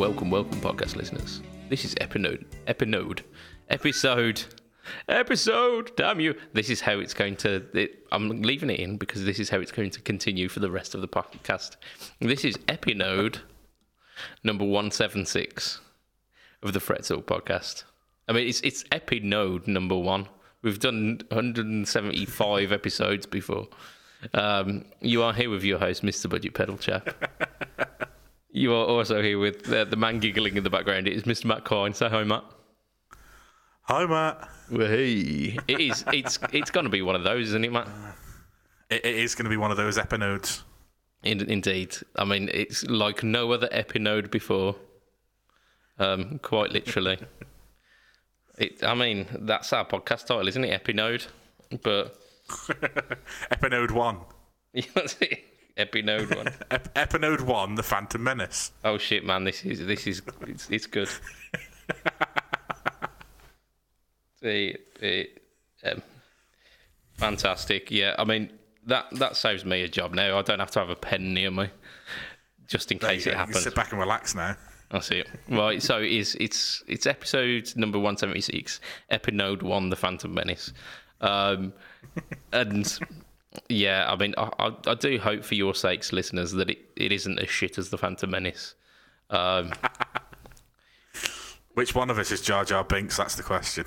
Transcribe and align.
welcome, 0.00 0.30
welcome, 0.30 0.58
podcast 0.62 0.96
listeners. 0.96 1.42
This 1.68 1.84
is 1.84 1.94
Epinode, 1.96 2.46
Epinode, 2.66 3.20
episode, 3.68 4.42
episode. 5.10 5.94
Damn 5.94 6.20
you! 6.20 6.34
This 6.54 6.70
is 6.70 6.80
how 6.80 6.98
it's 7.00 7.12
going 7.12 7.36
to. 7.36 7.62
It, 7.74 8.06
I'm 8.10 8.40
leaving 8.40 8.70
it 8.70 8.80
in 8.80 8.96
because 8.96 9.26
this 9.26 9.38
is 9.38 9.50
how 9.50 9.58
it's 9.58 9.70
going 9.70 9.90
to 9.90 10.00
continue 10.00 10.48
for 10.48 10.60
the 10.60 10.70
rest 10.70 10.94
of 10.94 11.02
the 11.02 11.06
podcast. 11.06 11.76
This 12.18 12.46
is 12.46 12.56
Epinode 12.66 13.40
number 14.42 14.64
one 14.64 14.90
seven 14.90 15.26
six 15.26 15.80
of 16.62 16.72
the 16.72 16.80
Fret 16.80 17.02
podcast. 17.02 17.84
I 18.26 18.32
mean, 18.32 18.48
it's 18.48 18.62
it's 18.62 18.84
Epinode 18.84 19.66
number 19.66 19.98
one. 19.98 20.28
We've 20.62 20.80
done 20.80 21.20
175 21.28 22.72
episodes 22.72 23.26
before. 23.26 23.68
Um, 24.32 24.86
you 25.02 25.22
are 25.22 25.34
here 25.34 25.50
with 25.50 25.62
your 25.62 25.78
host, 25.78 26.02
Mr. 26.02 26.30
Budget 26.30 26.54
Pedal 26.54 26.78
Chap. 26.78 28.06
You 28.52 28.72
are 28.74 28.84
also 28.84 29.22
here 29.22 29.38
with 29.38 29.72
uh, 29.72 29.84
the 29.84 29.96
man 29.96 30.18
giggling 30.18 30.56
in 30.56 30.64
the 30.64 30.70
background. 30.70 31.06
It 31.06 31.14
is 31.14 31.22
Mr. 31.22 31.44
Matt 31.44 31.64
Coyne. 31.64 31.94
Say 31.94 32.08
hi, 32.08 32.24
Matt. 32.24 32.44
Hi, 33.82 34.06
Matt. 34.06 34.48
Well, 34.70 34.88
hey. 34.88 35.58
It 35.68 35.80
is. 35.80 36.04
It's. 36.12 36.38
It's 36.52 36.70
going 36.70 36.84
to 36.84 36.90
be 36.90 37.02
one 37.02 37.14
of 37.14 37.22
those, 37.22 37.48
isn't 37.48 37.64
it, 37.64 37.72
Matt? 37.72 37.88
It, 38.88 39.04
it 39.04 39.16
is 39.16 39.34
going 39.34 39.44
to 39.44 39.50
be 39.50 39.56
one 39.56 39.70
of 39.70 39.76
those 39.76 39.98
epinodes. 39.98 40.62
In, 41.22 41.48
indeed. 41.48 41.96
I 42.16 42.24
mean, 42.24 42.50
it's 42.52 42.84
like 42.86 43.22
no 43.22 43.52
other 43.52 43.68
epinode 43.68 44.30
before. 44.30 44.74
Um, 45.98 46.40
quite 46.42 46.72
literally. 46.72 47.18
it. 48.58 48.82
I 48.82 48.94
mean, 48.94 49.26
that's 49.40 49.72
our 49.72 49.84
podcast 49.84 50.26
title, 50.26 50.48
isn't 50.48 50.64
it? 50.64 50.84
Epinode. 50.84 51.26
But 51.82 52.16
Epinode 53.52 53.92
1. 53.92 54.18
that's 54.94 55.16
it. 55.20 55.44
Epinode 55.76 56.34
one. 56.36 56.48
Ep- 56.70 56.94
Epinode 56.94 57.40
1, 57.42 57.74
The 57.74 57.82
Phantom 57.82 58.22
Menace. 58.22 58.72
Oh 58.84 58.98
shit, 58.98 59.24
man! 59.24 59.44
This 59.44 59.64
is 59.64 59.84
this 59.86 60.06
is 60.06 60.22
it's, 60.46 60.70
it's 60.70 60.86
good. 60.86 61.08
the, 64.42 64.76
the, 65.00 65.28
um, 65.84 66.02
fantastic. 67.14 67.90
Yeah, 67.90 68.14
I 68.18 68.24
mean 68.24 68.50
that 68.86 69.06
that 69.12 69.36
saves 69.36 69.64
me 69.64 69.82
a 69.82 69.88
job 69.88 70.14
now. 70.14 70.38
I 70.38 70.42
don't 70.42 70.60
have 70.60 70.70
to 70.72 70.80
have 70.80 70.90
a 70.90 70.96
pen 70.96 71.34
near 71.34 71.50
me, 71.50 71.68
just 72.66 72.90
in 72.92 72.98
There 72.98 73.10
case 73.10 73.22
it 73.26 73.30
go. 73.30 73.30
You 73.32 73.36
happens. 73.38 73.60
sit 73.62 73.74
back 73.74 73.92
and 73.92 74.00
relax 74.00 74.34
now. 74.34 74.56
I 74.92 74.98
see 75.00 75.18
it. 75.18 75.28
Right, 75.48 75.80
so 75.82 76.00
it 76.00 76.10
is 76.10 76.36
it's 76.40 76.82
it's 76.88 77.06
episode 77.06 77.72
number 77.76 77.98
one 77.98 78.16
seventy 78.16 78.40
six, 78.40 78.80
Epinode 79.10 79.62
one, 79.62 79.88
The 79.88 79.96
Phantom 79.96 80.32
Menace, 80.32 80.72
um, 81.20 81.72
and 82.52 82.98
yeah, 83.68 84.10
I 84.10 84.16
mean, 84.16 84.34
I, 84.36 84.50
I 84.58 84.72
I 84.86 84.94
do 84.94 85.18
hope 85.18 85.44
for 85.44 85.54
your 85.54 85.74
sakes, 85.74 86.12
listeners, 86.12 86.52
that 86.52 86.70
it, 86.70 86.78
it 86.96 87.12
isn't 87.12 87.38
as 87.38 87.50
shit 87.50 87.78
as 87.78 87.90
The 87.90 87.98
Phantom 87.98 88.30
Menace. 88.30 88.74
Um, 89.30 89.72
Which 91.74 91.94
one 91.94 92.10
of 92.10 92.18
us 92.18 92.30
is 92.30 92.40
Jar 92.40 92.64
Jar 92.64 92.84
Binks? 92.84 93.16
That's 93.16 93.36
the 93.36 93.42
question. 93.42 93.86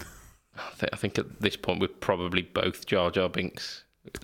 I, 0.57 0.71
think, 0.75 0.89
I 0.93 0.95
think 0.97 1.17
at 1.17 1.41
this 1.41 1.55
point 1.55 1.79
we're 1.79 1.87
probably 1.87 2.41
both 2.41 2.85
Jar 2.85 3.11
Jar 3.11 3.29
Binks. 3.29 3.83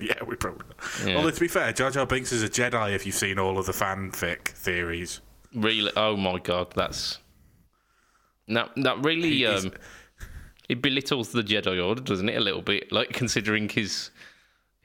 Yeah, 0.00 0.22
we 0.24 0.36
probably. 0.36 0.64
Yeah. 1.04 1.16
Although, 1.16 1.30
to 1.30 1.40
be 1.40 1.48
fair, 1.48 1.72
Jar 1.72 1.90
Jar 1.90 2.06
Binks 2.06 2.32
is 2.32 2.42
a 2.42 2.48
Jedi 2.48 2.94
if 2.94 3.04
you've 3.04 3.14
seen 3.14 3.38
all 3.38 3.58
of 3.58 3.66
the 3.66 3.72
fanfic 3.72 4.48
theories. 4.48 5.20
Really? 5.54 5.90
Oh 5.96 6.16
my 6.16 6.38
god, 6.38 6.72
that's 6.74 7.18
that 8.48 8.70
that 8.76 9.02
really 9.04 9.44
um, 9.46 9.72
it 10.68 10.82
belittles 10.82 11.32
the 11.32 11.42
Jedi 11.42 11.84
Order, 11.84 12.02
doesn't 12.02 12.28
it? 12.28 12.36
A 12.36 12.40
little 12.40 12.62
bit, 12.62 12.92
like 12.92 13.10
considering 13.10 13.68
his 13.68 14.10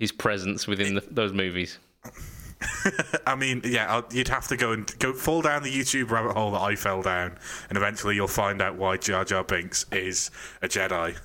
his 0.03 0.11
presence 0.11 0.67
within 0.67 0.95
the, 0.95 1.01
those 1.09 1.31
movies. 1.31 1.79
I 3.25 3.35
mean, 3.35 3.61
yeah, 3.63 3.89
I'll, 3.89 4.05
you'd 4.11 4.27
have 4.27 4.47
to 4.49 4.57
go 4.57 4.73
and 4.73 4.99
go 4.99 5.13
fall 5.13 5.41
down 5.41 5.63
the 5.63 5.71
YouTube 5.71 6.11
rabbit 6.11 6.33
hole 6.33 6.51
that 6.51 6.61
I 6.61 6.75
fell 6.75 7.01
down, 7.01 7.37
and 7.69 7.77
eventually 7.77 8.15
you'll 8.15 8.27
find 8.27 8.61
out 8.61 8.75
why 8.75 8.97
Jar 8.97 9.23
Jar 9.23 9.45
Binks 9.45 9.85
is 9.93 10.29
a 10.61 10.67
Jedi. 10.67 11.17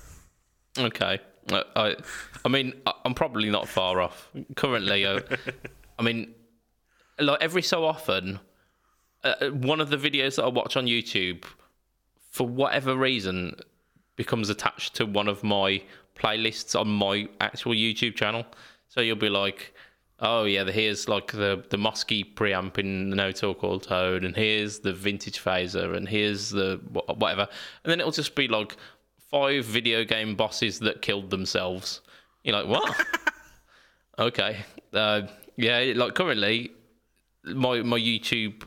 Okay. 0.79 1.19
I, 1.51 1.63
I, 1.75 1.97
I 2.45 2.49
mean, 2.49 2.73
I- 2.87 2.93
I'm 3.05 3.15
probably 3.15 3.51
not 3.51 3.67
far 3.67 4.01
off. 4.01 4.31
Currently, 4.55 5.05
uh, 5.05 5.21
I 5.99 6.03
mean, 6.03 6.35
like 7.19 7.39
every 7.41 7.63
so 7.63 7.85
often, 7.85 8.39
uh, 9.25 9.49
one 9.51 9.81
of 9.81 9.91
the 9.91 9.97
videos 9.97 10.37
that 10.37 10.45
I 10.45 10.49
watch 10.49 10.77
on 10.77 10.87
YouTube, 10.87 11.43
for 12.31 12.47
whatever 12.47 12.95
reason, 12.97 13.57
becomes 14.15 14.51
attached 14.51 14.95
to 14.97 15.07
one 15.07 15.27
of 15.27 15.43
my 15.43 15.83
playlists 16.19 16.79
on 16.79 16.89
my 16.89 17.29
actual 17.41 17.73
YouTube 17.73 18.17
channel. 18.17 18.45
So 18.89 19.01
you'll 19.01 19.17
be 19.17 19.29
like, 19.29 19.75
oh 20.21 20.45
yeah, 20.45 20.65
here's 20.65 21.09
like 21.09 21.33
the 21.33 21.65
the 21.71 21.77
Mosky 21.77 22.35
preamp 22.35 22.79
in 22.79 23.11
the 23.11 23.17
No 23.17 23.33
Talk 23.33 23.63
All 23.65 23.81
Tone, 23.81 24.25
and 24.25 24.35
here's 24.35 24.81
the 24.81 24.93
vintage 24.93 25.43
phaser, 25.43 25.97
and 25.97 26.09
here's 26.09 26.51
the 26.51 26.81
whatever, 26.93 27.49
and 27.85 27.91
then 27.91 28.01
it'll 28.01 28.13
just 28.13 28.35
be 28.35 28.49
like 28.49 28.77
five 29.31 29.65
video 29.65 30.05
game 30.05 30.35
bosses 30.35 30.79
that 30.81 31.03
killed 31.03 31.31
themselves. 31.31 32.01
You're 32.45 32.63
like, 32.63 32.67
what? 32.67 33.07
okay, 34.19 34.65
uh, 34.93 35.23
yeah. 35.57 35.93
Like 35.95 36.15
currently, 36.15 36.71
my 37.45 37.83
my 37.83 37.99
YouTube 37.99 38.65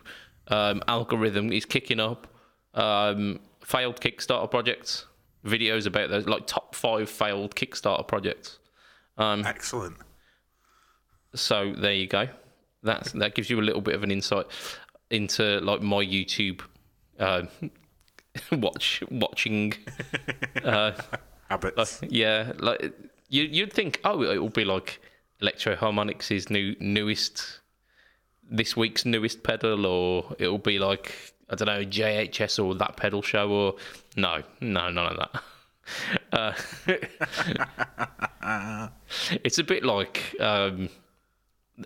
um, 0.48 0.82
algorithm 0.88 1.52
is 1.52 1.66
kicking 1.66 2.00
up 2.00 2.28
um, 2.74 3.40
failed 3.64 4.00
Kickstarter 4.00 4.50
projects, 4.50 5.06
videos 5.46 5.86
about 5.86 6.10
those, 6.10 6.28
like 6.28 6.48
top 6.48 6.76
five 6.76 7.10
failed 7.10 7.56
Kickstarter 7.56 8.08
projects. 8.08 8.60
Um, 9.18 9.46
Excellent. 9.46 9.98
So 11.34 11.74
there 11.78 11.94
you 11.94 12.08
go. 12.08 12.28
That's 12.84 13.12
that 13.14 13.36
gives 13.36 13.50
you 13.50 13.60
a 13.60 13.62
little 13.62 13.82
bit 13.82 13.96
of 13.96 14.04
an 14.04 14.12
insight 14.12 14.48
into 15.10 15.60
like 15.62 15.82
my 15.82 16.04
YouTube 16.04 16.62
uh, 17.20 17.44
watch 18.52 19.04
watching. 19.10 19.74
Habits. 21.50 22.02
Yeah, 22.08 22.54
like 22.60 22.94
you 23.30 23.44
you'd 23.44 23.74
think, 23.74 24.00
oh, 24.04 24.22
it 24.24 24.38
will 24.38 24.50
be 24.50 24.66
like 24.66 25.02
Electro-Harmonix' 25.42 26.50
new 26.50 26.76
newest 26.80 27.60
this 28.50 28.76
week's 28.76 29.06
newest 29.06 29.44
pedal, 29.44 29.86
or 29.86 30.36
it'll 30.40 30.58
be 30.58 30.80
like 30.80 31.34
I 31.52 31.56
don't 31.56 31.68
know 31.68 31.84
JHS 31.84 32.64
or 32.64 32.76
that 32.76 32.96
pedal 32.98 33.22
show, 33.22 33.50
or 33.50 33.76
no, 34.16 34.42
no, 34.62 34.90
none 34.90 35.12
of 35.12 35.18
that. 35.18 35.44
Uh, 36.32 36.54
it's 39.44 39.58
a 39.58 39.64
bit 39.64 39.84
like 39.84 40.36
um, 40.40 40.88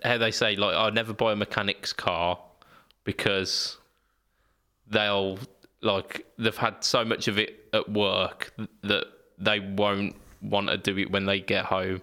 how 0.04 0.18
they 0.18 0.30
say, 0.30 0.54
like, 0.54 0.76
I 0.76 0.90
never 0.90 1.12
buy 1.12 1.32
a 1.32 1.36
mechanic's 1.36 1.92
car 1.92 2.38
because 3.04 3.78
they'll 4.88 5.38
like 5.82 6.26
they've 6.38 6.56
had 6.56 6.84
so 6.84 7.04
much 7.04 7.26
of 7.26 7.38
it 7.38 7.68
at 7.72 7.90
work 7.90 8.54
that 8.82 9.06
they 9.38 9.60
won't 9.60 10.14
want 10.42 10.68
to 10.68 10.76
do 10.76 10.96
it 10.98 11.10
when 11.10 11.26
they 11.26 11.40
get 11.40 11.64
home. 11.64 12.00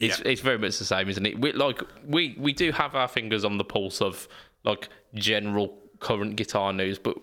It's 0.00 0.18
Yeah. 0.20 0.28
it's 0.28 0.40
very 0.40 0.58
much 0.58 0.78
the 0.78 0.84
same, 0.84 1.08
isn't 1.08 1.26
it? 1.26 1.38
We 1.38 1.52
like 1.52 1.82
we 2.06 2.36
we 2.38 2.52
do 2.52 2.72
have 2.72 2.94
our 2.94 3.08
fingers 3.08 3.44
on 3.44 3.58
the 3.58 3.64
pulse 3.64 4.00
of 4.00 4.28
like 4.64 4.88
general 5.14 5.76
current 6.00 6.36
guitar 6.36 6.72
news, 6.72 6.98
but 6.98 7.16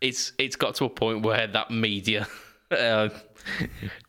it's 0.00 0.32
it's 0.38 0.56
got 0.56 0.74
to 0.76 0.84
a 0.84 0.90
point 0.90 1.22
where 1.22 1.46
that 1.46 1.70
media 1.70 2.26
uh, 2.70 3.08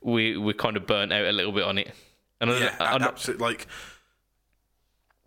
we 0.01 0.37
we 0.37 0.53
kind 0.53 0.77
of 0.77 0.87
burnt 0.87 1.11
out 1.13 1.25
a 1.25 1.31
little 1.31 1.51
bit 1.51 1.63
on 1.63 1.77
it. 1.77 1.93
And 2.41 2.51
I- 2.51 2.59
Yeah, 2.59 2.75
I- 2.79 2.85
I'm 2.93 3.01
not- 3.01 3.13
absolutely. 3.13 3.45
Like, 3.45 3.67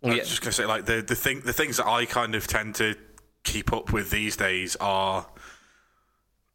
I 0.03 0.07
yeah, 0.09 0.15
was 0.19 0.29
just 0.29 0.41
gonna 0.41 0.51
say, 0.51 0.65
like 0.65 0.85
the 0.85 1.01
the 1.01 1.15
thing, 1.15 1.41
the 1.41 1.53
things 1.53 1.77
that 1.77 1.87
I 1.87 2.05
kind 2.05 2.35
of 2.35 2.47
tend 2.47 2.75
to 2.75 2.95
keep 3.43 3.71
up 3.73 3.91
with 3.93 4.09
these 4.11 4.35
days 4.35 4.75
are 4.77 5.27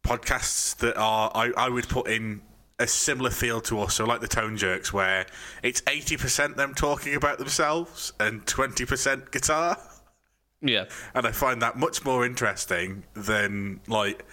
podcasts 0.03 0.75
that 0.77 0.97
are 0.97 1.31
I, 1.33 1.51
I 1.57 1.69
would 1.69 1.87
put 1.89 2.07
in 2.07 2.41
a 2.79 2.87
similar 2.87 3.29
feel 3.29 3.61
to 3.61 3.79
us. 3.81 3.95
So, 3.95 4.05
like 4.05 4.21
the 4.21 4.27
Tone 4.27 4.57
Jerks, 4.57 4.91
where 4.93 5.25
it's 5.61 5.81
eighty 5.87 6.17
percent 6.17 6.57
them 6.57 6.73
talking 6.73 7.15
about 7.15 7.37
themselves 7.39 8.13
and 8.19 8.45
twenty 8.45 8.85
percent 8.85 9.31
guitar, 9.31 9.77
yeah, 10.63 10.85
and 11.13 11.27
I 11.27 11.31
find 11.31 11.61
that 11.61 11.77
much 11.77 12.03
more 12.03 12.25
interesting 12.25 13.03
than 13.13 13.81
like. 13.87 14.25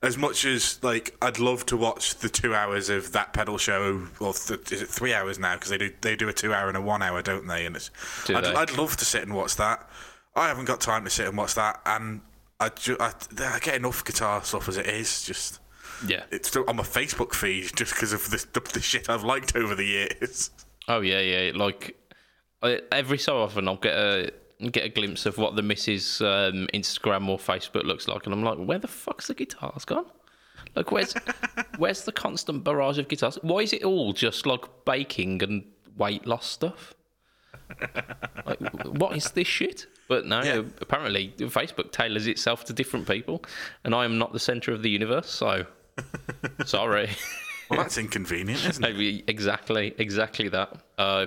As 0.00 0.16
much 0.16 0.44
as 0.44 0.78
like 0.84 1.16
I'd 1.20 1.40
love 1.40 1.66
to 1.66 1.76
watch 1.76 2.14
the 2.18 2.28
two 2.28 2.54
hours 2.54 2.88
of 2.88 3.10
that 3.12 3.32
pedal 3.32 3.58
show, 3.58 4.06
or 4.20 4.32
th- 4.32 4.70
is 4.70 4.80
it 4.80 4.88
three 4.88 5.12
hours 5.12 5.40
now? 5.40 5.56
Because 5.56 5.70
they 5.70 5.78
do 5.78 5.92
they 6.02 6.14
do 6.14 6.28
a 6.28 6.32
two 6.32 6.54
hour 6.54 6.68
and 6.68 6.76
a 6.76 6.80
one 6.80 7.02
hour, 7.02 7.20
don't 7.20 7.48
they? 7.48 7.66
And 7.66 7.74
it's 7.74 7.90
Do 8.24 8.36
I'd? 8.36 8.44
I'd 8.44 8.78
love 8.78 8.96
to 8.98 9.04
sit 9.04 9.24
and 9.24 9.34
watch 9.34 9.56
that. 9.56 9.90
I 10.36 10.46
haven't 10.46 10.66
got 10.66 10.80
time 10.80 11.02
to 11.02 11.10
sit 11.10 11.26
and 11.26 11.36
watch 11.36 11.56
that, 11.56 11.80
and 11.84 12.20
I, 12.60 12.68
ju- 12.68 12.96
I, 13.00 13.12
I 13.40 13.58
get 13.58 13.74
enough 13.74 14.04
guitar 14.04 14.42
stuff 14.44 14.68
as 14.68 14.76
it 14.76 14.86
is. 14.86 15.24
Just 15.24 15.58
yeah. 16.06 16.22
it's 16.30 16.48
still 16.48 16.64
on 16.68 16.76
my 16.76 16.84
Facebook 16.84 17.34
feed 17.34 17.74
just 17.74 17.92
because 17.94 18.12
of 18.12 18.30
the, 18.30 18.44
the 18.52 18.60
the 18.74 18.80
shit 18.80 19.10
I've 19.10 19.24
liked 19.24 19.56
over 19.56 19.74
the 19.74 19.84
years. 19.84 20.50
Oh 20.86 21.00
yeah, 21.00 21.20
yeah. 21.20 21.52
Like 21.56 21.96
I, 22.62 22.80
every 22.92 23.18
so 23.18 23.42
often, 23.42 23.66
I'll 23.66 23.76
get 23.76 23.94
a 23.94 24.30
get 24.72 24.84
a 24.84 24.88
glimpse 24.88 25.24
of 25.26 25.38
what 25.38 25.54
the 25.56 25.62
missus 25.62 26.20
um, 26.20 26.68
Instagram 26.74 27.28
or 27.28 27.38
Facebook 27.38 27.84
looks 27.84 28.08
like, 28.08 28.26
and 28.26 28.34
I'm 28.34 28.42
like, 28.42 28.58
where 28.58 28.78
the 28.78 28.88
fuck's 28.88 29.28
the 29.28 29.34
guitars 29.34 29.84
gone? 29.84 30.06
Like, 30.74 30.90
where's 30.92 31.14
where's 31.78 32.02
the 32.04 32.12
constant 32.12 32.64
barrage 32.64 32.98
of 32.98 33.08
guitars? 33.08 33.38
Why 33.42 33.60
is 33.60 33.72
it 33.72 33.84
all 33.84 34.12
just 34.12 34.46
like 34.46 34.64
baking 34.84 35.42
and 35.42 35.64
weight 35.96 36.26
loss 36.26 36.46
stuff? 36.46 36.94
Like, 38.46 38.58
what 38.84 39.16
is 39.16 39.30
this 39.32 39.46
shit? 39.46 39.86
But 40.08 40.26
no, 40.26 40.42
Yeah. 40.42 40.62
apparently 40.80 41.34
Facebook 41.38 41.92
tailors 41.92 42.26
itself 42.26 42.64
to 42.66 42.72
different 42.72 43.06
people, 43.06 43.44
and 43.84 43.94
I 43.94 44.04
am 44.04 44.18
not 44.18 44.32
the 44.32 44.38
center 44.38 44.72
of 44.72 44.82
the 44.82 44.90
universe, 44.90 45.28
so 45.30 45.66
sorry. 46.64 47.10
Well, 47.68 47.80
that's 47.80 47.98
inconvenient, 47.98 48.64
isn't 48.64 48.84
it? 48.84 49.24
Exactly, 49.28 49.94
exactly 49.98 50.48
that. 50.48 50.74
Uh, 50.96 51.26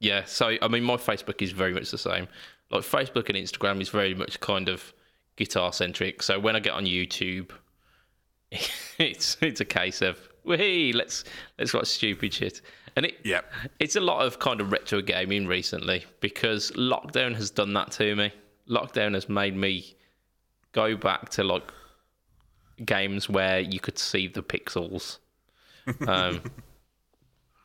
yeah. 0.00 0.24
So 0.24 0.56
I 0.62 0.68
mean, 0.68 0.82
my 0.84 0.96
Facebook 0.96 1.42
is 1.42 1.52
very 1.52 1.74
much 1.74 1.90
the 1.90 1.98
same. 1.98 2.26
Like 2.70 2.82
Facebook 2.82 3.28
and 3.28 3.36
Instagram 3.38 3.80
is 3.80 3.88
very 3.88 4.14
much 4.14 4.40
kind 4.40 4.68
of 4.68 4.92
guitar 5.36 5.72
centric. 5.72 6.22
So 6.22 6.38
when 6.40 6.56
I 6.56 6.60
get 6.60 6.72
on 6.74 6.84
YouTube, 6.86 7.50
it's 8.98 9.36
it's 9.40 9.60
a 9.60 9.64
case 9.64 10.02
of 10.02 10.18
hey, 10.46 10.92
let's 10.92 11.24
let's 11.58 11.72
watch 11.74 11.86
stupid 11.86 12.32
shit. 12.34 12.60
And 12.96 13.06
it 13.06 13.16
Yeah. 13.24 13.40
it's 13.80 13.96
a 13.96 14.00
lot 14.00 14.24
of 14.24 14.38
kind 14.38 14.60
of 14.60 14.70
retro 14.72 15.00
gaming 15.02 15.46
recently 15.46 16.04
because 16.20 16.70
lockdown 16.72 17.34
has 17.34 17.50
done 17.50 17.72
that 17.74 17.90
to 17.92 18.14
me. 18.14 18.32
Lockdown 18.68 19.14
has 19.14 19.28
made 19.28 19.56
me 19.56 19.94
go 20.72 20.96
back 20.96 21.28
to 21.30 21.44
like 21.44 21.72
games 22.84 23.28
where 23.28 23.60
you 23.60 23.78
could 23.80 23.98
see 23.98 24.26
the 24.28 24.42
pixels. 24.42 25.18
Um, 26.08 26.40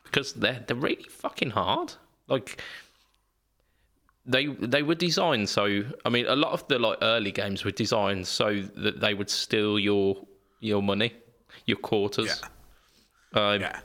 because 0.04 0.32
they're 0.34 0.62
they're 0.66 0.76
really 0.76 1.04
fucking 1.08 1.50
hard. 1.50 1.94
Like 2.28 2.60
they 4.26 4.46
they 4.46 4.82
were 4.82 4.94
designed 4.94 5.48
so 5.48 5.82
I 6.04 6.08
mean 6.10 6.26
a 6.26 6.36
lot 6.36 6.52
of 6.52 6.66
the 6.68 6.78
like 6.78 6.98
early 7.02 7.32
games 7.32 7.64
were 7.64 7.70
designed 7.70 8.26
so 8.26 8.60
that 8.76 9.00
they 9.00 9.14
would 9.14 9.30
steal 9.30 9.78
your 9.78 10.16
your 10.60 10.82
money, 10.82 11.14
your 11.66 11.78
quarters. 11.78 12.42
Um, 13.34 13.60
Yeah. 13.60 13.80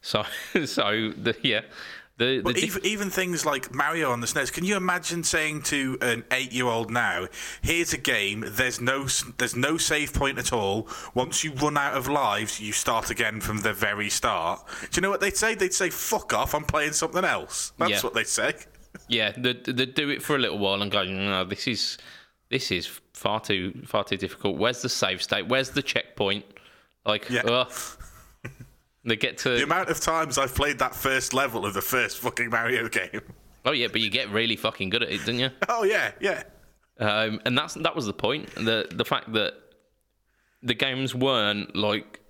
So 0.00 0.24
so 0.64 1.12
the 1.16 1.36
yeah. 1.42 1.60
The, 2.16 2.36
the 2.36 2.42
But 2.42 2.54
diff- 2.56 2.64
even, 2.64 2.86
even 2.86 3.10
things 3.10 3.46
like 3.46 3.74
Mario 3.74 4.10
on 4.12 4.20
the 4.20 4.26
SNES, 4.26 4.52
can 4.52 4.62
you 4.62 4.76
imagine 4.76 5.24
saying 5.24 5.62
to 5.62 5.96
an 6.02 6.22
eight-year-old 6.30 6.90
now, 6.90 7.28
"Here's 7.62 7.94
a 7.94 7.98
game. 7.98 8.44
There's 8.46 8.78
no 8.78 9.06
there's 9.38 9.56
no 9.56 9.78
save 9.78 10.12
point 10.12 10.38
at 10.38 10.52
all. 10.52 10.86
Once 11.14 11.44
you 11.44 11.52
run 11.52 11.78
out 11.78 11.94
of 11.96 12.08
lives, 12.08 12.60
you 12.60 12.72
start 12.72 13.08
again 13.10 13.40
from 13.40 13.60
the 13.60 13.72
very 13.72 14.10
start." 14.10 14.60
Do 14.90 14.98
you 14.98 15.00
know 15.02 15.08
what 15.10 15.20
they'd 15.22 15.36
say? 15.36 15.54
They'd 15.54 15.72
say, 15.72 15.88
"Fuck 15.88 16.34
off! 16.34 16.54
I'm 16.54 16.64
playing 16.64 16.92
something 16.92 17.24
else." 17.24 17.72
That's 17.78 17.90
Yeah. 17.90 18.00
what 18.02 18.12
they'd 18.12 18.26
say. 18.26 18.52
Yeah, 19.10 19.32
they 19.36 19.52
they 19.54 19.86
do 19.86 20.08
it 20.08 20.22
for 20.22 20.36
a 20.36 20.38
little 20.38 20.58
while 20.58 20.80
and 20.80 20.90
go, 20.90 21.02
no, 21.04 21.44
this 21.44 21.66
is 21.66 21.98
this 22.48 22.70
is 22.70 22.86
far 23.12 23.40
too 23.40 23.82
far 23.84 24.04
too 24.04 24.16
difficult. 24.16 24.56
Where's 24.56 24.82
the 24.82 24.88
save 24.88 25.22
state? 25.22 25.48
Where's 25.48 25.70
the 25.70 25.82
checkpoint? 25.82 26.44
Like, 27.04 27.28
Yeah. 27.28 27.42
ugh. 27.42 27.72
they 29.04 29.16
get 29.16 29.38
to 29.38 29.50
The 29.50 29.64
amount 29.64 29.88
of 29.88 30.00
times 30.00 30.38
I've 30.38 30.54
played 30.54 30.78
that 30.78 30.94
first 30.94 31.32
level 31.34 31.66
of 31.66 31.74
the 31.74 31.82
first 31.82 32.18
fucking 32.18 32.50
Mario 32.50 32.88
game. 32.88 33.20
oh 33.64 33.72
yeah, 33.72 33.88
but 33.90 34.00
you 34.00 34.10
get 34.10 34.28
really 34.30 34.56
fucking 34.56 34.90
good 34.90 35.02
at 35.02 35.10
it, 35.10 35.24
don't 35.26 35.38
you? 35.38 35.50
Oh 35.68 35.82
yeah, 35.84 36.12
yeah, 36.20 36.42
Um, 36.98 37.40
and 37.44 37.56
that's 37.58 37.74
that 37.74 37.96
was 37.96 38.06
the 38.06 38.12
point. 38.12 38.54
The 38.54 38.86
the 38.90 39.04
fact 39.04 39.32
that 39.32 39.54
the 40.62 40.74
games 40.74 41.14
weren't 41.14 41.74
like 41.74 42.20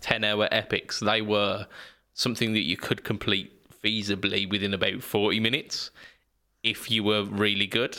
ten 0.00 0.24
hour 0.24 0.48
epics; 0.50 0.98
they 1.00 1.22
were 1.22 1.66
something 2.14 2.54
that 2.54 2.62
you 2.62 2.76
could 2.76 3.04
complete 3.04 3.52
feasibly 3.82 4.48
within 4.48 4.74
about 4.74 5.02
forty 5.02 5.40
minutes 5.40 5.90
if 6.62 6.90
you 6.90 7.02
were 7.04 7.24
really 7.24 7.66
good. 7.66 7.98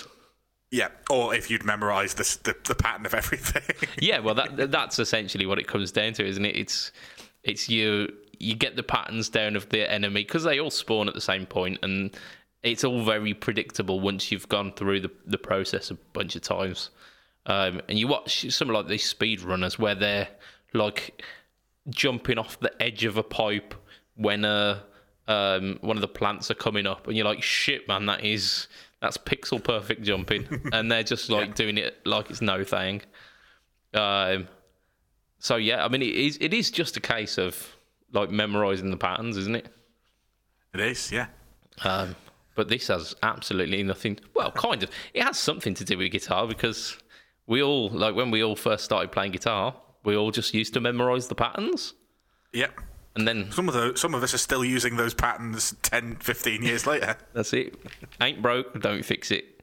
yeah. 0.72 0.88
Or 1.10 1.36
if 1.36 1.52
you'd 1.52 1.66
memorised 1.66 2.18
the, 2.18 2.38
the 2.44 2.56
the 2.70 2.76
pattern 2.76 3.06
of 3.06 3.14
everything. 3.14 3.64
yeah, 4.00 4.20
well, 4.20 4.36
that 4.36 4.72
that's 4.72 5.00
essentially 5.00 5.46
what 5.46 5.60
it 5.60 5.68
comes 5.68 5.92
down 5.92 6.14
to, 6.14 6.26
isn't 6.26 6.46
it? 6.46 6.56
It's 6.56 6.92
it's 7.44 7.70
you 7.70 8.12
you 8.40 8.56
get 8.56 8.76
the 8.76 8.84
patterns 8.84 9.30
down 9.30 9.56
of 9.56 9.70
the 9.70 9.90
enemy 9.90 10.22
because 10.24 10.44
they 10.44 10.60
all 10.60 10.72
spawn 10.72 11.08
at 11.08 11.14
the 11.14 11.22
same 11.22 11.46
point, 11.46 11.80
and 11.84 12.16
it's 12.64 12.84
all 12.84 13.04
very 13.04 13.34
predictable 13.34 14.00
once 14.00 14.32
you've 14.32 14.50
gone 14.50 14.72
through 14.74 15.02
the 15.02 15.12
the 15.26 15.38
process 15.38 15.92
a 15.92 15.96
bunch 16.14 16.36
of 16.36 16.42
times. 16.42 16.90
Um, 17.46 17.82
and 17.90 18.00
you 18.00 18.08
watch 18.08 18.50
some 18.54 18.70
like 18.70 18.88
these 18.88 19.04
speed 19.04 19.42
runners 19.42 19.78
where 19.78 19.96
they're 19.96 20.30
like 20.74 21.22
jumping 21.90 22.38
off 22.38 22.58
the 22.62 22.72
edge 22.82 23.04
of 23.04 23.18
a 23.18 23.24
pipe 23.24 23.76
when 24.16 24.46
uh, 24.46 24.80
um, 25.28 25.78
one 25.82 25.98
of 25.98 26.02
the 26.02 26.08
plants 26.08 26.52
are 26.52 26.56
coming 26.56 26.86
up, 26.86 27.08
and 27.08 27.16
you're 27.16 27.26
like, 27.26 27.42
shit, 27.44 27.88
man, 27.88 28.06
that 28.08 28.24
is 28.24 28.68
that's 29.02 29.18
pixel 29.18 29.64
perfect 29.64 30.04
jumping, 30.04 30.48
and 30.74 30.92
they're 30.92 31.04
just 31.04 31.30
like 31.30 31.56
doing 31.56 31.78
it 31.78 32.06
like 32.06 32.30
it's 32.30 32.42
no 32.42 32.64
thing. 32.64 33.02
Um, 33.94 34.48
so 35.40 35.56
yeah, 35.58 35.84
I 35.86 35.88
mean, 35.90 36.02
it 36.02 36.16
is 36.16 36.38
it 36.42 36.54
is 36.54 36.72
just 36.72 36.98
a 36.98 37.02
case 37.02 37.38
of 37.38 37.76
like 38.12 38.30
memorizing 38.30 38.92
the 38.92 38.98
patterns, 38.98 39.38
isn't 39.38 39.56
it? 39.56 39.68
it 40.74 40.80
is, 40.80 41.12
yeah. 41.12 41.28
Um, 41.84 42.16
but 42.56 42.70
this 42.70 42.88
has 42.88 43.16
absolutely 43.24 43.82
nothing. 43.84 44.20
Well, 44.36 44.52
kind 44.52 44.84
of. 44.84 44.92
It 45.14 45.24
has 45.24 45.40
something 45.40 45.74
to 45.76 45.84
do 45.84 45.98
with 45.98 46.12
guitar 46.12 46.48
because 46.48 46.98
we 47.48 47.62
all 47.62 47.90
like 47.90 48.16
when 48.16 48.32
we 48.32 48.44
all 48.44 48.56
first 48.56 48.86
started 48.86 49.12
playing 49.12 49.32
guitar, 49.32 49.76
we 50.04 50.16
all 50.16 50.32
just 50.32 50.54
used 50.54 50.74
to 50.76 50.80
memorize 50.80 51.28
the 51.28 51.36
patterns, 51.36 51.94
Yep. 52.54 52.80
And 53.16 53.28
then 53.28 53.52
Some 53.52 53.68
of 53.68 53.74
the 53.76 53.96
some 53.98 54.14
of 54.16 54.24
us 54.24 54.34
are 54.34 54.38
still 54.40 54.64
using 54.66 54.96
those 54.98 55.14
patterns 55.14 55.76
10, 55.84 56.16
15 56.18 56.64
years 56.64 56.86
later. 56.88 57.16
that's 57.34 57.54
it. 57.54 57.76
Ain't 58.22 58.42
broke, 58.42 58.80
don't 58.82 59.04
fix 59.04 59.32
it. 59.32 59.62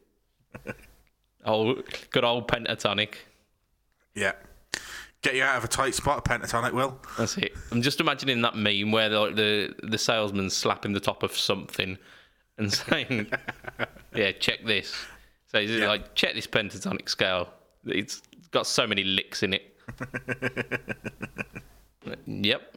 Oh, 1.45 1.81
good 2.11 2.25
old 2.25 2.49
pentatonic. 2.49 3.15
Yeah. 4.15 4.33
Get 5.23 5.35
you 5.35 5.43
out 5.43 5.57
of 5.59 5.65
a 5.65 5.69
tight 5.69 5.95
spot, 5.95 6.19
of 6.19 6.25
pentatonic 6.25 6.73
will. 6.73 6.99
That's 7.19 7.37
it. 7.39 7.53
I'm 7.71 7.83
just 7.83 8.01
imagining 8.01 8.41
that 8.43 8.55
meme 8.57 8.91
where 8.93 9.09
like 9.09 9.37
the 9.37 9.75
the 9.83 9.99
salesman's 9.99 10.57
slapping 10.57 10.93
the 10.93 11.01
top 11.01 11.23
of 11.23 11.37
something 11.37 11.99
and 12.59 12.73
saying, 12.89 13.31
"Yeah, 14.15 14.33
check 14.33 14.65
this." 14.65 14.95
So 15.47 15.61
he's 15.61 15.71
Yeah. 15.71 15.89
like, 15.89 16.15
"Check 16.15 16.35
this 16.35 16.47
pentatonic 16.47 17.09
scale. 17.09 17.49
It's 17.87 18.23
got 18.51 18.67
so 18.67 18.87
many 18.87 19.05
licks 19.05 19.43
in 19.43 19.55
it." 19.55 19.77
yep. 22.27 22.75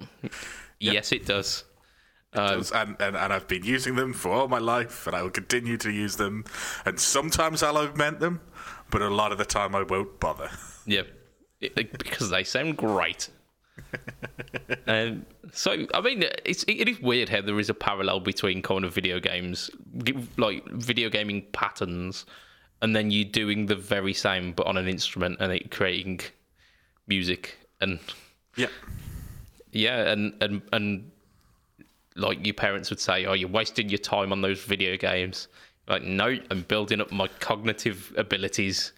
Yes, 0.80 1.12
it 1.12 1.26
does. 1.26 1.64
Um, 2.34 2.64
and, 2.74 2.96
and 3.00 3.16
and 3.16 3.32
I've 3.32 3.48
been 3.48 3.64
using 3.64 3.96
them 3.96 4.12
for 4.12 4.32
all 4.32 4.48
my 4.48 4.58
life, 4.58 5.06
and 5.06 5.16
I 5.16 5.22
will 5.22 5.30
continue 5.30 5.78
to 5.78 5.92
use 5.92 6.16
them. 6.16 6.46
And 6.86 7.00
sometimes 7.00 7.62
I'll 7.62 7.78
augment 7.78 8.20
them, 8.20 8.42
but 8.90 9.02
a 9.02 9.10
lot 9.10 9.32
of 9.32 9.38
the 9.38 9.46
time 9.46 9.76
I 9.76 9.84
won't 9.84 10.20
bother. 10.20 10.50
It- 11.62 11.74
it- 11.78 11.98
because 11.98 12.30
they 12.32 12.44
sound 12.44 12.76
great. 12.78 13.30
um, 14.88 15.26
so 15.52 15.86
I 15.94 16.02
mean, 16.02 16.24
it's 16.46 16.64
it 16.68 16.90
is 16.90 17.00
weird 17.02 17.30
how 17.30 17.42
there 17.42 17.60
is 17.60 17.70
a 17.70 17.74
parallel 17.74 18.20
between 18.20 18.62
kind 18.62 18.84
of 18.84 18.94
video 18.94 19.20
games, 19.20 19.70
like 20.38 20.66
video 20.72 21.10
gaming 21.10 21.46
patterns, 21.54 22.26
and 22.82 22.96
then 22.96 23.12
you 23.12 23.24
doing 23.26 23.68
the 23.68 23.76
very 23.76 24.14
same 24.14 24.52
but 24.54 24.68
on 24.68 24.78
an 24.78 24.88
instrument 24.88 25.38
and 25.40 25.52
it 25.54 25.72
creating 25.72 26.20
music 27.08 27.58
and 27.82 28.00
Yeah. 28.58 28.68
Yeah, 29.74 30.12
and 30.12 30.34
and 30.42 30.62
and 30.72 31.12
like 32.16 32.46
your 32.46 32.54
parents 32.54 32.90
would 32.90 33.00
say, 33.00 33.26
"Oh, 33.26 33.34
you're 33.34 33.50
wasting 33.50 33.90
your 33.90 34.00
time 34.00 34.32
on 34.32 34.42
those 34.42 34.64
video 34.64 34.98
games." 34.98 35.48
Like, 35.88 36.04
no, 36.04 36.38
I'm 36.50 36.62
building 36.62 37.02
up 37.02 37.12
my 37.12 37.28
cognitive 37.28 38.14
abilities. 38.18 38.94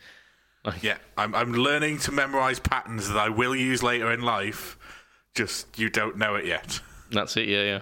Yeah. 0.82 0.98
I'm 1.18 1.34
I'm 1.36 1.54
learning 1.54 2.00
to 2.00 2.12
memorize 2.12 2.60
patterns 2.60 3.08
that 3.10 3.18
I 3.18 3.30
will 3.30 3.56
use 3.56 3.84
later 3.84 4.12
in 4.12 4.22
life. 4.22 4.78
Just 5.34 5.78
you 5.78 5.90
don't 5.90 6.18
know 6.18 6.36
it 6.36 6.46
yet. 6.46 6.80
That's 7.12 7.38
it. 7.38 7.48
Yeah, 7.48 7.64
yeah. 7.64 7.80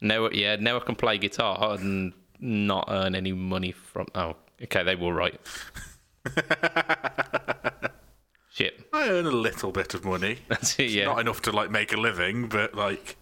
Now, 0.00 0.28
yeah, 0.30 0.56
now 0.56 0.76
I 0.76 0.80
can 0.80 0.96
play 0.96 1.18
guitar 1.18 1.74
and 1.74 2.12
not 2.40 2.86
earn 2.88 3.14
any 3.14 3.32
money 3.32 3.72
from. 3.72 4.06
Oh, 4.14 4.36
okay, 4.62 4.82
they 4.82 4.96
were 4.96 5.14
right. 5.14 5.40
Shit, 8.52 8.86
I 8.92 9.08
earn 9.08 9.26
a 9.26 9.30
little 9.30 9.72
bit 9.72 9.94
of 9.94 10.04
money. 10.04 10.38
that's 10.48 10.78
it. 10.78 10.90
Yeah, 10.90 11.06
Not 11.06 11.20
enough 11.20 11.40
to 11.42 11.52
like 11.52 11.70
make 11.70 11.92
a 11.92 11.96
living, 11.96 12.48
but 12.48 12.74
like 12.74 13.16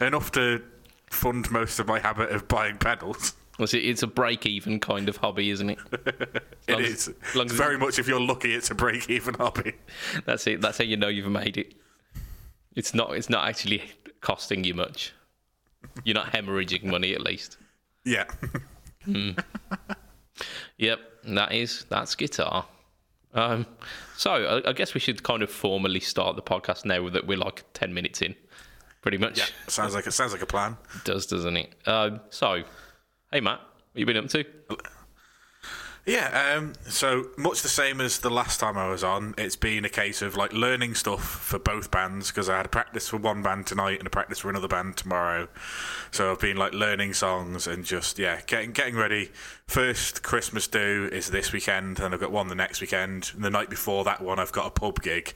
enough 0.00 0.32
to 0.32 0.62
fund 1.10 1.50
most 1.50 1.78
of 1.78 1.86
my 1.86 1.98
habit 1.98 2.30
of 2.30 2.48
buying 2.48 2.78
pedals. 2.78 3.34
That's 3.58 3.74
it. 3.74 3.84
It's 3.84 4.02
a 4.02 4.06
break-even 4.06 4.80
kind 4.80 5.08
of 5.10 5.18
hobby, 5.18 5.50
isn't 5.50 5.68
it? 5.70 5.78
It 6.66 6.72
long 6.76 6.80
as- 6.82 7.08
as 7.08 7.14
It's 7.34 7.52
very 7.52 7.76
much 7.76 7.98
if 7.98 8.06
you're 8.08 8.20
lucky, 8.20 8.54
it's 8.54 8.70
a 8.70 8.74
break-even 8.74 9.34
hobby. 9.34 9.74
That's 10.24 10.46
it. 10.46 10.60
That's 10.60 10.78
how 10.78 10.84
you 10.84 10.96
know 10.96 11.08
you've 11.08 11.26
made 11.30 11.56
it. 11.58 11.74
It's 12.76 12.94
not. 12.94 13.16
It's 13.16 13.28
not 13.28 13.46
actually 13.48 13.82
costing 14.20 14.62
you 14.64 14.74
much. 14.74 15.12
You're 16.04 16.14
not 16.14 16.32
hemorrhaging 16.32 16.84
money, 16.84 17.12
at 17.12 17.20
least. 17.22 17.56
Yeah. 18.04 18.24
Hmm. 19.04 19.30
Yep, 20.78 21.00
that 21.24 21.52
is 21.52 21.84
that's 21.90 22.14
guitar. 22.14 22.66
Um, 23.32 23.66
so 24.16 24.30
I, 24.64 24.70
I 24.70 24.72
guess 24.72 24.92
we 24.94 25.00
should 25.00 25.22
kind 25.22 25.42
of 25.42 25.50
formally 25.50 26.00
start 26.00 26.36
the 26.36 26.42
podcast 26.42 26.84
now 26.84 27.08
that 27.10 27.26
we're 27.26 27.38
like 27.38 27.64
ten 27.74 27.94
minutes 27.94 28.22
in, 28.22 28.34
pretty 29.02 29.18
much. 29.18 29.38
yeah. 29.38 29.44
Sounds 29.68 29.94
like 29.94 30.06
it 30.06 30.12
sounds 30.12 30.32
like 30.32 30.42
a 30.42 30.46
plan. 30.46 30.76
It 30.96 31.04
does, 31.04 31.26
doesn't 31.26 31.56
it? 31.56 31.72
Um, 31.86 32.20
so, 32.30 32.62
hey 33.32 33.40
Matt, 33.40 33.60
what 33.92 34.00
you 34.00 34.06
been 34.06 34.16
up 34.16 34.28
to? 34.30 34.44
Yeah, 36.06 36.56
um, 36.56 36.72
so 36.88 37.26
much 37.36 37.60
the 37.60 37.68
same 37.68 38.00
as 38.00 38.20
the 38.20 38.30
last 38.30 38.58
time 38.58 38.78
I 38.78 38.88
was 38.88 39.04
on, 39.04 39.34
it's 39.36 39.54
been 39.54 39.84
a 39.84 39.88
case 39.90 40.22
of 40.22 40.34
like 40.34 40.52
learning 40.52 40.94
stuff 40.94 41.22
for 41.22 41.58
both 41.58 41.90
bands 41.90 42.28
because 42.28 42.48
I 42.48 42.56
had 42.56 42.66
a 42.66 42.70
practice 42.70 43.10
for 43.10 43.18
one 43.18 43.42
band 43.42 43.66
tonight 43.66 43.98
and 43.98 44.06
a 44.06 44.10
practice 44.10 44.38
for 44.38 44.48
another 44.48 44.66
band 44.66 44.96
tomorrow. 44.96 45.48
So 46.10 46.30
I've 46.32 46.40
been 46.40 46.56
like 46.56 46.72
learning 46.72 47.12
songs 47.12 47.66
and 47.66 47.84
just 47.84 48.18
yeah, 48.18 48.40
getting 48.46 48.72
getting 48.72 48.96
ready. 48.96 49.30
First 49.66 50.22
Christmas 50.22 50.66
do 50.66 51.08
is 51.12 51.30
this 51.30 51.52
weekend, 51.52 52.00
and 52.00 52.14
I've 52.14 52.20
got 52.20 52.32
one 52.32 52.48
the 52.48 52.54
next 52.54 52.80
weekend. 52.80 53.32
And 53.34 53.44
the 53.44 53.50
night 53.50 53.68
before 53.68 54.02
that 54.04 54.22
one, 54.22 54.38
I've 54.38 54.52
got 54.52 54.66
a 54.66 54.70
pub 54.70 55.02
gig. 55.02 55.34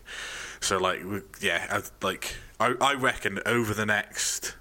So 0.60 0.78
like 0.78 1.02
yeah, 1.40 1.66
I, 1.70 1.82
like 2.04 2.36
I, 2.58 2.74
I 2.80 2.94
reckon 2.94 3.38
over 3.44 3.74
the 3.74 3.86
next 3.86 4.54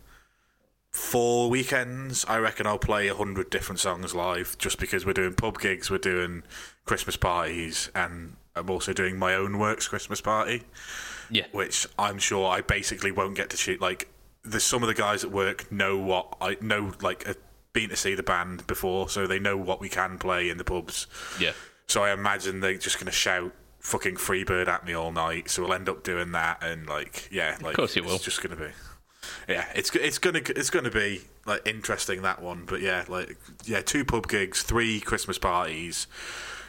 four 0.94 1.50
weekends, 1.50 2.24
I 2.26 2.38
reckon 2.38 2.68
I'll 2.68 2.78
play 2.78 3.08
a 3.08 3.16
hundred 3.16 3.50
different 3.50 3.80
songs 3.80 4.14
live 4.14 4.56
just 4.58 4.80
because 4.80 5.06
we're 5.06 5.14
doing 5.14 5.34
pub 5.34 5.60
gigs, 5.60 5.90
we're 5.90 5.98
doing 5.98 6.44
Christmas 6.86 7.18
parties, 7.18 7.90
and 7.94 8.38
I'm 8.56 8.70
also 8.70 8.94
doing 8.94 9.18
my 9.18 9.34
own 9.34 9.58
works 9.58 9.88
Christmas 9.88 10.22
party. 10.22 10.64
Yeah. 11.30 11.48
Which 11.52 11.88
I'm 11.98 12.20
sure 12.20 12.48
I 12.48 12.62
basically 12.62 13.12
won't 13.12 13.36
get 13.36 13.50
to 13.50 13.58
shoot. 13.58 13.82
Like, 13.82 14.08
there's 14.44 14.64
some 14.64 14.84
of 14.84 14.88
the 14.88 14.94
guys 14.94 15.24
at 15.24 15.32
work 15.32 15.72
know 15.72 15.98
what 15.98 16.38
I 16.40 16.58
know, 16.62 16.94
like, 17.02 17.26
have 17.26 17.38
been 17.74 17.90
to 17.90 17.96
see 17.96 18.14
the 18.14 18.24
band 18.24 18.68
before, 18.68 19.10
so 19.10 19.26
they 19.26 19.40
know 19.40 19.58
what 19.58 19.82
we 19.82 19.90
can 19.90 20.20
play 20.20 20.50
in 20.50 20.58
the 20.58 20.64
pubs. 20.64 21.08
Yeah. 21.40 21.54
So 21.88 22.04
I 22.04 22.14
imagine 22.14 22.60
they're 22.60 22.78
just 22.78 22.98
going 22.98 23.08
to 23.08 23.12
shout 23.12 23.52
fucking 23.80 24.16
Freebird 24.16 24.68
at 24.68 24.86
me 24.86 24.94
all 24.94 25.12
night. 25.12 25.50
So 25.50 25.64
we'll 25.64 25.74
end 25.74 25.90
up 25.90 26.04
doing 26.04 26.34
that, 26.34 26.62
and 26.62 26.88
like, 26.88 27.30
yeah, 27.32 27.58
like, 27.62 27.76
course 27.76 27.98
it 27.98 28.06
it's 28.06 28.24
just 28.24 28.44
going 28.44 28.56
to 28.56 28.64
be 28.64 28.72
yeah, 29.48 29.66
it's 29.76 29.94
it's 29.96 30.20
gonna 30.20 30.42
it's 30.46 30.70
gonna 30.70 30.92
be 30.92 31.22
like 31.46 31.68
interesting 31.68 32.22
that 32.24 32.42
one. 32.42 32.64
But 32.66 32.82
yeah, 32.82 33.06
like 33.08 33.38
yeah, 33.66 33.82
two 33.82 34.06
pub 34.06 34.28
gigs, 34.28 34.64
three 34.64 35.00
Christmas 35.00 35.38
parties 35.38 36.08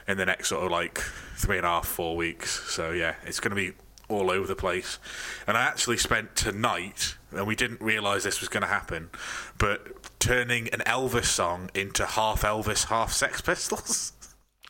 in 0.06 0.18
the 0.18 0.26
next 0.26 0.48
sort 0.48 0.64
of 0.64 0.70
like 0.70 0.98
three 1.36 1.56
and 1.56 1.66
a 1.66 1.70
half, 1.70 1.86
four 1.86 2.16
weeks. 2.16 2.70
So 2.70 2.90
yeah, 2.90 3.14
it's 3.24 3.40
gonna 3.40 3.54
be 3.54 3.72
all 4.08 4.30
over 4.30 4.46
the 4.46 4.56
place. 4.56 4.98
And 5.46 5.56
I 5.56 5.62
actually 5.62 5.96
spent 5.96 6.36
tonight, 6.36 7.16
and 7.32 7.46
we 7.46 7.54
didn't 7.54 7.80
realise 7.80 8.24
this 8.24 8.40
was 8.40 8.48
going 8.48 8.62
to 8.62 8.68
happen, 8.68 9.10
but 9.58 10.18
turning 10.18 10.68
an 10.68 10.80
Elvis 10.80 11.26
song 11.26 11.70
into 11.74 12.04
half 12.04 12.42
Elvis, 12.42 12.86
half 12.86 13.12
Sex 13.12 13.40
Pistols. 13.40 14.12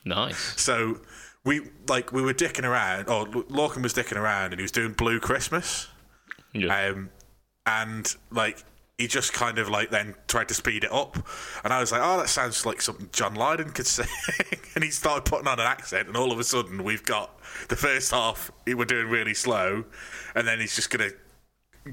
Nice. 0.07 0.61
so 0.61 1.01
we 1.45 1.63
like 1.89 2.13
we 2.13 2.21
were 2.21 2.35
dicking 2.35 2.65
around, 2.65 3.09
or 3.09 3.25
Lorcan 3.25 3.83
was 3.83 3.95
dicking 3.95 4.19
around, 4.19 4.53
and 4.53 4.57
he 4.57 4.63
was 4.63 4.71
doing 4.71 4.93
Blue 4.93 5.19
Christmas. 5.19 5.89
Yeah. 6.53 6.89
Um, 6.89 7.09
and 7.67 8.15
like 8.31 8.63
he 8.99 9.09
just 9.09 9.33
kind 9.33 9.59
of 9.59 9.69
like 9.69 9.91
then 9.91 10.15
tried 10.29 10.49
to 10.49 10.55
speed 10.55 10.85
it 10.85 10.93
up, 10.93 11.17
and 11.65 11.73
I 11.73 11.81
was 11.81 11.91
like, 11.93 12.01
"Oh, 12.03 12.19
that 12.19 12.29
sounds 12.29 12.65
like 12.65 12.81
something 12.81 13.09
John 13.13 13.35
Lydon 13.35 13.71
could 13.71 13.87
sing." 13.87 14.07
and 14.75 14.85
he 14.85 14.91
started 14.91 15.25
putting 15.25 15.49
on 15.49 15.59
an 15.61 15.67
accent, 15.67 16.07
and 16.09 16.17
all 16.17 16.31
of 16.33 16.39
a 16.39 16.45
sudden 16.45 16.85
we've 16.85 17.05
got 17.05 17.31
the 17.69 17.77
first 17.77 18.11
half 18.13 18.51
we're 18.67 18.85
doing 18.85 19.09
really 19.09 19.35
slow, 19.35 19.85
and 20.35 20.47
then 20.47 20.61
he's 20.61 20.75
just 20.77 20.91
gonna 20.91 21.11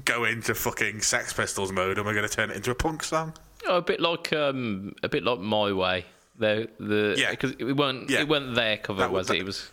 go 0.04 0.24
into 0.24 0.54
fucking 0.54 1.00
Sex 1.00 1.32
Pistols 1.32 1.72
mode, 1.72 1.98
and 1.98 2.06
we're 2.06 2.14
gonna 2.14 2.28
turn 2.28 2.50
it 2.50 2.56
into 2.56 2.70
a 2.70 2.74
punk 2.74 3.02
song. 3.02 3.34
Oh, 3.66 3.76
a 3.78 3.82
bit 3.82 4.00
like 4.00 4.32
um, 4.32 4.94
a 5.02 5.08
bit 5.08 5.22
like 5.24 5.38
my 5.40 5.72
way. 5.72 6.04
The 6.38 6.68
the 6.78 7.14
Yeah. 7.18 7.30
because 7.30 7.52
it 7.58 7.76
weren't 7.76 8.08
Yeah. 8.10 8.20
it 8.20 8.28
weren't 8.28 8.54
their 8.54 8.76
cover, 8.78 9.00
That 9.00 9.10
was 9.12 9.28
was- 9.28 9.36
it? 9.36 9.40
It 9.40 9.44
was. 9.46 9.70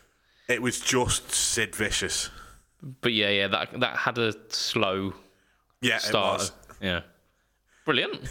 It 0.49 0.61
was 0.63 0.79
just 0.79 1.31
Sid 1.31 1.75
Vicious. 1.75 2.31
But 3.01 3.13
yeah, 3.13 3.29
yeah, 3.29 3.47
that 3.49 3.79
that 3.79 3.97
had 3.97 4.17
a 4.17 4.33
slow 4.49 5.13
Yeah, 5.81 5.97
it 6.05 6.13
was. 6.13 6.51
Yeah, 6.81 7.01
brilliant. 7.85 8.21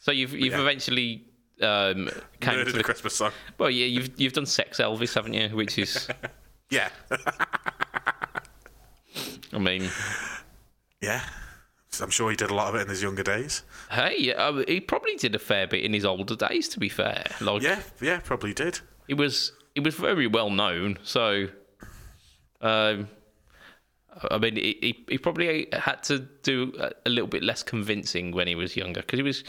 So 0.00 0.12
you've 0.12 0.32
you've 0.32 0.52
Yeah. 0.52 0.60
eventually 0.60 1.24
um, 1.62 2.10
came 2.40 2.54
Murdered 2.56 2.66
to 2.66 2.72
the 2.72 2.78
the, 2.78 2.84
Christmas 2.84 3.14
song. 3.16 3.32
well, 3.58 3.70
yeah, 3.70 3.86
you've 3.86 4.10
you've 4.20 4.32
done 4.32 4.46
Sex 4.46 4.78
Elvis, 4.78 5.14
haven't 5.14 5.34
you? 5.34 5.48
Which 5.56 5.78
is, 5.78 6.08
Yeah, 6.70 6.88
I 9.52 9.58
mean, 9.58 9.88
yeah. 11.00 11.22
I'm 12.00 12.10
sure 12.10 12.28
he 12.30 12.36
did 12.36 12.50
a 12.50 12.54
lot 12.54 12.70
of 12.70 12.74
it 12.74 12.82
in 12.82 12.88
his 12.88 13.02
younger 13.02 13.22
days. 13.22 13.62
hey, 13.90 14.34
uh, 14.34 14.64
he 14.66 14.80
probably 14.80 15.14
did 15.14 15.34
a 15.36 15.38
fair 15.38 15.68
bit 15.68 15.84
in 15.84 15.92
his 15.92 16.04
older 16.04 16.34
days. 16.34 16.68
To 16.70 16.80
be 16.80 16.88
fair, 16.88 17.24
like 17.40 17.62
Yeah, 17.62 17.80
yeah, 18.00 18.18
probably 18.18 18.52
did. 18.52 18.80
he 19.06 19.14
was 19.14 19.52
he 19.76 19.80
was 19.80 19.94
very 19.94 20.26
well 20.26 20.50
known. 20.50 20.98
So, 21.04 21.46
um, 22.60 23.08
I 24.30 24.38
mean, 24.38 24.56
he, 24.56 25.04
he 25.08 25.18
probably 25.18 25.66
had 25.72 26.02
to 26.04 26.20
do 26.42 26.72
a, 26.78 27.08
little 27.08 27.26
bit 27.26 27.42
less 27.42 27.62
convincing 27.62 28.32
when 28.32 28.46
he 28.46 28.54
was 28.54 28.76
younger 28.76 29.00
because 29.00 29.18
he 29.18 29.22
was 29.22 29.44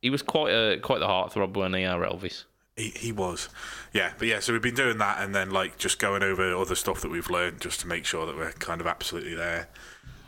he 0.00 0.10
was 0.10 0.22
quite 0.22 0.50
a 0.50 0.78
quite 0.80 0.98
the 0.98 1.06
heartthrob 1.06 1.56
when 1.56 1.74
he 1.74 1.84
our 1.84 2.04
Elvis. 2.04 2.44
He, 2.76 2.88
he 2.96 3.12
was, 3.12 3.48
yeah, 3.92 4.12
but 4.18 4.26
yeah. 4.28 4.40
So 4.40 4.52
we've 4.52 4.62
been 4.62 4.74
doing 4.74 4.98
that, 4.98 5.22
and 5.22 5.34
then 5.34 5.50
like 5.50 5.78
just 5.78 5.98
going 5.98 6.22
over 6.22 6.54
other 6.56 6.74
stuff 6.74 7.00
that 7.02 7.10
we've 7.10 7.28
learned, 7.30 7.60
just 7.60 7.80
to 7.80 7.86
make 7.86 8.04
sure 8.04 8.26
that 8.26 8.36
we're 8.36 8.52
kind 8.52 8.80
of 8.80 8.86
absolutely 8.86 9.34
there. 9.34 9.68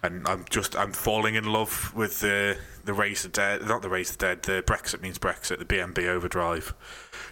And 0.03 0.29
I'm 0.29 0.45
just 0.51 0.77
I'm 0.77 0.93
falling 0.93 1.35
in 1.35 1.45
love 1.45 1.93
with 1.95 2.21
the 2.21 2.59
the 2.85 2.93
raise 2.93 3.23
the 3.23 3.31
dead, 3.31 3.67
not 3.67 3.83
the 3.83 3.89
raise 3.89 4.13
the 4.13 4.19
dead, 4.19 4.43
the 4.43 4.63
Brexit 4.63 5.01
means 5.01 5.19
Brexit, 5.19 5.59
the 5.59 5.65
BNB 5.65 6.07
overdrive. 6.07 6.75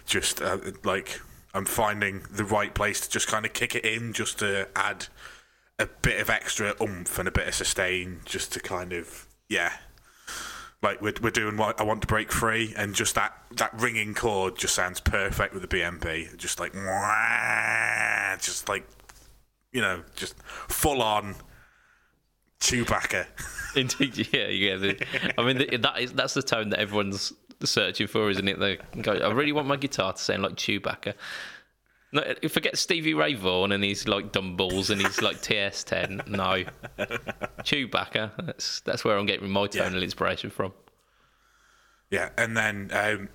Just 0.05 0.41
uh, 0.41 0.57
like 0.83 1.21
I'm 1.53 1.65
finding 1.65 2.23
the 2.31 2.43
right 2.43 2.73
place 2.73 2.99
to 3.01 3.09
just 3.09 3.27
kind 3.27 3.45
of 3.45 3.53
kick 3.53 3.75
it 3.75 3.85
in, 3.85 4.13
just 4.13 4.39
to 4.39 4.67
add 4.75 5.05
a 5.83 5.89
bit 6.01 6.19
of 6.19 6.29
extra 6.29 6.73
oomph 6.81 7.19
and 7.19 7.27
a 7.27 7.31
bit 7.31 7.47
of 7.47 7.53
sustain, 7.53 8.21
just 8.25 8.53
to 8.53 8.59
kind 8.59 8.93
of 8.93 9.27
yeah, 9.49 9.73
like 10.81 11.01
we're, 11.01 11.13
we're 11.21 11.31
doing 11.31 11.57
what 11.57 11.79
I 11.79 11.83
want 11.83 12.01
to 12.01 12.07
break 12.07 12.31
free, 12.31 12.73
and 12.75 12.95
just 12.95 13.15
that 13.15 13.33
that 13.57 13.79
ringing 13.79 14.13
chord 14.13 14.57
just 14.57 14.73
sounds 14.73 14.99
perfect 14.99 15.53
with 15.53 15.61
the 15.61 15.67
BMP. 15.67 16.35
Just 16.37 16.59
like, 16.59 16.73
just 18.41 18.69
like, 18.69 18.87
you 19.71 19.81
know, 19.81 20.03
just 20.15 20.41
full 20.43 21.01
on 21.01 21.35
Chewbacca. 22.59 23.27
Indeed, 23.75 24.29
yeah, 24.33 24.47
yeah. 24.47 24.75
The, 24.77 25.33
I 25.37 25.45
mean, 25.45 25.57
the, 25.57 25.77
that 25.77 25.99
is 25.99 26.13
that's 26.13 26.33
the 26.33 26.43
tone 26.43 26.69
that 26.69 26.79
everyone's 26.79 27.33
searching 27.63 28.07
for, 28.07 28.29
isn't 28.29 28.47
it? 28.47 28.59
They 28.59 28.77
go, 29.01 29.13
I 29.13 29.31
really 29.31 29.51
want 29.51 29.67
my 29.67 29.77
guitar 29.77 30.13
to 30.13 30.19
sound 30.19 30.43
like 30.43 30.55
Chewbacca. 30.55 31.13
No, 32.13 32.23
forget 32.47 32.77
Stevie 32.77 33.15
Ray 33.15 33.33
Vaughan 33.33 33.71
and 33.71 33.83
he's 33.83 34.07
like 34.07 34.31
Dumbles 34.31 34.91
and 34.91 35.01
he's 35.01 35.21
like 35.21 35.37
TS10. 35.37 36.27
No, 36.27 36.63
Chewbacca. 37.63 38.31
That's 38.45 38.81
that's 38.81 39.03
where 39.03 39.17
I'm 39.17 39.25
getting 39.25 39.49
my 39.49 39.65
tonal 39.65 40.03
inspiration 40.03 40.51
from. 40.51 40.73
Yeah, 42.11 42.29
and 42.37 42.55
then 42.55 42.91
um, 42.93 43.29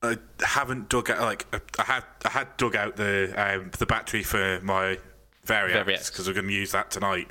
I 0.00 0.16
haven't 0.44 0.88
dug 0.88 1.10
out 1.10 1.20
like 1.22 1.46
I 1.78 1.82
had 1.82 2.04
I 2.24 2.30
had 2.30 2.56
dug 2.56 2.76
out 2.76 2.94
the 2.94 3.34
um, 3.36 3.72
the 3.76 3.86
battery 3.86 4.22
for 4.22 4.60
my 4.62 4.98
Variax 5.44 6.10
because 6.10 6.28
we're 6.28 6.34
going 6.34 6.46
to 6.46 6.52
use 6.52 6.70
that 6.70 6.92
tonight. 6.92 7.30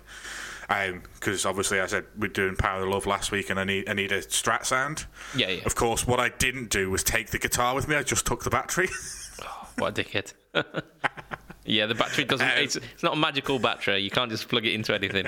Because 0.68 1.46
obviously 1.46 1.80
I 1.80 1.86
said 1.88 2.06
we're 2.18 2.28
doing 2.28 2.56
Power 2.58 2.84
of 2.84 2.90
Love 2.90 3.06
last 3.06 3.32
week, 3.32 3.50
and 3.50 3.58
I 3.58 3.64
need 3.64 3.88
I 3.88 3.94
need 3.94 4.12
a 4.12 4.22
Strat 4.22 4.66
sound. 4.66 5.06
Yeah, 5.34 5.50
yeah. 5.50 5.64
Of 5.66 5.76
course, 5.76 6.06
what 6.06 6.20
I 6.20 6.28
didn't 6.28 6.70
do 6.70 6.90
was 6.90 7.04
take 7.04 7.30
the 7.30 7.40
guitar 7.40 7.74
with 7.74 7.88
me. 7.88 7.96
I 7.96 8.04
just 8.04 8.26
took 8.26 8.44
the 8.44 8.50
battery. 8.50 8.90
What 9.78 9.98
a 9.98 10.04
dickhead. 10.04 10.34
yeah, 11.66 11.86
the 11.86 11.96
battery 11.96 12.26
doesn't. 12.26 12.46
Um, 12.46 12.54
it's, 12.58 12.76
it's 12.76 13.04
not 13.04 13.14
a 13.14 13.18
magical 13.18 13.60
battery. 13.60 14.00
You 14.00 14.10
can't 14.10 14.32
just 14.32 14.48
plug 14.50 14.66
it 14.66 14.74
into 14.74 14.94
anything. 14.94 15.28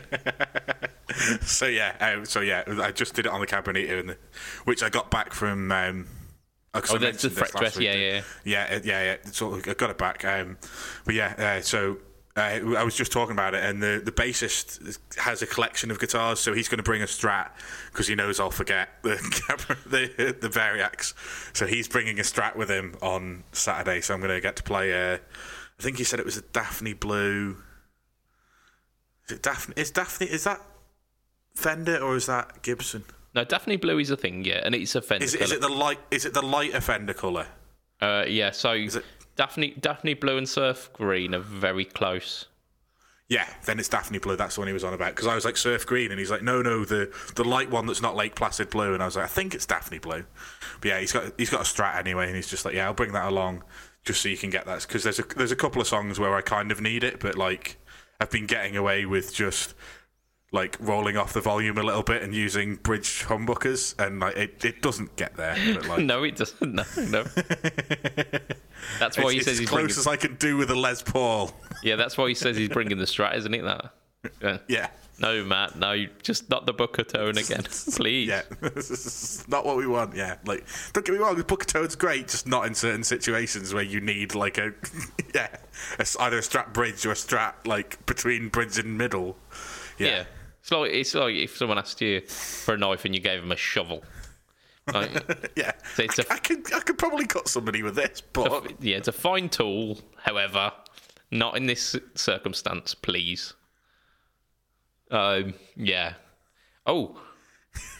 so 1.41 1.65
yeah, 1.65 1.95
um, 1.99 2.25
so 2.25 2.41
yeah, 2.41 2.63
I 2.67 2.91
just 2.91 3.13
did 3.13 3.25
it 3.25 3.31
on 3.31 3.39
the 3.41 3.47
Cabernet, 3.47 3.99
and 3.99 4.17
which 4.65 4.83
I 4.83 4.89
got 4.89 5.09
back 5.11 5.33
from. 5.33 5.71
Um, 5.71 6.07
oh, 6.73 6.81
'cause 6.81 6.91
Oh, 6.91 6.97
that's 6.97 7.21
the 7.21 7.29
fret 7.29 7.51
dress. 7.53 7.79
Yeah, 7.79 7.93
yeah. 7.93 8.21
Yeah, 8.43 8.67
uh, 8.71 8.79
yeah, 8.83 9.03
yeah. 9.03 9.17
So 9.31 9.55
I 9.55 9.73
got 9.73 9.89
it 9.89 9.97
back. 9.97 10.25
Um, 10.25 10.57
but 11.05 11.15
yeah, 11.15 11.57
uh, 11.57 11.61
so 11.61 11.97
uh, 12.35 12.39
I 12.77 12.83
was 12.83 12.95
just 12.95 13.11
talking 13.11 13.33
about 13.33 13.53
it, 13.53 13.63
and 13.63 13.81
the 13.81 14.01
the 14.03 14.11
bassist 14.11 14.97
has 15.17 15.41
a 15.41 15.47
collection 15.47 15.91
of 15.91 15.99
guitars, 15.99 16.39
so 16.39 16.53
he's 16.53 16.67
going 16.67 16.77
to 16.77 16.83
bring 16.83 17.01
a 17.03 17.05
Strat 17.05 17.49
because 17.91 18.07
he 18.07 18.15
knows 18.15 18.39
I'll 18.39 18.49
forget 18.49 18.89
the 19.03 19.15
the 19.85 20.35
the 20.41 20.49
Variax. 20.49 21.13
So 21.55 21.67
he's 21.67 21.87
bringing 21.87 22.19
a 22.19 22.23
Strat 22.23 22.55
with 22.55 22.69
him 22.69 22.95
on 23.01 23.43
Saturday. 23.51 24.01
So 24.01 24.13
I'm 24.15 24.19
going 24.19 24.33
to 24.33 24.41
get 24.41 24.55
to 24.55 24.63
play. 24.63 24.93
Uh, 25.13 25.17
I 25.79 25.83
think 25.83 25.97
he 25.97 26.03
said 26.03 26.19
it 26.19 26.25
was 26.25 26.37
a 26.37 26.41
Daphne 26.41 26.93
Blue. 26.93 27.57
Is 29.27 29.37
it 29.37 29.43
Daphne? 29.43 29.73
Is 29.77 29.91
Daphne? 29.91 30.27
Is 30.27 30.43
that 30.45 30.59
Fender 31.55 31.97
or 31.97 32.15
is 32.15 32.25
that 32.25 32.61
Gibson? 32.63 33.03
No, 33.35 33.43
Daphne 33.43 33.77
Blue 33.77 33.99
is 33.99 34.09
a 34.09 34.17
thing. 34.17 34.43
Yeah, 34.45 34.61
and 34.63 34.73
it's 34.75 34.95
a 34.95 35.01
Fender. 35.01 35.25
Is 35.25 35.33
it, 35.35 35.41
is 35.41 35.51
it 35.51 35.61
the 35.61 35.69
light? 35.69 35.99
Is 36.11 36.25
it 36.25 36.33
the 36.33 36.41
lighter 36.41 36.81
Fender 36.81 37.13
color? 37.13 37.47
Uh, 38.01 38.25
yeah, 38.27 38.51
so 38.51 38.71
it- 38.71 39.05
Daphne 39.35 39.75
Daphne 39.79 40.13
Blue 40.13 40.37
and 40.37 40.47
Surf 40.47 40.91
Green 40.93 41.33
are 41.33 41.39
very 41.39 41.85
close. 41.85 42.47
Yeah, 43.29 43.47
then 43.65 43.79
it's 43.79 43.89
Daphne 43.89 44.19
Blue. 44.19 44.35
That's 44.35 44.55
the 44.55 44.61
one 44.61 44.67
he 44.67 44.73
was 44.73 44.83
on 44.83 44.93
about. 44.93 45.15
Because 45.15 45.27
I 45.27 45.33
was 45.33 45.45
like 45.45 45.57
surf 45.57 45.87
green, 45.87 46.11
and 46.11 46.19
he's 46.19 46.29
like, 46.29 46.43
no, 46.43 46.61
no, 46.61 46.85
the 46.85 47.11
the 47.35 47.43
light 47.43 47.71
one 47.71 47.85
that's 47.85 48.01
not 48.01 48.15
Lake 48.15 48.35
Placid 48.35 48.69
blue. 48.69 48.93
And 48.93 49.01
I 49.01 49.05
was 49.05 49.15
like, 49.15 49.25
I 49.25 49.29
think 49.29 49.55
it's 49.55 49.65
Daphne 49.65 49.97
Blue. 49.99 50.25
But 50.81 50.87
yeah, 50.87 50.99
he's 50.99 51.11
got 51.11 51.33
he's 51.37 51.49
got 51.49 51.61
a 51.61 51.63
Strat 51.63 51.95
anyway, 51.95 52.27
and 52.27 52.35
he's 52.35 52.49
just 52.49 52.65
like, 52.65 52.75
yeah, 52.75 52.85
I'll 52.85 52.93
bring 52.93 53.13
that 53.13 53.27
along 53.27 53.63
just 54.03 54.21
so 54.21 54.29
you 54.29 54.37
can 54.37 54.49
get 54.49 54.65
that. 54.65 54.81
Because 54.81 55.03
there's 55.03 55.19
a 55.19 55.23
there's 55.35 55.51
a 55.51 55.55
couple 55.55 55.81
of 55.81 55.87
songs 55.87 56.19
where 56.19 56.35
I 56.35 56.41
kind 56.41 56.71
of 56.71 56.81
need 56.81 57.03
it, 57.03 57.19
but 57.19 57.37
like 57.37 57.77
I've 58.19 58.29
been 58.29 58.45
getting 58.45 58.77
away 58.77 59.05
with 59.05 59.33
just 59.33 59.73
like 60.53 60.77
rolling 60.79 61.17
off 61.17 61.33
the 61.33 61.41
volume 61.41 61.77
a 61.77 61.83
little 61.83 62.03
bit 62.03 62.21
and 62.21 62.33
using 62.33 62.75
bridge 62.75 63.25
humbuckers, 63.25 63.99
and 63.99 64.19
like 64.21 64.37
it, 64.37 64.63
it 64.63 64.81
doesn't 64.81 65.15
get 65.17 65.35
there. 65.35 65.57
Like, 65.87 65.99
no, 66.05 66.23
it 66.23 66.35
doesn't. 66.37 66.61
No, 66.73 66.83
no. 67.09 67.23
that's 68.99 69.17
why 69.17 69.25
it's, 69.25 69.33
he 69.33 69.39
says 69.41 69.57
he's 69.57 69.67
close 69.69 69.81
bringing. 69.81 69.97
as 69.97 70.07
I 70.07 70.15
can 70.15 70.35
do 70.35 70.55
with 70.57 70.69
a 70.69 70.75
Les 70.75 71.01
Paul. 71.01 71.51
Yeah, 71.81 71.95
that's 71.95 72.17
why 72.17 72.27
he 72.29 72.35
says 72.35 72.55
he's 72.55 72.69
bringing 72.69 72.97
the 72.97 73.05
Strat, 73.05 73.35
isn't 73.37 73.53
it? 73.53 73.63
That. 73.63 73.93
Yeah. 74.41 74.57
Yeah, 74.69 74.87
No, 75.19 75.43
Matt. 75.43 75.75
No, 75.75 76.05
just 76.21 76.49
not 76.49 76.65
the 76.65 76.71
Booker 76.73 77.03
tone 77.03 77.37
again, 77.37 77.63
please. 77.63 78.29
yeah, 78.29 78.43
this 78.61 78.89
is 78.89 79.45
not 79.49 79.65
what 79.65 79.75
we 79.75 79.85
want. 79.85 80.15
Yeah, 80.15 80.35
like 80.45 80.65
don't 80.93 81.05
get 81.05 81.11
me 81.11 81.17
wrong, 81.17 81.35
the 81.35 81.43
Book 81.43 81.63
of 81.63 81.67
Toad's 81.67 81.95
great, 81.95 82.29
just 82.29 82.47
not 82.47 82.65
in 82.65 82.73
certain 82.75 83.03
situations 83.03 83.73
where 83.73 83.83
you 83.83 83.99
need 83.99 84.33
like 84.35 84.57
a 84.57 84.73
yeah, 85.35 85.49
a 85.99 86.05
either 86.21 86.37
a 86.37 86.41
Strat 86.41 86.71
bridge 86.73 87.05
or 87.05 87.11
a 87.11 87.15
Strat 87.15 87.53
like 87.65 88.05
between 88.05 88.47
bridge 88.49 88.77
and 88.77 88.97
middle. 88.97 89.35
Yeah. 89.97 90.07
Yeah, 90.07 90.23
It's 90.63 90.71
like 90.71 90.91
it's 90.91 91.13
like 91.13 91.35
if 91.35 91.57
someone 91.57 91.77
asked 91.77 91.99
you 92.01 92.21
for 92.21 92.75
a 92.75 92.77
knife 92.77 93.03
and 93.05 93.13
you 93.13 93.19
gave 93.21 93.41
them 93.41 93.51
a 93.51 93.57
shovel. 93.57 94.01
Like, 94.93 95.51
yeah. 95.57 95.73
So 95.95 96.03
it's 96.03 96.19
a- 96.19 96.31
I, 96.31 96.35
I 96.35 96.37
could 96.39 96.73
I 96.73 96.79
could 96.79 96.97
probably 96.97 97.25
cut 97.27 97.47
somebody 97.49 97.83
with 97.83 97.95
this, 97.95 98.21
but 98.21 98.81
yeah, 98.81 98.95
it's 98.97 99.09
a 99.09 99.11
fine 99.13 99.49
tool. 99.49 99.99
However, 100.17 100.71
not 101.31 101.57
in 101.57 101.65
this 101.65 101.95
circumstance, 102.15 102.95
please. 102.95 103.53
Um, 105.11 105.53
yeah. 105.75 106.13
Oh, 106.85 107.19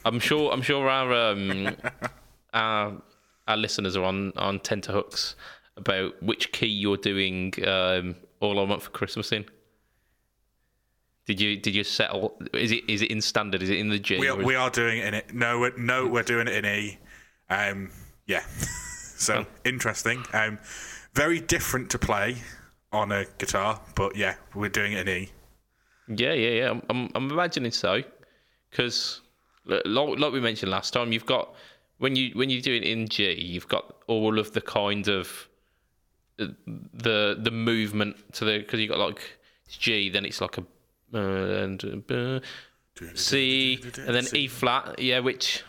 I'm 0.06 0.20
sure. 0.20 0.52
I'm 0.52 0.62
sure 0.62 0.88
our 0.90 1.14
um, 1.32 1.76
our 2.54 3.02
our 3.48 3.58
listeners 3.58 3.98
are 3.98 4.04
on 4.06 4.32
on 4.38 4.60
tenterhooks 4.62 5.36
about 5.76 6.22
which 6.24 6.52
key 6.54 6.68
you're 6.68 6.98
doing 6.98 7.54
um, 7.68 8.16
all 8.40 8.60
I 8.60 8.64
want 8.64 8.82
for 8.82 8.92
Christmas 8.92 9.32
in. 9.34 9.46
Did 11.26 11.40
you 11.40 11.58
did 11.58 11.74
you 11.74 11.84
settle? 11.84 12.38
Is 12.54 12.72
it 12.72 12.84
is 12.90 13.02
it 13.02 13.10
in 13.10 13.22
standard? 13.22 13.62
Is 13.64 13.70
it 13.70 13.80
in 13.80 13.90
the 13.90 14.00
G? 14.00 14.20
we 14.20 14.28
are, 14.28 14.36
we 14.36 14.56
are 14.56 14.70
doing 14.70 15.00
it 15.00 15.06
in 15.06 15.14
it. 15.14 15.34
No, 15.34 15.60
we're, 15.60 15.78
no, 15.78 16.08
we're 16.08 16.24
doing 16.24 16.48
it 16.48 16.54
in 16.54 16.66
E. 16.66 16.98
Um, 17.50 17.92
yeah. 18.26 18.44
so 18.50 19.46
interesting. 19.64 20.24
Um, 20.34 20.60
very 21.14 21.40
different 21.40 21.90
to 21.92 22.00
play 22.00 22.38
on 22.92 23.12
a 23.12 23.26
guitar, 23.38 23.80
but 23.96 24.16
yeah, 24.16 24.36
we're 24.54 24.70
doing 24.70 24.94
it 24.94 25.08
in 25.08 25.24
E. 25.24 25.30
Yeah, 26.10 26.34
yeah, 26.34 26.50
yeah. 26.50 26.70
I'm, 26.72 26.82
I'm, 26.90 27.10
I'm 27.16 27.32
imagining 27.32 27.72
so, 27.72 28.02
because 28.70 29.22
like, 29.66 29.86
like 29.86 30.34
we 30.34 30.42
mentioned 30.42 30.72
last 30.72 30.92
time, 30.92 31.14
you've 31.14 31.26
got 31.26 31.54
when 32.00 32.16
you 32.16 32.32
when 32.34 32.50
you 32.50 32.62
do 32.62 32.74
it 32.74 32.84
in 32.84 33.08
G, 33.08 33.34
you've 33.34 33.68
got 33.68 33.96
all 34.08 34.40
of 34.40 34.52
the 34.52 34.62
kind 34.62 35.08
of 35.08 35.48
uh, 36.40 36.48
the 36.66 37.38
the 37.40 37.52
movement 37.52 38.18
to 38.34 38.46
the 38.46 38.60
because 38.60 38.80
you've 38.80 38.90
got 38.90 39.00
like 39.00 39.38
it's 39.66 39.78
G, 39.78 40.10
then 40.10 40.26
it's 40.26 40.42
like 40.42 40.58
a 40.58 40.66
and 41.14 42.04
uh, 42.12 42.40
C, 43.16 43.80
and 43.84 44.16
then 44.16 44.26
E 44.34 44.48
flat. 44.48 45.00
Yeah, 45.00 45.20
which. 45.20 45.64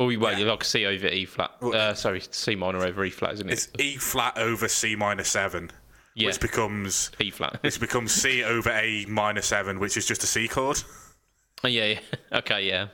Oh, 0.00 0.06
wait, 0.06 0.20
Yeah. 0.20 0.38
you 0.38 0.44
like 0.44 0.62
C 0.62 0.86
over 0.86 1.08
E 1.08 1.24
flat. 1.24 1.50
Uh, 1.62 1.92
sorry, 1.94 2.22
C 2.30 2.54
minor 2.54 2.84
over 2.84 3.04
E 3.04 3.10
flat, 3.10 3.34
isn't 3.34 3.48
it? 3.48 3.52
It's 3.52 3.68
E 3.78 3.96
flat 3.96 4.38
over 4.38 4.68
C 4.68 4.94
minor 4.94 5.24
seven, 5.24 5.70
yeah, 6.14 6.26
which 6.26 6.38
becomes 6.40 7.10
E 7.18 7.30
flat. 7.30 7.58
which 7.62 7.80
becomes 7.80 8.12
C 8.12 8.44
over 8.44 8.70
A 8.70 9.04
minor 9.06 9.42
seven, 9.42 9.80
which 9.80 9.96
is 9.96 10.06
just 10.06 10.22
a 10.22 10.26
C 10.26 10.46
chord. 10.46 10.82
Oh, 11.64 11.68
yeah, 11.68 11.86
yeah. 11.86 12.00
Okay, 12.38 12.68
yeah. 12.68 12.88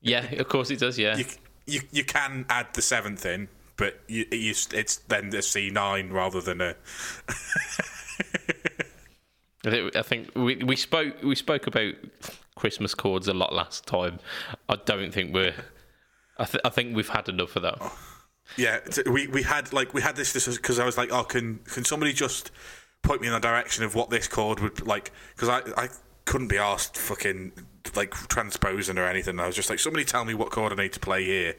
Yeah, 0.00 0.24
of 0.34 0.48
course 0.48 0.70
it 0.70 0.80
does. 0.80 0.98
Yeah. 0.98 1.16
You 1.16 1.24
you, 1.66 1.80
you 1.92 2.04
can 2.04 2.44
add 2.48 2.66
the 2.74 2.82
seventh 2.82 3.24
in, 3.24 3.46
but 3.76 4.00
you, 4.08 4.26
you 4.32 4.54
it's 4.72 4.96
then 4.96 5.30
the 5.30 5.42
C 5.42 5.70
nine 5.70 6.10
rather 6.10 6.40
than 6.40 6.60
a 6.60 6.74
I 9.64 10.02
think, 10.02 10.34
we, 10.34 10.56
we 10.56 10.76
spoke 10.76 11.22
we 11.22 11.34
spoke 11.36 11.66
about 11.66 11.94
Christmas 12.56 12.94
chords 12.94 13.28
a 13.28 13.34
lot 13.34 13.52
last 13.52 13.86
time. 13.86 14.18
I 14.68 14.76
don't 14.84 15.12
think 15.12 15.32
we're. 15.32 15.54
I, 16.38 16.44
th- 16.44 16.62
I 16.64 16.68
think 16.70 16.96
we've 16.96 17.08
had 17.08 17.28
enough 17.28 17.56
of 17.56 17.62
that. 17.62 17.80
Yeah, 18.56 18.80
we 19.06 19.28
we 19.28 19.42
had 19.42 19.72
like 19.72 19.94
we 19.94 20.02
had 20.02 20.16
this 20.16 20.32
because 20.56 20.78
I 20.78 20.84
was 20.84 20.98
like, 20.98 21.12
oh, 21.12 21.24
can 21.24 21.60
can 21.60 21.84
somebody 21.84 22.12
just 22.12 22.50
point 23.02 23.20
me 23.20 23.28
in 23.28 23.32
the 23.32 23.40
direction 23.40 23.84
of 23.84 23.94
what 23.94 24.10
this 24.10 24.28
chord 24.28 24.60
would 24.60 24.86
like? 24.86 25.12
Because 25.34 25.48
I 25.48 25.60
I 25.80 25.88
couldn't 26.24 26.48
be 26.48 26.58
asked 26.58 26.96
fucking 26.96 27.52
like 27.94 28.12
transposing 28.28 28.98
or 28.98 29.06
anything. 29.06 29.40
I 29.40 29.46
was 29.46 29.56
just 29.56 29.70
like, 29.70 29.78
somebody 29.78 30.04
tell 30.04 30.24
me 30.24 30.34
what 30.34 30.50
chord 30.50 30.72
I 30.72 30.76
need 30.76 30.92
to 30.92 31.00
play 31.00 31.24
here, 31.24 31.54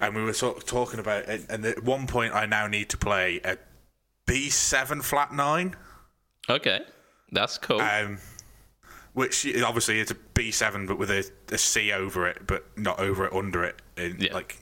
and 0.00 0.14
we 0.14 0.22
were 0.22 0.32
sort 0.32 0.56
of 0.56 0.64
talking 0.64 0.98
about 0.98 1.28
it. 1.28 1.46
And 1.48 1.64
at 1.64 1.84
one 1.84 2.06
point, 2.06 2.34
I 2.34 2.46
now 2.46 2.66
need 2.66 2.88
to 2.90 2.96
play 2.96 3.40
a 3.44 3.58
B 4.26 4.50
seven 4.50 5.02
flat 5.02 5.32
nine, 5.32 5.76
Okay, 6.48 6.80
that's 7.34 7.58
cool. 7.58 7.80
um, 7.80 8.18
which 9.12 9.46
obviously 9.62 10.00
is 10.00 10.10
a 10.10 10.14
B 10.34 10.50
seven, 10.50 10.86
but 10.86 10.98
with 10.98 11.10
a, 11.10 11.24
a 11.52 11.58
C 11.58 11.92
over 11.92 12.26
it, 12.26 12.46
but 12.46 12.64
not 12.78 12.98
over 12.98 13.26
it, 13.26 13.32
under 13.32 13.62
it. 13.64 13.80
And, 13.96 14.20
Yeah. 14.22 14.34
Like 14.34 14.56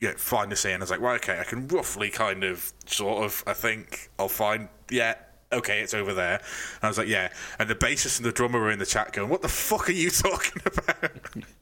yeah, 0.00 0.12
find 0.16 0.52
a 0.52 0.56
C, 0.56 0.70
and 0.70 0.82
I 0.82 0.84
was 0.84 0.90
like, 0.90 1.00
right, 1.00 1.16
okay, 1.22 1.40
I 1.40 1.44
can 1.44 1.66
roughly 1.68 2.10
kind 2.10 2.44
of, 2.44 2.72
sort 2.84 3.24
of, 3.24 3.42
I 3.46 3.54
think 3.54 4.10
I'll 4.18 4.28
find, 4.28 4.68
yeah, 4.90 5.14
okay, 5.50 5.80
it's 5.80 5.94
over 5.94 6.12
there. 6.12 6.34
And 6.34 6.82
I 6.84 6.88
was 6.88 6.98
like, 6.98 7.08
yeah. 7.08 7.32
And 7.58 7.70
the 7.70 7.74
bassist 7.74 8.18
and 8.18 8.26
the 8.26 8.32
drummer 8.32 8.58
were 8.60 8.70
in 8.70 8.78
the 8.78 8.84
chat 8.86 9.12
going, 9.12 9.30
what 9.30 9.40
the 9.40 9.48
fuck 9.48 9.88
are 9.88 9.92
you 9.92 10.10
talking 10.10 10.60
about? 10.66 11.10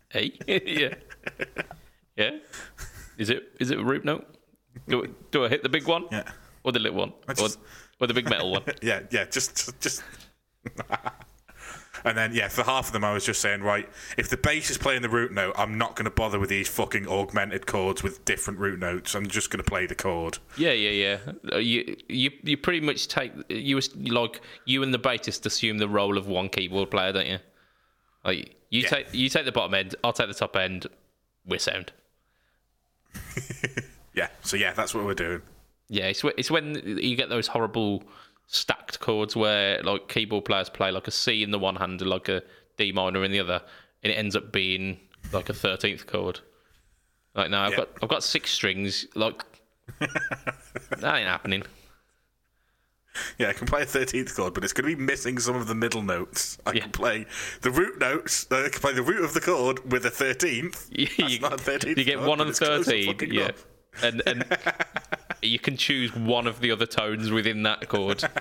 hey, 0.09 0.33
yeah, 0.47 0.95
yeah. 2.17 2.31
Is 3.19 3.31
it 3.31 3.53
is 3.61 3.71
it 3.71 3.79
a 3.79 3.85
root 3.85 4.05
note? 4.05 4.27
Do, 4.89 5.15
do 5.31 5.45
I 5.45 5.49
hit 5.49 5.63
the 5.63 5.69
big 5.69 5.87
one? 5.87 6.07
Yeah. 6.11 6.25
Or 6.65 6.73
the 6.73 6.79
little 6.81 6.99
one? 6.99 7.13
just- 7.35 7.59
or, 7.59 8.05
or 8.05 8.07
the 8.09 8.15
big 8.15 8.29
metal 8.29 8.51
one? 8.51 8.63
yeah, 8.83 9.01
yeah, 9.11 9.25
Just, 9.27 9.57
just, 9.57 9.81
just. 9.81 10.03
and 12.05 12.17
then, 12.19 12.35
yeah, 12.35 12.49
for 12.49 12.63
half 12.65 12.87
of 12.89 12.93
them, 12.93 13.05
I 13.05 13.13
was 13.13 13.25
just 13.25 13.41
saying, 13.41 13.63
right, 13.63 13.89
if 14.17 14.29
the 14.29 14.37
bass 14.37 14.71
is 14.71 14.79
playing 14.79 15.03
the 15.03 15.09
root 15.09 15.33
note, 15.33 15.55
I'm 15.57 15.79
not 15.79 15.95
going 15.97 16.05
to 16.05 16.11
bother 16.11 16.39
with 16.41 16.49
these 16.51 16.69
fucking 16.69 17.07
augmented 17.09 17.67
chords 17.67 18.03
with 18.03 18.25
different 18.25 18.59
root 18.59 18.79
notes. 18.79 19.15
I'm 19.15 19.27
just 19.29 19.51
going 19.51 19.63
to 19.63 19.69
play 19.69 19.87
the 19.87 19.95
chord. 19.95 20.39
Yeah, 20.57 20.73
yeah, 20.73 20.91
yeah. 20.91 21.33
Uh, 21.53 21.59
You 21.59 21.97
you 22.09 22.31
you 22.43 22.57
pretty 22.57 22.81
much 22.81 23.09
take 23.09 23.33
you 23.49 23.81
like 24.09 24.41
you 24.65 24.83
and 24.83 24.93
the 24.93 24.99
bassist 24.99 25.47
assume 25.47 25.79
the 25.79 25.89
role 25.89 26.17
of 26.19 26.27
one 26.27 26.49
keyboard 26.49 26.91
player, 26.91 27.13
don't 27.13 27.27
you? 27.27 27.39
Like 28.25 28.57
you 28.71 28.83
Yeah. 28.83 28.89
take 28.89 29.15
you 29.15 29.29
take 29.29 29.45
the 29.45 29.53
bottom 29.53 29.75
end, 29.75 29.95
I'll 30.03 30.13
take 30.13 30.29
the 30.29 30.35
top 30.35 30.57
end. 30.57 30.87
We're 31.47 31.59
sound. 31.59 31.93
Yeah, 34.15 34.29
so 34.43 34.59
yeah, 34.59 34.75
that's 34.75 34.95
what 34.95 35.07
we're 35.07 35.15
doing. 35.15 35.41
Yeah, 35.89 36.05
it's 36.09 36.23
it's 36.37 36.51
when 36.51 36.75
you 36.99 37.17
get 37.17 37.31
those 37.31 37.47
horrible 37.47 38.03
stacked 38.55 39.01
chords 39.01 39.35
where 39.35 39.83
like 39.83 40.09
keyboard 40.09 40.45
players 40.45 40.69
play 40.69 40.91
like 40.91 41.09
a 41.09 41.11
C 41.11 41.43
in 41.43 41.51
the 41.51 41.59
one 41.59 41.77
hand 41.77 42.01
and 42.01 42.11
like 42.11 42.29
a 42.29 42.43
D 42.77 42.93
minor 42.93 43.25
in 43.25 43.33
the 43.33 43.41
other, 43.41 43.61
and 44.03 44.13
it 44.13 44.17
ends 44.17 44.37
up 44.37 44.53
being 44.53 45.01
like 45.33 45.49
a 45.49 45.55
thirteenth 45.55 46.07
chord. 46.07 46.41
Like 47.35 47.51
no, 47.51 47.59
I've 47.61 47.77
got 47.77 47.89
I've 48.03 48.09
got 48.09 48.23
six 48.23 48.51
strings. 48.51 49.07
Like 49.15 49.43
that 49.99 50.13
ain't 51.03 51.29
happening. 51.29 51.63
Yeah, 53.39 53.49
I 53.49 53.53
can 53.53 53.67
play 53.67 53.83
a 53.83 53.87
13th 53.87 54.35
chord, 54.35 54.55
but 54.55 54.65
it's 54.65 54.73
going 54.73 54.89
to 54.91 54.97
be 54.97 55.03
missing 55.03 55.39
some 55.39 55.55
of 55.55 55.67
the 55.67 55.75
middle 55.75 56.01
notes. 56.01 56.57
I 56.65 56.73
Yeah. 56.73 56.81
can 56.81 56.93
play 56.93 57.27
the 57.61 57.71
root 57.71 57.99
notes, 57.99 58.47
uh, 58.51 58.65
I 58.65 58.71
can 58.71 58.81
play 58.81 58.95
the 58.95 59.03
root 59.03 59.23
of 59.23 59.35
the 59.35 59.41
chord 59.43 59.93
with 59.93 60.07
a 60.07 60.11
13th. 60.11 60.87
you, 61.31 61.39
not 61.41 61.53
a 61.53 61.57
13th 61.57 61.99
you 61.99 62.05
get 62.05 62.17
chord, 62.17 62.27
one 62.29 62.39
but 62.39 62.45
on 62.45 62.49
it's 62.51 62.59
close 62.59 62.87
thirteen, 62.87 63.19
yeah, 63.31 63.43
enough. 63.43 63.67
and 64.03 64.23
and 64.27 64.45
you 65.43 65.59
can 65.59 65.77
choose 65.77 66.15
one 66.15 66.47
of 66.47 66.61
the 66.61 66.71
other 66.71 66.87
tones 66.87 67.31
within 67.31 67.63
that 67.65 67.89
chord. 67.89 68.23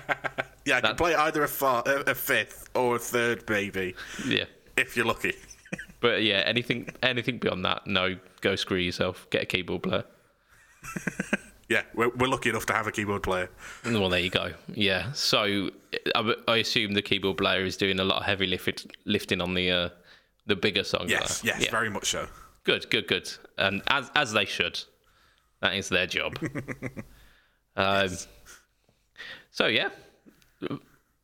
Yeah, 0.64 0.76
I 0.76 0.80
can 0.80 0.94
play 0.94 1.12
either 1.16 1.42
a, 1.42 1.48
far, 1.48 1.82
a 1.84 2.14
fifth 2.14 2.70
or 2.76 2.94
a 2.94 2.98
third, 3.00 3.42
maybe, 3.48 3.96
Yeah, 4.24 4.44
if 4.76 4.96
you're 4.96 5.04
lucky. 5.04 5.34
but 6.00 6.22
yeah, 6.22 6.44
anything 6.46 6.88
anything 7.02 7.38
beyond 7.38 7.64
that, 7.64 7.84
no, 7.88 8.14
go 8.42 8.54
screw 8.54 8.76
yourself. 8.78 9.26
Get 9.30 9.42
a 9.42 9.46
keyboard 9.46 9.82
player. 9.82 10.04
Yeah, 11.68 11.82
we're, 11.94 12.10
we're 12.10 12.28
lucky 12.28 12.50
enough 12.50 12.66
to 12.66 12.74
have 12.74 12.86
a 12.86 12.92
keyboard 12.92 13.22
player. 13.22 13.48
Well, 13.86 14.10
there 14.10 14.20
you 14.20 14.28
go. 14.28 14.52
Yeah. 14.74 15.10
So 15.14 15.70
I, 16.14 16.34
I 16.46 16.56
assume 16.58 16.92
the 16.92 17.00
keyboard 17.00 17.38
player 17.38 17.64
is 17.64 17.78
doing 17.78 17.98
a 17.98 18.04
lot 18.04 18.18
of 18.18 18.24
heavy 18.26 18.46
lift, 18.46 18.86
lifting 19.06 19.40
on 19.40 19.54
the 19.54 19.70
uh, 19.70 19.88
the 20.46 20.54
bigger 20.54 20.84
songs. 20.84 21.10
Yes, 21.10 21.40
there. 21.40 21.54
yes, 21.54 21.64
Yeah. 21.64 21.70
very 21.70 21.88
much 21.88 22.10
so. 22.10 22.26
Good, 22.64 22.90
good, 22.90 23.08
good. 23.08 23.30
And 23.56 23.80
as 23.88 24.10
as 24.14 24.32
they 24.32 24.44
should. 24.44 24.80
That 25.62 25.76
is 25.76 25.88
their 25.88 26.06
job. 26.06 26.36
um, 27.76 28.10
so 29.52 29.66
yeah, 29.66 29.90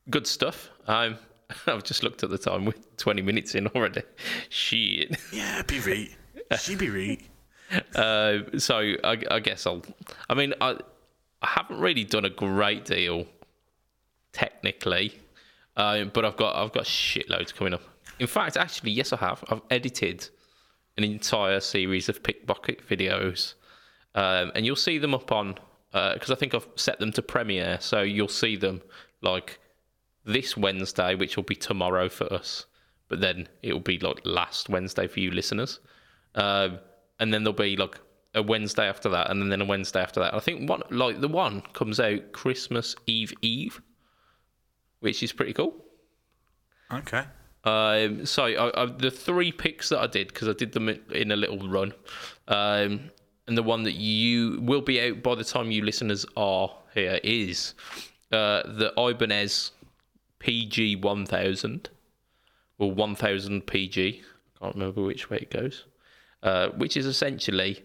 good 0.09 0.27
stuff. 0.27 0.71
Um, 0.87 1.19
I've 1.67 1.85
just 1.85 2.03
looked 2.03 2.23
at 2.23 2.31
the 2.31 2.39
time. 2.39 2.65
We're 2.65 2.75
twenty 2.97 3.21
minutes 3.21 3.55
in 3.55 3.67
already. 3.67 4.03
Shit. 4.49 5.19
Yeah, 5.33 5.63
be 5.63 5.81
right. 5.81 6.17
She 6.59 6.77
be 6.77 6.89
right. 6.89 7.23
Uh, 7.95 8.59
so 8.59 8.79
I, 9.05 9.19
I 9.31 9.41
guess 9.41 9.67
I'll. 9.67 9.83
I 10.31 10.35
mean, 10.35 10.55
I 10.61 10.77
I 11.43 11.47
haven't 11.47 11.81
really 11.81 12.05
done 12.05 12.25
a 12.25 12.31
great 12.31 12.85
deal 12.85 13.27
technically, 14.33 15.19
uh, 15.77 16.05
but 16.05 16.25
I've 16.25 16.37
got 16.37 16.57
I've 16.57 16.73
got 16.73 16.85
shitloads 16.85 17.55
coming 17.55 17.75
up. 17.75 17.83
In 18.21 18.29
fact, 18.29 18.57
actually, 18.57 18.93
yes, 18.93 19.13
I 19.13 19.17
have. 19.17 19.45
I've 19.49 19.63
edited 19.71 20.29
an 20.97 21.05
entire 21.05 21.61
series 21.61 22.09
of 22.09 22.23
pickpocket 22.23 22.89
videos, 22.89 23.55
um, 24.19 24.51
and 24.57 24.67
you'll 24.67 24.75
see 24.75 24.99
them 24.99 25.15
up 25.15 25.31
on 25.31 25.59
because 25.93 26.31
I 26.31 26.35
think 26.35 26.55
I've 26.55 26.69
set 26.75 26.99
them 26.99 27.13
to 27.13 27.23
Premiere, 27.23 27.79
so 27.81 28.03
you'll 28.03 28.29
see 28.29 28.57
them 28.57 28.83
like 29.23 29.59
this 30.25 30.57
Wednesday, 30.57 31.15
which 31.15 31.37
will 31.37 31.45
be 31.45 31.55
tomorrow 31.55 32.09
for 32.09 32.33
us, 32.33 32.67
but 33.09 33.21
then 33.21 33.49
it'll 33.63 33.81
be 33.81 33.99
like 33.99 34.21
last 34.25 34.69
Wednesday 34.69 35.07
for 35.07 35.21
you 35.21 35.31
listeners. 35.31 35.79
Um, 36.35 36.79
and 37.21 37.33
then 37.33 37.45
there'll 37.45 37.57
be 37.57 37.77
like 37.77 37.99
a 38.35 38.43
Wednesday 38.43 38.89
after 38.89 39.09
that, 39.09 39.31
and 39.31 39.53
then 39.53 39.63
a 39.63 39.65
Wednesday 39.65 40.01
after 40.01 40.21
that. 40.21 40.35
I 40.35 40.41
think 40.41 40.69
one 40.69 40.83
like 40.91 41.21
the 41.21 41.29
one 41.29 41.63
comes 41.73 42.01
out 42.01 42.33
Christmas 42.33 42.97
Eve 43.07 43.33
Eve, 43.41 43.81
which 44.99 45.23
is 45.23 45.33
pretty 45.33 45.53
cool. 45.53 45.75
Okay. 46.93 47.25
Um, 47.65 48.27
so 48.27 48.45
I, 48.45 48.83
I, 48.83 48.87
the 48.87 49.11
three 49.11 49.53
picks 49.53 49.91
that 49.91 50.01
I 50.01 50.07
did 50.07 50.29
because 50.29 50.49
I 50.49 50.55
did 50.55 50.73
them 50.73 50.89
in 50.89 51.31
a 51.31 51.37
little 51.37 51.69
run, 51.69 51.93
um, 52.49 53.11
and 53.49 53.57
the 53.59 53.63
one 53.63 53.83
that 53.85 53.95
you 53.95 54.61
will 54.61 54.81
be 54.83 55.01
out 55.01 55.23
by 55.23 55.35
the 55.35 55.45
time 55.45 55.71
you 55.71 55.83
listeners 55.83 56.25
are 56.37 56.71
here 56.95 57.19
is 57.25 57.75
uh, 58.31 58.63
the 58.65 58.93
Ibanez 58.97 59.73
PG 60.39 60.97
one 60.97 61.27
thousand 61.27 61.89
or 62.79 62.93
one 62.93 63.15
thousand 63.17 63.67
PG. 63.67 64.23
I 64.57 64.59
can't 64.65 64.75
remember 64.75 65.03
which 65.03 65.31
way 65.31 65.39
it 65.39 65.51
goes. 65.51 65.85
Uh, 66.43 66.69
which 66.71 66.97
is 66.97 67.05
essentially 67.07 67.83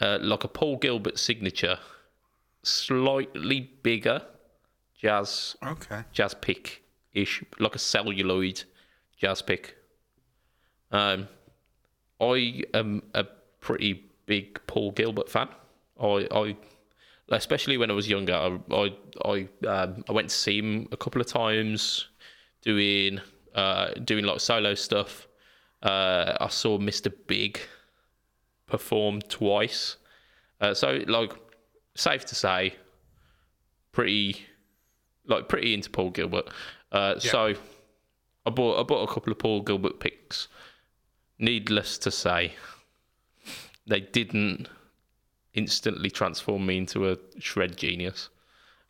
uh, 0.00 0.18
like 0.20 0.44
a 0.44 0.48
Paul 0.48 0.76
Gilbert 0.76 1.18
signature, 1.18 1.78
slightly 2.62 3.72
bigger 3.82 4.22
jazz 4.96 5.56
Okay. 5.64 6.04
jazz 6.12 6.34
pick 6.34 6.82
ish, 7.14 7.42
like 7.58 7.74
a 7.74 7.78
celluloid 7.80 8.62
jazz 9.18 9.42
pick. 9.42 9.76
Um, 10.92 11.26
I 12.20 12.62
am 12.74 13.02
a 13.14 13.24
pretty 13.60 14.05
big 14.26 14.60
Paul 14.66 14.92
Gilbert 14.92 15.28
fan. 15.28 15.48
I, 16.00 16.26
I 16.30 16.56
especially 17.30 17.76
when 17.76 17.90
I 17.90 17.94
was 17.94 18.08
younger, 18.08 18.34
I 18.34 18.58
I 18.74 18.96
I, 19.24 19.48
um, 19.66 20.04
I 20.08 20.12
went 20.12 20.30
to 20.30 20.34
see 20.36 20.58
him 20.58 20.88
a 20.92 20.96
couple 20.96 21.20
of 21.20 21.26
times, 21.26 22.08
doing 22.62 23.20
uh, 23.54 23.90
doing 24.04 24.24
like 24.24 24.40
solo 24.40 24.74
stuff. 24.74 25.26
Uh, 25.82 26.36
I 26.40 26.48
saw 26.48 26.78
Mr. 26.78 27.12
Big 27.26 27.60
perform 28.66 29.20
twice, 29.22 29.96
uh, 30.60 30.74
so 30.74 31.02
like 31.06 31.32
safe 31.94 32.24
to 32.26 32.34
say, 32.34 32.74
pretty 33.92 34.44
like 35.26 35.48
pretty 35.48 35.74
into 35.74 35.90
Paul 35.90 36.10
Gilbert. 36.10 36.48
Uh, 36.92 37.18
So 37.18 37.54
I 38.46 38.50
bought 38.50 38.80
I 38.80 38.82
bought 38.82 39.08
a 39.08 39.12
couple 39.12 39.32
of 39.32 39.38
Paul 39.38 39.62
Gilbert 39.62 40.00
picks. 40.00 40.48
Needless 41.38 41.98
to 41.98 42.10
say, 42.10 42.54
they 43.86 44.00
didn't 44.00 44.68
instantly 45.54 46.10
transform 46.10 46.66
me 46.66 46.76
into 46.78 47.10
a 47.10 47.16
shred 47.38 47.76
genius, 47.76 48.28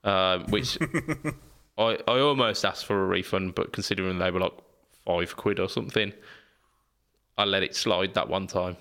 uh, 0.04 0.38
which 0.48 0.78
I 1.78 1.98
I 2.08 2.18
almost 2.20 2.64
asked 2.64 2.86
for 2.86 3.02
a 3.02 3.06
refund, 3.06 3.54
but 3.54 3.72
considering 3.72 4.18
they 4.18 4.30
were 4.30 4.40
like 4.40 4.54
five 5.04 5.36
quid 5.36 5.60
or 5.60 5.68
something, 5.68 6.12
I 7.38 7.44
let 7.44 7.62
it 7.62 7.74
slide 7.76 8.14
that 8.14 8.28
one 8.28 8.46
time. 8.46 8.76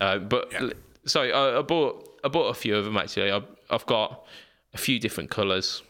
Uh, 0.00 0.18
but 0.18 0.52
Yeah. 0.52 0.70
so 1.06 1.22
I, 1.22 1.58
I 1.58 1.62
bought 1.62 2.18
I 2.24 2.28
bought 2.28 2.48
a 2.48 2.54
few 2.54 2.76
of 2.76 2.84
them 2.84 2.96
actually. 2.96 3.30
I, 3.32 3.40
I've 3.70 3.86
got 3.86 4.26
a 4.74 4.78
few 4.78 4.98
different 4.98 5.30
colours 5.30 5.82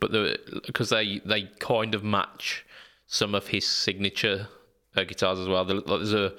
but 0.00 0.10
the 0.10 0.38
because 0.66 0.90
they 0.90 1.20
they 1.24 1.44
kind 1.60 1.94
of 1.94 2.02
match 2.02 2.64
some 3.06 3.34
of 3.34 3.46
his 3.48 3.66
signature 3.66 4.48
uh, 4.96 5.04
guitars 5.04 5.38
as 5.38 5.48
well. 5.48 5.64
There's 5.64 6.12
a 6.12 6.34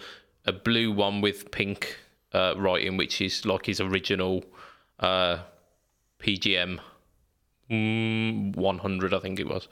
a 0.45 0.51
blue 0.51 0.91
one 0.91 1.21
with 1.21 1.49
pink 1.51 1.97
uh, 2.33 2.53
writing, 2.57 2.97
which 2.97 3.21
is 3.21 3.45
like 3.45 3.65
his 3.65 3.79
original 3.79 4.43
uh, 4.99 5.39
PGM 6.19 6.79
mm, 7.69 8.55
100, 8.55 9.13
I 9.13 9.19
think 9.19 9.39
it 9.39 9.47
was. 9.47 9.67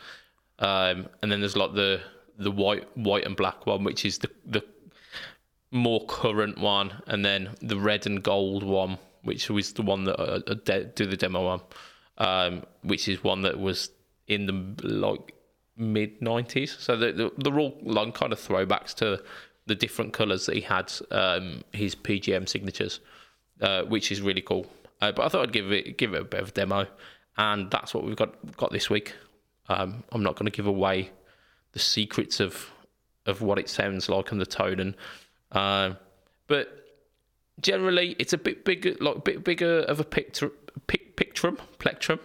Um, 0.59 1.07
and 1.21 1.31
then 1.31 1.39
there's 1.41 1.57
like 1.57 1.73
the 1.73 2.01
the 2.37 2.51
white 2.51 2.85
white 2.97 3.25
and 3.25 3.35
black 3.35 3.65
one, 3.65 3.83
which 3.83 4.05
is 4.05 4.19
the 4.19 4.29
the 4.45 4.63
more 5.71 6.05
current 6.05 6.57
one, 6.57 7.01
and 7.07 7.25
then 7.25 7.49
the 7.61 7.77
red 7.77 8.05
and 8.05 8.23
gold 8.23 8.63
one, 8.63 8.97
which 9.23 9.49
was 9.49 9.73
the 9.73 9.81
one 9.81 10.05
that 10.05 10.19
I, 10.19 10.35
I 10.35 10.55
de- 10.63 10.85
do 10.85 11.05
the 11.05 11.17
demo 11.17 11.45
on, 11.47 11.61
um, 12.17 12.63
which 12.83 13.09
is 13.09 13.23
one 13.23 13.41
that 13.41 13.59
was 13.59 13.89
in 14.27 14.45
the 14.45 14.87
like 14.87 15.33
mid 15.75 16.21
'90s. 16.21 16.79
So 16.79 16.95
the, 16.95 17.11
the, 17.11 17.31
they're 17.37 17.59
all 17.59 18.11
kind 18.13 18.31
of 18.31 18.39
throwbacks 18.39 18.93
to 18.95 19.21
the 19.67 19.75
different 19.75 20.13
colours 20.13 20.45
that 20.45 20.55
he 20.55 20.61
had 20.61 20.91
um, 21.11 21.63
his 21.71 21.95
PGM 21.95 22.47
signatures, 22.47 22.99
uh, 23.61 23.83
which 23.83 24.11
is 24.11 24.21
really 24.21 24.41
cool. 24.41 24.67
Uh, 25.01 25.11
but 25.11 25.25
I 25.25 25.29
thought 25.29 25.43
I'd 25.43 25.53
give 25.53 25.71
it 25.71 25.97
give 25.97 26.13
it 26.13 26.21
a 26.21 26.25
bit 26.25 26.41
of 26.41 26.49
a 26.49 26.51
demo, 26.51 26.87
and 27.37 27.69
that's 27.71 27.93
what 27.93 28.03
we've 28.03 28.15
got 28.15 28.55
got 28.57 28.71
this 28.71 28.89
week. 28.89 29.13
Um, 29.67 30.03
I'm 30.11 30.23
not 30.23 30.35
going 30.35 30.45
to 30.45 30.55
give 30.55 30.67
away 30.67 31.09
the 31.71 31.79
secrets 31.79 32.39
of 32.39 32.71
of 33.25 33.41
what 33.41 33.59
it 33.59 33.69
sounds 33.69 34.09
like 34.09 34.31
and 34.31 34.39
the 34.39 34.45
tone 34.45 34.79
and 34.79 34.95
um, 35.51 35.97
but 36.47 36.85
generally 37.59 38.15
it's 38.19 38.33
a 38.33 38.37
bit 38.37 38.65
bigger 38.65 38.95
like 38.99 39.15
a 39.15 39.19
bit 39.19 39.43
bigger 39.43 39.79
of 39.79 39.99
a 39.99 40.03
picture 40.03 40.51
pic, 40.87 41.15
pictrum 41.15 41.57
plectrum 41.79 42.19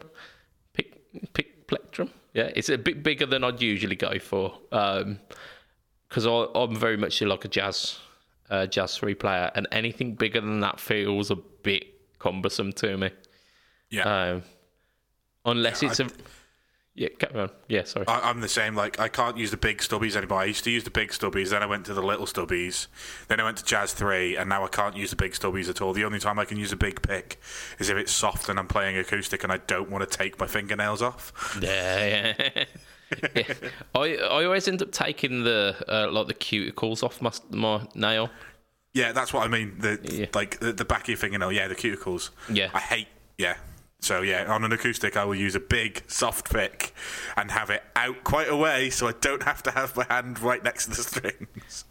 pic, 0.72 0.94
pic 1.32 1.66
plectrum 1.66 2.10
yeah 2.34 2.50
it's 2.54 2.68
a 2.68 2.78
bit 2.78 3.02
bigger 3.02 3.26
than 3.26 3.44
I'd 3.44 3.62
usually 3.62 3.96
go 3.96 4.18
for 4.18 4.58
because 6.10 6.26
I 6.26 6.46
I'm 6.54 6.76
very 6.76 6.98
much 6.98 7.22
like 7.22 7.44
a 7.46 7.48
jazz 7.48 7.98
uh, 8.50 8.66
jazz 8.66 8.96
three 8.98 9.14
player 9.14 9.50
and 9.54 9.66
anything 9.72 10.14
bigger 10.16 10.40
than 10.42 10.60
that 10.60 10.78
feels 10.80 11.30
a 11.30 11.36
bit 11.36 11.84
cumbersome 12.18 12.72
to 12.74 12.96
me 12.98 13.10
Yeah. 13.90 14.02
um, 14.32 14.42
unless 15.44 15.82
it's 15.82 16.00
a 16.00 16.08
yeah 16.96 17.08
carry 17.18 17.40
on 17.42 17.50
yeah 17.68 17.84
sorry 17.84 18.04
I, 18.08 18.28
I'm 18.28 18.40
the 18.40 18.48
same. 18.48 18.74
Like 18.74 18.98
I 18.98 19.06
can't 19.08 19.36
use 19.36 19.52
the 19.52 19.56
big 19.56 19.78
stubbies 19.78 20.16
anymore. 20.16 20.40
I 20.40 20.46
used 20.46 20.64
to 20.64 20.70
use 20.70 20.82
the 20.84 20.90
big 20.90 21.10
stubbies, 21.10 21.50
then 21.50 21.62
I 21.62 21.66
went 21.66 21.86
to 21.86 21.94
the 21.94 22.02
little 22.02 22.26
stubbies, 22.26 22.88
then 23.28 23.38
I 23.40 23.44
went 23.44 23.56
to 23.58 23.64
Jazz 23.64 23.92
Three, 23.94 24.36
and 24.36 24.48
now 24.48 24.64
I 24.64 24.68
can't 24.68 24.96
use 24.96 25.10
the 25.10 25.16
big 25.16 25.32
stubbies 25.32 25.68
at 25.70 25.80
all. 25.80 25.92
The 25.92 26.04
only 26.04 26.18
time 26.18 26.38
I 26.40 26.44
can 26.44 26.58
use 26.58 26.72
a 26.72 26.76
big 26.76 27.00
pick 27.00 27.40
is 27.78 27.88
if 27.88 27.96
it's 27.96 28.12
soft 28.12 28.48
and 28.48 28.58
I'm 28.58 28.66
playing 28.66 28.98
acoustic 28.98 29.44
and 29.44 29.52
I 29.52 29.58
don't 29.58 29.88
want 29.88 30.08
to 30.10 30.18
take 30.18 30.38
my 30.40 30.48
fingernails 30.48 31.00
off. 31.00 31.32
Yeah, 31.62 32.34
yeah. 32.56 32.64
yeah. 33.34 33.52
I 33.94 34.16
I 34.16 34.44
always 34.44 34.68
end 34.68 34.82
up 34.82 34.92
taking 34.92 35.44
the 35.44 35.74
uh, 35.88 36.10
like 36.10 36.26
the 36.28 36.34
cuticles 36.34 37.02
off 37.02 37.20
my 37.22 37.32
my 37.50 37.86
nail. 37.94 38.30
Yeah, 38.92 39.12
that's 39.12 39.32
what 39.32 39.44
I 39.44 39.48
mean. 39.48 39.76
The 39.78 40.00
Yeah. 40.02 40.26
like 40.34 40.58
the, 40.60 40.72
the 40.72 40.84
back 40.84 41.02
of 41.02 41.08
your 41.08 41.16
fingernail. 41.16 41.52
Yeah, 41.52 41.68
the 41.68 41.74
cuticles. 41.76 42.30
Yeah. 42.52 42.70
I 42.74 42.80
hate. 42.80 43.08
Yeah. 43.38 43.56
So 44.00 44.22
yeah, 44.22 44.46
on 44.52 44.64
an 44.64 44.72
acoustic, 44.72 45.16
I 45.16 45.24
will 45.24 45.34
use 45.34 45.54
a 45.54 45.60
big 45.60 46.02
soft 46.08 46.50
pick 46.50 46.94
and 47.36 47.50
have 47.50 47.68
it 47.70 47.82
out 47.94 48.24
quite 48.24 48.48
a 48.48 48.56
way, 48.56 48.88
so 48.90 49.06
I 49.08 49.12
don't 49.20 49.42
have 49.42 49.62
to 49.64 49.70
have 49.72 49.94
my 49.96 50.06
hand 50.08 50.40
right 50.40 50.64
next 50.64 50.84
to 50.86 50.90
the 50.90 51.02
strings. 51.02 51.84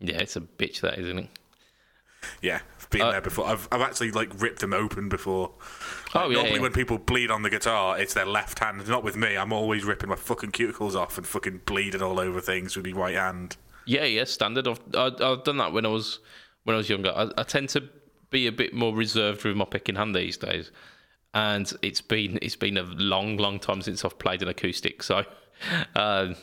Yeah, 0.00 0.16
it's 0.18 0.34
a 0.34 0.40
bitch 0.40 0.80
that 0.80 0.98
isn't 0.98 1.18
it? 1.20 1.28
Yeah, 2.40 2.60
I've 2.80 2.90
been 2.90 3.02
Uh, 3.02 3.10
there 3.12 3.20
before. 3.20 3.46
I've, 3.46 3.68
I've 3.72 3.80
actually 3.80 4.10
like 4.12 4.30
ripped 4.40 4.60
them 4.60 4.72
open 4.72 5.08
before. 5.08 5.52
Oh 6.14 6.28
yeah, 6.28 6.34
Normally, 6.34 6.54
yeah. 6.56 6.60
when 6.60 6.72
people 6.72 6.98
bleed 6.98 7.30
on 7.30 7.42
the 7.42 7.50
guitar, 7.50 7.98
it's 7.98 8.14
their 8.14 8.26
left 8.26 8.58
hand. 8.58 8.86
Not 8.88 9.02
with 9.04 9.16
me. 9.16 9.36
I'm 9.36 9.52
always 9.52 9.84
ripping 9.84 10.08
my 10.10 10.16
fucking 10.16 10.52
cuticles 10.52 10.94
off 10.94 11.16
and 11.18 11.26
fucking 11.26 11.62
bleeding 11.66 12.02
all 12.02 12.20
over 12.20 12.40
things 12.40 12.76
with 12.76 12.86
my 12.86 12.92
right 12.92 13.14
hand. 13.16 13.56
yeah, 13.86 14.04
yeah. 14.04 14.24
Standard. 14.24 14.68
I've 14.68 14.80
I, 14.94 15.10
I've 15.20 15.44
done 15.44 15.56
that 15.58 15.72
when 15.72 15.84
I 15.86 15.88
was 15.90 16.18
when 16.64 16.74
I 16.74 16.78
was 16.78 16.88
younger. 16.88 17.12
I, 17.14 17.30
I 17.38 17.42
tend 17.44 17.68
to 17.70 17.82
be 18.30 18.46
a 18.46 18.52
bit 18.52 18.72
more 18.72 18.94
reserved 18.94 19.44
with 19.44 19.56
my 19.56 19.64
picking 19.64 19.94
hand 19.96 20.14
these 20.14 20.36
days, 20.36 20.70
and 21.34 21.72
it's 21.82 22.00
been 22.00 22.38
it's 22.42 22.56
been 22.56 22.76
a 22.76 22.82
long, 22.82 23.36
long 23.36 23.58
time 23.58 23.82
since 23.82 24.04
I've 24.04 24.18
played 24.18 24.42
an 24.42 24.48
acoustic, 24.48 25.02
so 25.02 25.18
um, 25.96 26.36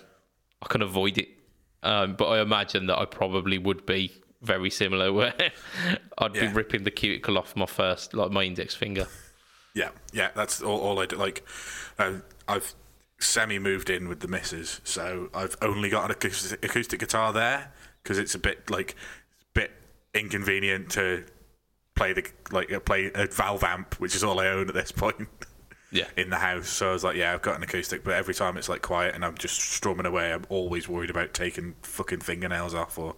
I 0.62 0.68
can 0.68 0.82
avoid 0.82 1.18
it. 1.18 1.30
Um, 1.84 2.16
but 2.16 2.28
I 2.28 2.42
imagine 2.42 2.88
that 2.88 2.98
I 3.00 3.06
probably 3.06 3.58
would 3.58 3.86
be 3.86 4.12
very 4.42 4.70
similar, 4.70 5.12
where 5.14 5.34
I'd 6.18 6.36
Yeah. 6.36 6.48
be 6.48 6.54
ripping 6.54 6.84
the 6.84 6.92
cuticle 6.92 7.38
off 7.38 7.56
my 7.56 7.66
first, 7.66 8.14
like 8.14 8.32
my 8.32 8.44
index 8.44 8.76
finger. 8.76 9.08
Yeah, 9.76 9.90
yeah. 10.14 10.30
That's 10.36 10.62
all, 10.62 10.80
all 10.80 11.00
I 11.00 11.06
do. 11.06 11.16
Like, 11.18 11.46
uh, 11.98 12.14
I've 12.48 12.74
semi 13.20 13.60
moved 13.60 13.90
in 13.90 14.08
with 14.10 14.20
the 14.22 14.28
missus, 14.28 14.82
so 14.84 15.30
I've 15.34 15.56
only 15.62 15.90
got 15.90 16.06
an 16.06 16.12
acoustic, 16.12 16.64
acoustic 16.64 17.00
guitar 17.00 17.32
there 17.34 17.72
because 18.02 18.18
it's 18.18 18.34
a 18.36 18.40
bit 18.40 18.70
like 18.70 18.94
a 18.94 19.46
bit 19.54 19.72
inconvenient 20.14 20.90
to 20.92 21.26
play 21.96 22.14
the 22.14 22.26
like 22.52 22.72
uh, 22.72 22.80
play 22.80 23.12
a 23.14 23.28
valve 23.28 23.64
amp, 23.64 23.96
which 24.00 24.16
is 24.16 24.24
all 24.24 24.40
I 24.40 24.48
own 24.48 24.68
at 24.70 24.74
this 24.74 24.92
point. 24.92 25.28
Yeah. 25.92 26.06
in 26.16 26.30
the 26.30 26.36
house. 26.36 26.70
So 26.70 26.92
I 26.92 26.94
was 26.94 27.04
like, 27.04 27.16
yeah, 27.16 27.34
I've 27.34 27.42
got 27.42 27.56
an 27.58 27.64
acoustic, 27.64 28.04
but 28.04 28.14
every 28.14 28.36
time 28.36 28.58
it's 28.58 28.70
like 28.70 28.84
quiet 28.84 29.16
and 29.16 29.26
I'm 29.26 29.36
just 29.36 29.60
strumming 29.60 30.06
away, 30.06 30.32
I'm 30.32 30.46
always 30.48 30.88
worried 30.88 31.10
about 31.10 31.34
taking 31.34 31.74
fucking 31.82 32.20
fingernails 32.20 32.76
off 32.76 33.00
or 33.00 33.16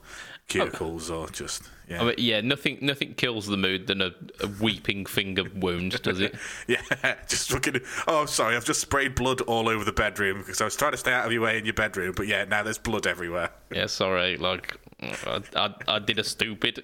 cuticles 0.52 1.10
or 1.10 1.28
just 1.30 1.64
yeah, 1.92 2.02
I 2.02 2.06
mean, 2.06 2.16
yeah, 2.20 2.40
nothing 2.40 2.78
nothing 2.82 3.16
kills 3.16 3.48
the 3.48 3.58
mood 3.58 3.88
than 3.88 4.02
a, 4.02 4.12
a 4.40 4.48
weeping 4.62 5.06
finger 5.06 5.44
wound, 5.54 6.02
does 6.02 6.22
it? 6.22 6.36
yeah, 6.68 6.82
just 7.28 7.52
fucking. 7.52 7.82
Oh, 8.08 8.26
sorry, 8.26 8.56
I've 8.56 8.64
just 8.64 8.80
sprayed 8.80 9.14
blood 9.14 9.42
all 9.42 9.68
over 9.68 9.84
the 9.84 9.92
bedroom 9.92 10.38
because 10.38 10.62
I 10.62 10.64
was 10.64 10.78
trying 10.78 10.92
to 10.92 10.98
stay 10.98 11.12
out 11.12 11.26
of 11.26 11.34
your 11.34 11.42
way 11.42 11.58
in 11.58 11.66
your 11.66 11.74
bedroom, 11.74 12.14
but 12.16 12.28
yeah, 12.28 12.46
now 12.46 12.64
there's 12.64 12.78
blood 12.78 13.08
everywhere. 13.08 13.50
Yeah, 13.74 13.86
sorry, 13.86 14.36
like 14.36 14.76
I, 15.02 15.42
I, 15.56 15.74
I 15.88 16.00
did 16.00 16.20
a 16.20 16.26
stupid. 16.26 16.84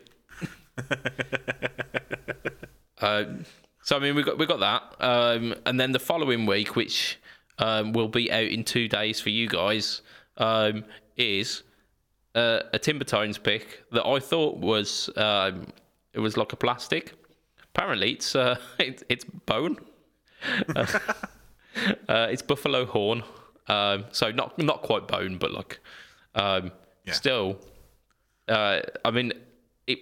uh, 3.01 3.25
so 3.83 3.97
I 3.97 3.99
mean, 3.99 4.15
we 4.15 4.23
got 4.23 4.37
we 4.37 4.45
got 4.45 4.59
that, 4.61 4.83
um, 5.05 5.53
and 5.65 5.79
then 5.79 5.91
the 5.91 5.99
following 5.99 6.45
week, 6.45 6.77
which 6.77 7.19
um, 7.59 7.93
will 7.93 8.07
be 8.07 8.31
out 8.31 8.47
in 8.47 8.63
two 8.63 8.87
days 8.87 9.19
for 9.19 9.29
you 9.29 9.47
guys 9.47 10.01
um, 10.37 10.85
is 11.17 11.63
uh, 12.37 12.63
a 12.73 12.79
Timber 12.79 13.05
Tones 13.05 13.37
pick 13.37 13.83
that 13.91 14.05
I 14.05 14.19
thought 14.19 14.57
was 14.57 15.09
um, 15.17 15.67
it 16.13 16.19
was 16.19 16.37
like 16.37 16.53
a 16.53 16.55
plastic. 16.55 17.13
Apparently, 17.73 18.11
it's 18.13 18.35
uh, 18.35 18.57
it, 18.79 19.03
it's 19.09 19.25
bone. 19.25 19.77
uh, 20.75 20.85
uh, 22.09 22.27
it's 22.29 22.41
buffalo 22.41 22.85
horn. 22.85 23.23
Um, 23.67 24.05
so 24.11 24.31
not 24.31 24.57
not 24.57 24.81
quite 24.81 25.07
bone, 25.07 25.37
but 25.37 25.51
like 25.51 25.79
um, 26.35 26.71
Yeah. 27.05 27.13
still. 27.13 27.57
Uh, 28.47 28.79
I 29.03 29.11
mean, 29.11 29.33
it 29.87 29.99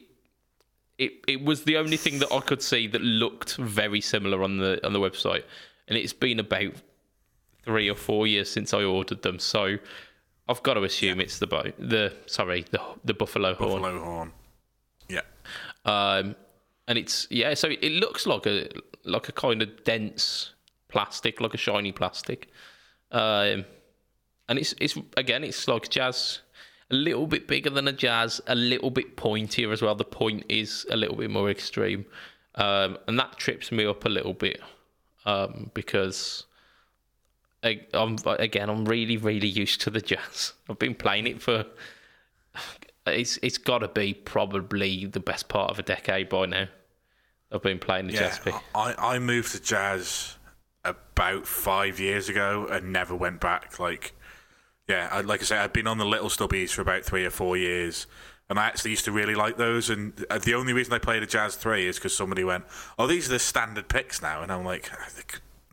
it 0.97 1.13
it 1.27 1.43
was 1.43 1.63
the 1.63 1.77
only 1.77 1.97
thing 1.97 2.19
that 2.19 2.31
I 2.31 2.39
could 2.41 2.61
see 2.61 2.87
that 2.87 3.01
looked 3.01 3.55
very 3.57 4.01
similar 4.01 4.43
on 4.43 4.57
the 4.57 4.85
on 4.85 4.93
the 4.93 4.99
website, 4.99 5.43
and 5.87 5.97
it's 5.97 6.13
been 6.13 6.39
about 6.39 6.73
three 7.63 7.89
or 7.89 7.95
four 7.95 8.27
years 8.27 8.51
since 8.51 8.73
I 8.73 8.83
ordered 8.83 9.23
them. 9.23 9.39
So 9.39 9.77
I've 10.47 10.61
got 10.63 10.75
to 10.75 10.83
assume 10.83 11.19
it's 11.19 11.39
the 11.39 11.47
bo- 11.47 11.71
the 11.79 12.13
sorry 12.27 12.65
the 12.71 12.79
the 13.03 13.13
buffalo 13.13 13.55
horn. 13.55 13.81
Buffalo 13.81 14.03
horn. 14.03 14.31
Yeah. 15.09 15.21
Um, 15.85 16.35
and 16.87 16.97
it's 16.97 17.27
yeah, 17.31 17.53
so 17.55 17.69
it 17.69 17.91
looks 17.91 18.27
like 18.27 18.45
a 18.45 18.69
like 19.03 19.27
a 19.27 19.31
kind 19.31 19.61
of 19.61 19.83
dense 19.83 20.53
plastic, 20.87 21.41
like 21.41 21.53
a 21.53 21.57
shiny 21.57 21.91
plastic. 21.91 22.49
Um, 23.11 23.65
and 24.47 24.59
it's 24.59 24.75
it's 24.79 24.97
again, 25.17 25.43
it's 25.43 25.67
like 25.67 25.89
jazz, 25.89 26.41
a 26.91 26.95
little 26.95 27.25
bit 27.25 27.47
bigger 27.47 27.71
than 27.71 27.87
a 27.87 27.93
jazz, 27.93 28.39
a 28.45 28.55
little 28.55 28.91
bit 28.91 29.17
pointier 29.17 29.71
as 29.71 29.81
well. 29.81 29.95
The 29.95 30.03
point 30.03 30.45
is 30.47 30.85
a 30.91 30.95
little 30.95 31.15
bit 31.15 31.31
more 31.31 31.49
extreme, 31.49 32.05
um, 32.55 32.99
and 33.07 33.17
that 33.17 33.37
trips 33.37 33.71
me 33.71 33.85
up 33.85 34.05
a 34.05 34.09
little 34.09 34.33
bit 34.33 34.61
um, 35.25 35.71
because. 35.73 36.45
I, 37.65 37.81
I'm 37.93 38.17
again. 38.25 38.69
I'm 38.69 38.85
really, 38.85 39.17
really 39.17 39.47
used 39.47 39.81
to 39.81 39.89
the 39.89 40.01
jazz. 40.01 40.53
I've 40.69 40.79
been 40.79 40.95
playing 40.95 41.27
it 41.27 41.41
for 41.41 41.65
it's 43.07 43.37
it's 43.41 43.57
got 43.57 43.79
to 43.79 43.87
be 43.87 44.13
probably 44.13 45.05
the 45.05 45.19
best 45.19 45.47
part 45.47 45.71
of 45.71 45.79
a 45.79 45.83
decade 45.83 46.29
by 46.29 46.45
now. 46.45 46.67
I've 47.51 47.61
been 47.61 47.79
playing 47.79 48.07
the 48.07 48.13
Yeah. 48.13 48.19
jazz 48.21 48.39
pick. 48.39 48.55
I, 48.73 48.95
I 48.97 49.19
moved 49.19 49.51
to 49.53 49.61
jazz 49.61 50.35
about 50.83 51.45
five 51.47 51.99
years 51.99 52.29
ago 52.29 52.67
and 52.69 52.91
never 52.91 53.15
went 53.15 53.39
back. 53.39 53.79
Like, 53.79 54.13
yeah, 54.87 55.09
I, 55.11 55.21
like 55.21 55.41
I 55.41 55.43
say, 55.45 55.57
I've 55.57 55.73
been 55.73 55.87
on 55.87 55.97
the 55.97 56.05
little 56.05 56.29
stubbies 56.29 56.71
for 56.71 56.81
about 56.81 57.03
three 57.03 57.25
or 57.25 57.29
four 57.29 57.55
years. 57.57 58.07
And 58.49 58.59
I 58.59 58.65
actually 58.65 58.91
used 58.91 59.05
to 59.05 59.11
really 59.11 59.33
like 59.33 59.57
those. 59.57 59.89
And 59.89 60.23
uh, 60.29 60.37
the 60.37 60.53
only 60.53 60.73
reason 60.73 60.93
I 60.93 60.99
played 60.99 61.23
a 61.23 61.25
Jazz 61.25 61.55
3 61.55 61.87
is 61.87 61.95
because 61.95 62.15
somebody 62.15 62.43
went, 62.43 62.65
oh, 62.99 63.07
these 63.07 63.27
are 63.27 63.31
the 63.33 63.39
standard 63.39 63.87
picks 63.87 64.21
now. 64.21 64.43
And 64.43 64.51
I'm 64.51 64.63
like, 64.63 64.91
"Ah, 64.93 65.07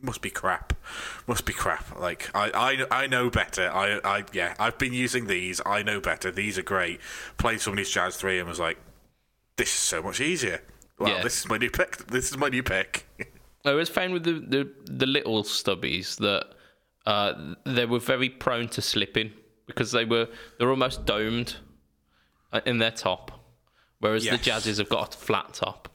must 0.03 0.21
be 0.21 0.29
crap. 0.29 0.73
Must 1.27 1.45
be 1.45 1.53
crap. 1.53 1.97
Like, 1.99 2.29
I, 2.35 2.85
I, 2.91 3.03
I 3.03 3.07
know 3.07 3.29
better. 3.29 3.69
I, 3.71 3.99
I, 4.03 4.23
yeah, 4.33 4.53
I've 4.59 4.77
been 4.77 4.93
using 4.93 5.27
these. 5.27 5.61
I 5.65 5.81
know 5.81 5.99
better. 6.01 6.29
These 6.29 6.57
are 6.57 6.63
great. 6.63 6.99
Played 7.37 7.61
somebody's 7.61 7.89
Jazz 7.89 8.17
3 8.17 8.39
and 8.39 8.47
was 8.49 8.59
like, 8.59 8.77
this 9.55 9.69
is 9.69 9.79
so 9.79 10.01
much 10.03 10.19
easier. 10.19 10.61
Well, 10.99 11.09
Yeah. 11.13 11.23
this 11.23 11.39
is 11.39 11.47
my 11.47 11.57
new 11.57 11.69
pick. 11.71 11.97
This 12.07 12.29
is 12.31 12.37
my 12.37 12.49
new 12.49 12.63
pick. 12.63 13.07
I 13.65 13.71
was 13.71 13.87
found 13.89 14.13
with 14.13 14.23
the, 14.25 14.33
the, 14.33 14.69
the 14.91 15.05
little 15.05 15.43
stubbies 15.43 16.17
that 16.17 16.47
uh, 17.05 17.53
they 17.65 17.85
were 17.85 17.99
very 17.99 18.29
prone 18.29 18.67
to 18.69 18.81
slipping 18.81 19.31
because 19.67 19.91
they 19.93 20.03
were 20.05 20.27
they're 20.57 20.69
almost 20.69 21.05
domed 21.05 21.55
uh, 22.51 22.59
in 22.65 22.77
their 22.79 22.91
top, 22.91 23.31
whereas 23.99 24.23
the 24.25 24.31
Yes. 24.31 24.45
jazzes 24.65 24.77
have 24.79 24.89
got 24.89 25.15
a 25.15 25.17
flat 25.17 25.53
top 25.53 25.87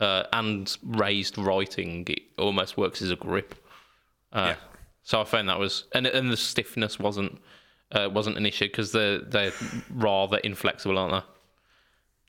uh, 0.00 0.24
and 0.32 0.76
raised 0.82 1.38
writing. 1.38 2.04
It 2.08 2.22
almost 2.38 2.76
works 2.76 3.00
as 3.02 3.10
a 3.10 3.16
grip. 3.16 3.54
Uh, 4.32 4.54
Yeah. 4.54 4.56
So 5.02 5.20
I 5.20 5.24
found 5.24 5.48
that 5.48 5.58
was 5.60 5.84
and 5.92 6.04
and 6.06 6.32
the 6.32 6.36
stiffness 6.36 6.98
wasn't 6.98 7.40
uh, 7.92 8.08
wasn't 8.12 8.36
an 8.38 8.44
issue 8.46 8.66
because 8.66 8.90
they're 8.92 9.20
they're 9.20 9.52
rather 9.90 10.38
inflexible, 10.38 10.98
aren't 10.98 11.12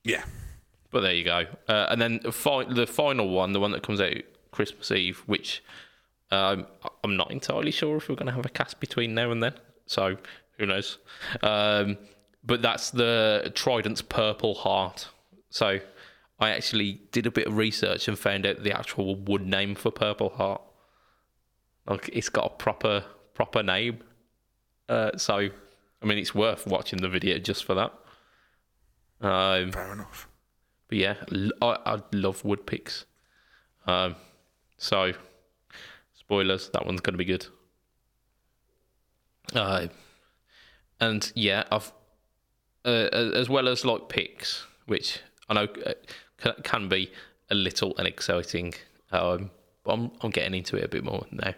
they? 0.03 0.11
yeah. 0.13 0.23
But 0.91 1.01
there 1.01 1.13
you 1.13 1.25
go. 1.25 1.45
Uh, 1.67 1.87
and 1.89 2.01
then 2.01 2.21
the, 2.23 2.31
fi- 2.31 2.63
the 2.63 2.87
final 2.87 3.27
one, 3.29 3.51
the 3.51 3.59
one 3.59 3.71
that 3.71 3.83
comes 3.83 3.99
out 3.99 4.13
Christmas 4.51 4.89
Eve, 4.89 5.21
which 5.25 5.61
um, 6.31 6.65
I'm 7.03 7.17
not 7.17 7.29
entirely 7.31 7.71
sure 7.71 7.97
if 7.97 8.07
we're 8.07 8.15
going 8.15 8.27
to 8.27 8.31
have 8.33 8.45
a 8.45 8.49
cast 8.49 8.79
between 8.79 9.13
now 9.13 9.31
and 9.31 9.43
then. 9.43 9.53
So 9.85 10.15
who 10.57 10.65
knows? 10.65 10.97
Um, 11.43 11.97
but 12.43 12.61
that's 12.61 12.91
the 12.91 13.51
Trident's 13.53 14.01
Purple 14.01 14.55
Heart. 14.55 15.09
So 15.49 15.79
I 16.39 16.49
actually 16.51 17.01
did 17.11 17.25
a 17.25 17.31
bit 17.31 17.47
of 17.47 17.57
research 17.57 18.07
and 18.07 18.17
found 18.17 18.45
out 18.45 18.63
the 18.63 18.71
actual 18.77 19.15
wood 19.15 19.45
name 19.45 19.75
for 19.75 19.91
Purple 19.91 20.29
Heart. 20.29 20.61
Like 21.87 22.09
it's 22.13 22.29
got 22.29 22.45
a 22.45 22.49
proper 22.49 23.03
proper 23.33 23.63
name. 23.63 23.99
Uh, 24.87 25.17
so 25.17 25.49
I 26.01 26.05
mean, 26.05 26.17
it's 26.17 26.35
worth 26.35 26.67
watching 26.67 27.01
the 27.01 27.09
video 27.09 27.39
just 27.39 27.65
for 27.65 27.73
that. 27.75 27.93
Um, 29.19 29.71
Fair 29.71 29.93
enough. 29.93 30.27
but 30.87 30.97
yeah, 30.97 31.15
I 31.61 32.01
love 32.13 32.45
wood 32.45 32.67
picks. 32.67 33.05
Um, 33.87 34.15
so, 34.77 35.13
spoilers, 36.13 36.69
that 36.69 36.85
one's 36.85 37.01
going 37.01 37.13
to 37.13 37.17
be 37.17 37.25
good. 37.25 37.47
Uh, 39.55 39.87
and 40.99 41.31
yeah, 41.35 41.63
I've 41.71 41.91
uh, 42.85 43.09
as 43.11 43.49
well 43.49 43.67
as 43.67 43.83
like 43.85 44.07
picks, 44.09 44.65
which 44.85 45.21
I 45.49 45.53
know 45.55 45.67
uh, 45.85 45.93
can, 46.37 46.53
can 46.63 46.89
be 46.89 47.11
a 47.49 47.55
little 47.55 47.93
unexciting. 47.97 48.73
Um, 49.11 49.51
but 49.83 49.93
I'm 49.93 50.11
I'm 50.21 50.31
getting 50.31 50.53
into 50.53 50.75
it 50.77 50.83
a 50.83 50.87
bit 50.87 51.03
more 51.03 51.25
now. 51.31 51.53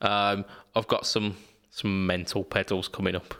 Um, 0.00 0.44
I've 0.74 0.88
got 0.88 1.06
some 1.06 1.36
some 1.70 2.06
mental 2.06 2.44
pedals 2.44 2.88
coming 2.88 3.14
up. 3.14 3.34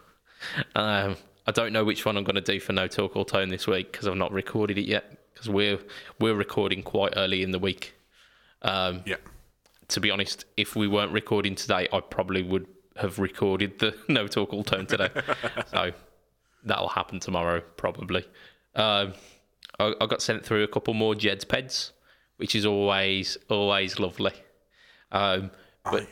Um, 0.77 1.16
I 1.46 1.51
don't 1.53 1.72
know 1.72 1.85
which 1.85 2.05
one 2.05 2.16
I'm 2.16 2.24
going 2.24 2.37
to 2.37 2.40
do 2.40 2.61
for 2.61 2.72
No 2.72 2.87
Talk 2.87 3.16
or 3.16 3.24
Tone 3.24 3.48
this 3.48 3.66
week 3.66 3.90
because 3.90 4.07
I've 4.07 4.16
not 4.16 4.33
recorded 4.33 4.79
it 4.79 4.87
yet 4.87 5.18
because 5.35 5.48
we're 5.48 5.79
we're 6.20 6.35
recording 6.35 6.83
quite 6.83 7.14
early 7.16 7.42
in 7.42 7.51
the 7.51 7.59
week. 7.59 7.94
Um, 8.62 9.03
Yeah. 9.07 9.16
to 9.88 10.01
be 10.01 10.11
honest, 10.11 10.44
if 10.57 10.77
we 10.77 10.87
weren't 10.88 11.12
recording 11.12 11.55
today, 11.55 11.88
I 11.92 12.01
probably 12.01 12.42
would 12.42 12.66
have 12.96 13.18
recorded 13.18 13.79
the 13.79 13.96
No 14.09 14.27
Talk 14.29 14.53
All 14.53 14.62
Tone 14.64 14.87
today. 14.87 15.09
so 15.70 15.92
that'll 16.64 16.88
happen 16.88 17.18
tomorrow, 17.20 17.61
probably. 17.77 18.24
Um, 18.74 19.14
I, 19.79 19.95
I 20.01 20.07
got 20.07 20.23
sent 20.23 20.45
through 20.45 20.64
a 20.64 20.69
couple 20.69 20.95
more 20.95 21.14
Jed's 21.14 21.45
Peds, 21.45 21.93
which 22.37 22.55
is 22.55 22.67
always, 22.67 23.37
always 23.49 23.99
lovely. 23.99 24.33
Um, 25.12 25.51
but 25.85 26.07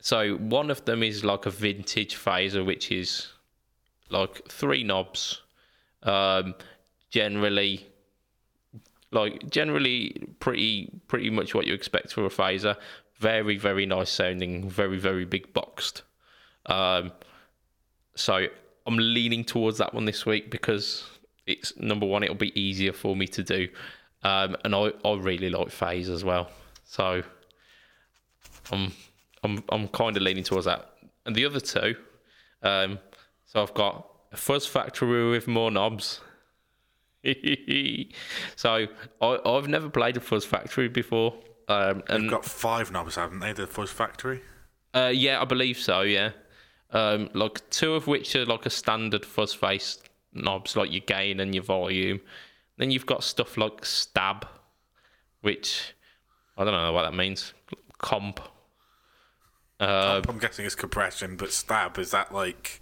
so 0.00 0.36
one 0.36 0.70
of 0.70 0.84
them 0.84 1.02
is 1.02 1.24
like 1.24 1.46
a 1.46 1.50
vintage 1.50 2.16
phaser, 2.16 2.64
which 2.64 2.92
is 2.92 3.28
like 4.10 4.48
three 4.48 4.84
knobs, 4.84 5.42
um, 6.02 6.54
generally 7.10 7.86
like 9.12 9.48
generally 9.50 10.14
pretty 10.40 10.90
pretty 11.06 11.30
much 11.30 11.54
what 11.54 11.66
you 11.66 11.74
expect 11.74 12.12
for 12.12 12.26
a 12.26 12.28
phaser. 12.28 12.76
Very 13.18 13.56
very 13.56 13.86
nice 13.86 14.10
sounding, 14.10 14.68
very 14.68 14.98
very 14.98 15.24
big 15.24 15.52
boxed. 15.52 16.02
Um, 16.66 17.12
so 18.14 18.46
I'm 18.86 18.96
leaning 18.96 19.44
towards 19.44 19.78
that 19.78 19.94
one 19.94 20.04
this 20.04 20.26
week 20.26 20.50
because 20.50 21.04
it's 21.46 21.76
number 21.78 22.06
one. 22.06 22.22
It'll 22.22 22.34
be 22.34 22.58
easier 22.60 22.92
for 22.92 23.14
me 23.16 23.26
to 23.28 23.42
do, 23.42 23.68
um, 24.22 24.56
and 24.64 24.74
I, 24.74 24.92
I 25.04 25.14
really 25.14 25.50
like 25.50 25.70
phase 25.70 26.08
as 26.08 26.24
well. 26.24 26.50
So 26.84 27.22
I'm 28.72 28.92
I'm 29.42 29.62
I'm 29.70 29.88
kind 29.88 30.16
of 30.16 30.22
leaning 30.22 30.44
towards 30.44 30.66
that. 30.66 30.90
And 31.24 31.34
the 31.34 31.44
other 31.44 31.60
two, 31.60 31.96
um, 32.62 32.98
so 33.46 33.62
I've 33.62 33.74
got 33.74 34.06
a 34.32 34.36
Fuzz 34.36 34.66
Factory 34.66 35.30
with 35.30 35.46
more 35.48 35.70
knobs. 35.70 36.20
so 38.56 38.86
I, 39.20 39.38
I've 39.44 39.68
never 39.68 39.88
played 39.88 40.16
a 40.16 40.20
Fuzz 40.20 40.44
Factory 40.44 40.88
before, 40.88 41.34
um, 41.68 42.02
and 42.08 42.24
They've 42.24 42.30
got 42.30 42.44
five 42.44 42.92
knobs, 42.92 43.16
haven't 43.16 43.40
they? 43.40 43.52
The 43.52 43.66
Fuzz 43.66 43.90
Factory. 43.90 44.42
uh, 44.94 45.10
yeah, 45.12 45.40
I 45.40 45.44
believe 45.44 45.78
so. 45.78 46.02
Yeah, 46.02 46.30
um, 46.90 47.28
like 47.34 47.68
two 47.70 47.94
of 47.94 48.06
which 48.06 48.36
are 48.36 48.46
like 48.46 48.66
a 48.66 48.70
standard 48.70 49.24
fuzz 49.24 49.52
face 49.52 49.98
knobs, 50.36 50.76
like 50.76 50.92
your 50.92 51.00
gain 51.00 51.40
and 51.40 51.54
your 51.54 51.64
volume. 51.64 52.20
Then 52.78 52.90
you've 52.90 53.06
got 53.06 53.24
stuff 53.24 53.56
like 53.56 53.84
stab, 53.84 54.46
which 55.40 55.94
I 56.56 56.64
don't 56.64 56.72
know 56.72 56.92
what 56.92 57.02
that 57.02 57.14
means. 57.14 57.54
Comp. 57.98 58.40
Uh, 59.78 60.22
I'm 60.28 60.38
guessing 60.38 60.64
it's 60.64 60.74
compression, 60.74 61.36
but 61.36 61.52
stab 61.52 61.98
is 61.98 62.10
that 62.10 62.32
like 62.32 62.80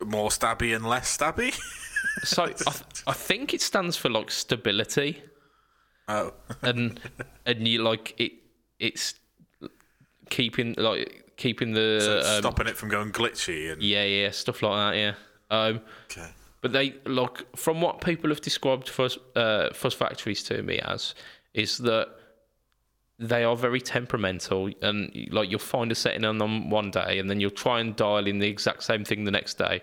more 0.00 0.28
stabby 0.28 0.74
and 0.74 0.86
less 0.86 1.16
stabby? 1.16 1.58
so 2.24 2.44
I, 2.44 3.10
I 3.10 3.12
think 3.12 3.52
it 3.52 3.60
stands 3.60 3.96
for 3.96 4.08
like 4.08 4.30
stability, 4.30 5.22
oh, 6.08 6.34
and 6.62 7.00
and 7.46 7.66
you 7.66 7.82
like 7.82 8.14
it. 8.18 8.32
It's 8.78 9.14
keeping 10.30 10.74
like 10.78 11.34
keeping 11.36 11.72
the 11.72 12.22
um, 12.24 12.42
stopping 12.42 12.68
it 12.68 12.76
from 12.76 12.88
going 12.88 13.10
glitchy 13.10 13.72
and 13.72 13.82
yeah 13.82 14.04
yeah 14.04 14.30
stuff 14.30 14.62
like 14.62 14.72
that. 14.72 14.98
Yeah. 14.98 15.14
Um, 15.52 15.80
okay. 16.10 16.28
But 16.62 16.72
they 16.72 16.94
look 17.04 17.56
from 17.56 17.80
what 17.80 18.00
people 18.00 18.30
have 18.30 18.40
described 18.40 18.88
fuzz, 18.88 19.18
uh, 19.36 19.72
fuzz 19.74 19.94
factories 19.94 20.42
to 20.44 20.62
me 20.62 20.78
as 20.78 21.14
is 21.54 21.78
that 21.78 22.08
they 23.18 23.44
are 23.44 23.56
very 23.56 23.80
temperamental, 23.80 24.70
and 24.80 25.12
like 25.30 25.50
you'll 25.50 25.60
find 25.60 25.92
a 25.92 25.94
setting 25.94 26.24
on 26.24 26.38
them 26.38 26.70
one 26.70 26.90
day, 26.90 27.18
and 27.18 27.30
then 27.30 27.38
you'll 27.38 27.50
try 27.50 27.78
and 27.80 27.94
dial 27.94 28.26
in 28.26 28.38
the 28.38 28.48
exact 28.48 28.82
same 28.82 29.04
thing 29.04 29.24
the 29.24 29.30
next 29.30 29.58
day, 29.58 29.82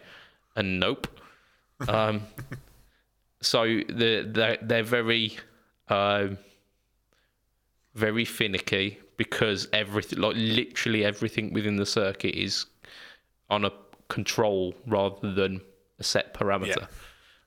and 0.56 0.80
nope. 0.80 1.08
um, 1.88 2.24
so 3.42 3.64
the 3.64 4.30
they 4.30 4.58
they're 4.62 4.84
very, 4.84 5.38
um, 5.88 6.38
very 7.94 8.26
finicky 8.26 9.00
because 9.16 9.70
everything, 9.72 10.20
like 10.20 10.36
literally 10.36 11.06
everything 11.06 11.54
within 11.54 11.78
the 11.78 11.86
circuit, 11.86 12.36
is 12.36 12.66
on 13.50 13.64
a 13.64 13.72
control 14.10 14.76
rather 14.86 15.32
than 15.32 15.62
a 16.00 16.04
set 16.04 16.34
parameter. 16.34 16.88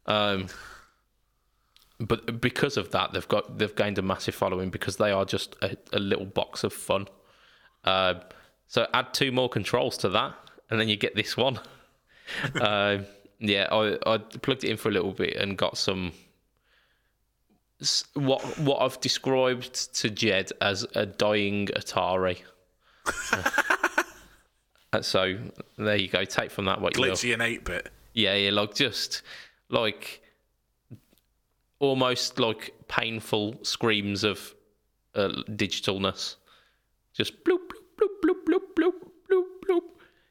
Um, 0.06 0.46
but 2.00 2.40
because 2.40 2.76
of 2.76 2.90
that, 2.92 3.12
they've 3.12 3.28
got 3.28 3.58
they've 3.58 3.74
gained 3.74 3.98
a 3.98 4.02
massive 4.02 4.34
following 4.34 4.70
because 4.70 4.96
they 4.96 5.12
are 5.12 5.24
just 5.24 5.56
a, 5.62 5.76
a 5.92 5.98
little 5.98 6.26
box 6.26 6.64
of 6.64 6.72
fun. 6.72 7.06
Uh, 7.84 8.14
so 8.66 8.86
add 8.94 9.12
two 9.12 9.30
more 9.30 9.48
controls 9.48 9.96
to 9.98 10.08
that, 10.08 10.34
and 10.70 10.80
then 10.80 10.88
you 10.88 10.96
get 10.96 11.14
this 11.14 11.36
one. 11.36 11.60
uh, 12.60 12.98
yeah, 13.38 13.68
I, 13.70 13.98
I 14.06 14.18
plugged 14.18 14.64
it 14.64 14.70
in 14.70 14.76
for 14.76 14.88
a 14.88 14.92
little 14.92 15.12
bit 15.12 15.36
and 15.36 15.56
got 15.56 15.76
some 15.76 16.12
what 18.14 18.42
what 18.58 18.80
I've 18.80 19.00
described 19.00 19.94
to 19.96 20.10
Jed 20.10 20.52
as 20.60 20.86
a 20.94 21.06
dying 21.06 21.66
Atari. 21.66 22.38
Uh, 24.92 25.00
so 25.02 25.38
there 25.78 25.96
you 25.96 26.08
go. 26.08 26.24
Take 26.24 26.50
from 26.50 26.66
that 26.66 26.80
what 26.80 26.96
you 26.96 27.02
will. 27.02 27.10
Glitchy 27.10 27.32
and 27.32 27.42
8 27.42 27.64
bit. 27.64 27.90
Yeah, 28.14 28.34
yeah, 28.34 28.50
like 28.50 28.74
just 28.74 29.22
like 29.70 30.20
almost 31.78 32.38
like 32.38 32.74
painful 32.88 33.56
screams 33.62 34.22
of 34.22 34.54
uh, 35.14 35.30
digitalness. 35.50 36.36
Just 37.14 37.42
bloop 37.44 37.58
bloop 37.58 38.08
bloop 38.22 38.22
bloop 38.22 38.36
bloop 38.46 38.60
bloop 38.76 38.92
bloop 39.30 39.44
bloop. 39.66 39.80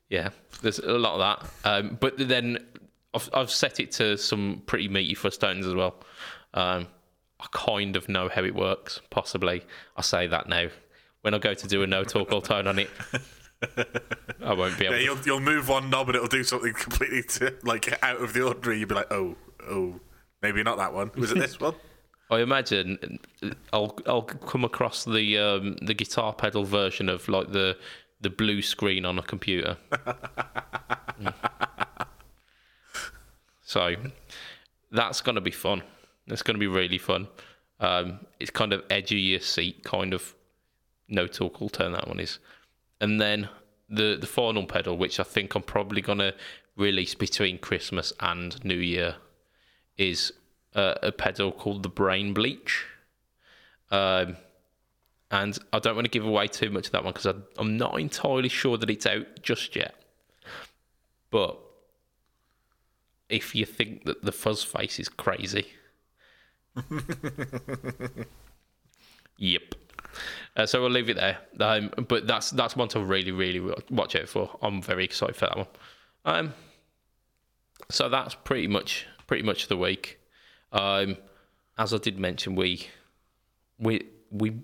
Yeah, 0.10 0.30
there's 0.62 0.80
a 0.80 0.91
lot 0.93 1.19
of 1.19 1.41
that. 1.63 1.69
Um, 1.69 1.97
but 2.00 2.17
then 2.17 2.60
I've 3.13 3.30
I've 3.34 3.52
set 3.52 3.80
it 3.80 3.91
to 3.93 4.17
some 4.17 4.62
pretty 4.65 4.88
meaty 4.88 5.15
fuzz 5.15 5.38
tones 5.38 5.65
as 5.65 5.74
well. 5.74 5.95
Um, 6.54 6.88
I 7.39 7.47
kind 7.52 7.95
of 7.95 8.08
know 8.10 8.30
how 8.30 8.43
it 8.43 8.54
works. 8.54 9.02
Possibly, 9.10 9.63
I 9.97 10.02
say 10.02 10.28
that 10.28 10.47
now. 10.47 10.67
When 11.21 11.34
I 11.34 11.38
go 11.39 11.54
to 11.54 11.67
do 11.67 11.84
a 11.84 11.88
no 11.88 12.04
talk 12.04 12.32
all 12.32 12.41
tone 12.41 12.67
on 12.67 12.80
it, 12.80 12.89
I 14.43 14.54
won't 14.54 14.78
be 14.78 14.86
able. 14.86 14.95
Yeah, 14.95 15.00
to 15.00 15.04
you'll, 15.04 15.19
you'll 15.26 15.39
move 15.39 15.69
one 15.69 15.89
knob 15.89 16.10
and 16.10 16.15
it'll 16.15 16.28
do 16.28 16.43
something 16.43 16.74
completely 16.80 17.24
to, 17.24 17.56
like 17.63 17.97
out 18.04 18.21
of 18.21 18.34
the 18.34 18.43
ordinary. 18.43 18.80
You'll 18.80 18.89
be 18.89 18.95
like, 18.95 19.12
oh, 19.12 19.36
oh, 19.69 20.00
maybe 20.41 20.63
not 20.63 20.78
that 20.78 20.93
one. 20.93 21.12
Was 21.15 21.32
it 21.32 21.39
this 21.39 21.60
one? 21.60 21.76
I 22.32 22.39
imagine 22.39 23.19
I'll 23.74 23.97
I'll 24.08 24.21
come 24.21 24.63
across 24.63 25.04
the 25.04 25.38
um, 25.38 25.76
the 25.82 25.93
guitar 25.93 26.34
pedal 26.34 26.63
version 26.63 27.10
of 27.10 27.28
like 27.28 27.52
the 27.52 27.78
the 28.21 28.30
blue 28.30 28.62
screen 28.62 29.06
on 29.06 29.19
a 29.19 29.21
computer. 29.21 29.78
Mm. 29.91 31.34
so 33.63 33.95
that's 34.91 35.19
gonna 35.19 35.41
be 35.41 35.52
fun. 35.52 35.84
It's 36.28 36.41
gonna 36.41 36.58
be 36.58 36.67
really 36.67 36.97
fun. 36.97 37.28
Um, 37.82 38.21
it's 38.39 38.50
kind 38.50 38.71
of 38.71 38.84
edge 38.89 39.12
of 39.12 39.17
your 39.17 39.41
seat, 39.41 39.84
kind 39.84 40.13
of 40.13 40.34
no 41.10 41.28
talk 41.28 41.62
all 41.62 41.69
turn 41.69 41.91
that 41.91 42.08
one 42.08 42.19
is, 42.19 42.39
and 43.02 43.20
then 43.20 43.50
the 43.90 44.16
the 44.20 44.28
final 44.28 44.66
pedal, 44.66 44.96
which 44.96 45.20
I 45.20 45.24
think 45.24 45.56
I'm 45.56 45.64
probably 45.64 46.02
gonna 46.02 46.34
release 46.78 47.14
between 47.16 47.58
Christmas 47.58 48.14
and 48.22 48.64
New 48.64 48.78
Year, 48.78 49.16
is 49.98 50.32
uh, 50.76 50.96
a 51.04 51.12
pedal 51.12 51.52
called 51.52 51.84
the 51.84 51.90
Brain 51.90 52.34
Bleach. 52.34 52.86
Um, 53.90 54.38
and 55.30 55.58
I 55.74 55.80
don't 55.80 55.96
want 55.96 56.06
to 56.06 56.12
give 56.12 56.26
away 56.26 56.48
too 56.48 56.70
much 56.70 56.86
of 56.88 56.92
that 56.94 57.04
one 57.04 57.14
because 57.14 57.34
I'm 57.58 57.78
not 57.78 58.00
entirely 58.00 58.50
sure 58.50 58.78
that 58.78 58.90
it's 58.90 59.06
out 59.06 59.42
just 59.42 59.76
yet. 59.76 59.96
But 61.30 61.58
if 63.30 63.56
you 63.56 63.66
think 63.66 64.06
that 64.06 64.24
the 64.24 64.32
fuzz 64.32 64.64
face 64.64 65.00
is 65.00 65.10
crazy, 65.10 65.68
yep. 69.38 69.76
Uh, 70.56 70.65
so 70.65 70.82
we'll 70.82 70.91
leave 70.91 71.10
it 71.10 71.15
there. 71.15 71.38
Um, 71.60 71.91
but 72.08 72.28
that's 72.28 72.52
that's 72.52 72.76
one 72.76 72.88
to 72.89 73.04
really 73.04 73.32
really 73.32 73.60
watch 73.89 74.15
out 74.15 74.28
for. 74.28 74.58
I'm 74.62 74.82
very 74.82 75.06
excited 75.06 75.36
for 75.36 75.45
that 75.45 75.58
one. 75.58 75.67
Um, 76.26 76.54
so 77.89 78.10
that's 78.10 78.36
pretty 78.36 78.67
much 78.67 79.06
pretty 79.28 79.43
much 79.43 79.67
the 79.67 79.78
week. 79.78 80.19
Um, 80.71 81.17
as 81.78 81.93
I 81.93 81.97
did 81.97 82.19
mention, 82.19 82.56
we 82.56 82.88
we 83.80 84.08
we 84.30 84.62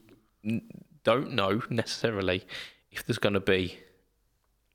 don't 1.03 1.33
know 1.33 1.61
necessarily 1.69 2.45
if 2.91 3.05
there's 3.05 3.17
going 3.17 3.33
to 3.33 3.39
be 3.39 3.79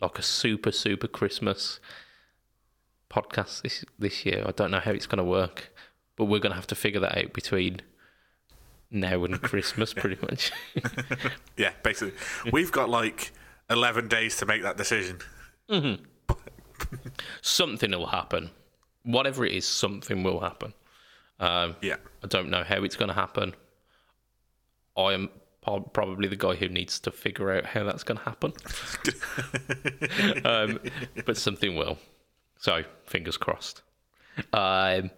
like 0.01 0.19
a 0.19 0.23
super 0.23 0.73
super 0.73 1.07
Christmas 1.07 1.79
podcast 3.11 3.63
this 3.63 3.85
this 3.99 4.25
year. 4.27 4.45
I 4.47 4.53
don't 4.53 4.71
know 4.71 4.81
how 4.81 4.93
it's 4.93 5.07
going 5.07 5.19
to 5.19 5.25
work, 5.25 5.73
but 6.17 6.25
we're 6.25 6.41
going 6.41 6.53
to 6.53 6.57
have 6.57 6.67
to 6.69 6.75
figure 6.75 7.01
that 7.01 7.17
out 7.17 7.33
between 7.33 7.81
now 8.93 9.25
and 9.25 9.41
Christmas, 9.41 9.93
pretty 9.95 10.19
much. 10.23 10.53
Yeah, 11.57 11.73
basically. 11.83 12.15
We've 12.53 12.73
got 12.73 12.89
like 12.89 13.33
11 13.71 14.09
days 14.09 14.37
to 14.39 14.47
make 14.47 14.63
that 14.63 14.77
decision. 14.77 15.19
something 17.41 17.91
will 17.91 18.07
happen. 18.07 18.51
Whatever 19.05 19.45
it 19.45 19.53
is, 19.53 19.67
something 19.67 20.23
will 20.23 20.41
happen. 20.41 20.73
Um, 21.41 21.77
Yeah. 21.83 21.97
I 22.23 22.27
don't 22.27 22.51
know 22.51 22.65
how 22.65 22.83
it's 22.85 22.97
going 22.97 23.09
to 23.09 23.15
happen. 23.15 23.55
I 24.97 25.13
am 25.13 25.29
probably 25.63 26.29
the 26.29 26.37
guy 26.37 26.55
who 26.55 26.69
needs 26.69 26.99
to 27.01 27.11
figure 27.11 27.53
out 27.53 27.67
how 27.67 27.85
that's 27.85 28.03
going 28.05 28.19
to 28.19 28.25
happen. 28.25 28.53
um, 30.45 30.79
but 31.25 31.37
something 31.37 31.77
will. 31.77 31.99
So 32.59 32.83
fingers 33.07 33.37
crossed. 33.37 33.83
Um, 34.53 35.11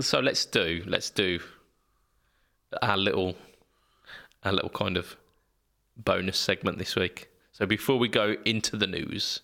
so 0.00 0.20
let's 0.20 0.46
do 0.46 0.82
let's 0.86 1.10
do 1.10 1.38
our 2.80 2.96
little 2.96 3.36
our 4.44 4.52
little 4.52 4.70
kind 4.70 4.96
of 4.96 5.16
bonus 5.96 6.38
segment 6.38 6.78
this 6.78 6.96
week. 6.96 7.28
So 7.52 7.66
before 7.66 7.98
we 7.98 8.08
go 8.08 8.36
into 8.44 8.76
the 8.76 8.86
news, 8.86 9.40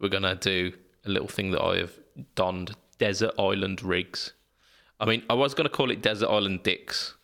we're 0.00 0.08
gonna 0.08 0.34
do 0.34 0.72
a 1.04 1.08
little 1.08 1.28
thing 1.28 1.50
that 1.52 1.62
I 1.62 1.78
have 1.78 1.92
donned 2.34 2.74
Desert 2.98 3.32
Island 3.38 3.82
rigs. 3.82 4.32
I 5.00 5.06
mean, 5.06 5.22
I 5.30 5.34
was 5.34 5.54
gonna 5.54 5.68
call 5.68 5.90
it 5.90 6.02
Desert 6.02 6.28
Island 6.28 6.62
dicks 6.62 7.14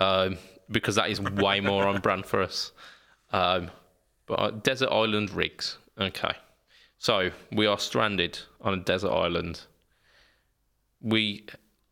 um, 0.00 0.38
because 0.70 0.94
that 0.94 1.10
is 1.10 1.20
way 1.20 1.60
more 1.72 1.86
on 1.86 2.00
brand 2.00 2.26
for 2.26 2.42
us. 2.42 2.72
Um, 3.32 3.70
but 4.26 4.34
uh, 4.34 4.50
Desert 4.50 4.90
Island 4.90 5.30
rigs. 5.30 5.78
Okay, 6.00 6.32
so 6.98 7.30
we 7.52 7.66
are 7.66 7.78
stranded 7.78 8.38
on 8.60 8.74
a 8.74 8.76
desert 8.76 9.10
island. 9.10 9.62
We 11.00 11.46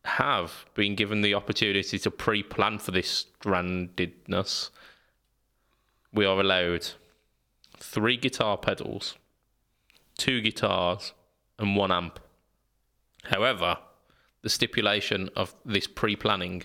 have 0.07 0.65
been 0.73 0.95
given 0.95 1.21
the 1.21 1.33
opportunity 1.33 1.99
to 1.99 2.09
pre-plan 2.09 2.79
for 2.79 2.91
this 2.91 3.25
strandedness. 3.41 4.69
We 6.13 6.25
are 6.25 6.39
allowed 6.39 6.87
three 7.77 8.15
guitar 8.15 8.57
pedals, 8.57 9.15
two 10.17 10.41
guitars, 10.41 11.13
and 11.59 11.75
one 11.75 11.91
amp. 11.91 12.19
However, 13.25 13.77
the 14.43 14.49
stipulation 14.49 15.29
of 15.35 15.53
this 15.65 15.87
pre 15.87 16.15
planning 16.15 16.63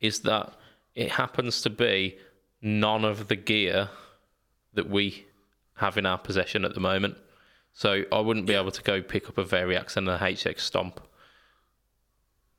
is 0.00 0.20
that 0.20 0.52
it 0.94 1.12
happens 1.12 1.62
to 1.62 1.70
be 1.70 2.18
none 2.60 3.04
of 3.04 3.28
the 3.28 3.36
gear 3.36 3.88
that 4.74 4.90
we 4.90 5.24
have 5.76 5.96
in 5.96 6.04
our 6.04 6.18
possession 6.18 6.64
at 6.64 6.74
the 6.74 6.80
moment. 6.80 7.16
So 7.72 8.04
I 8.12 8.20
wouldn't 8.20 8.46
be 8.46 8.54
able 8.54 8.70
to 8.70 8.82
go 8.82 9.00
pick 9.02 9.28
up 9.28 9.38
a 9.38 9.44
Variax 9.44 9.96
and 9.96 10.08
a 10.08 10.18
HX 10.18 10.60
Stomp. 10.60 11.00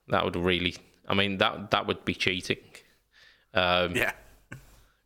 That 0.09 0.23
would 0.23 0.35
really, 0.35 0.75
I 1.07 1.13
mean, 1.13 1.37
that 1.37 1.71
that 1.71 1.87
would 1.87 2.05
be 2.05 2.13
cheating. 2.13 2.59
Um, 3.53 3.95
Yeah. 3.95 4.11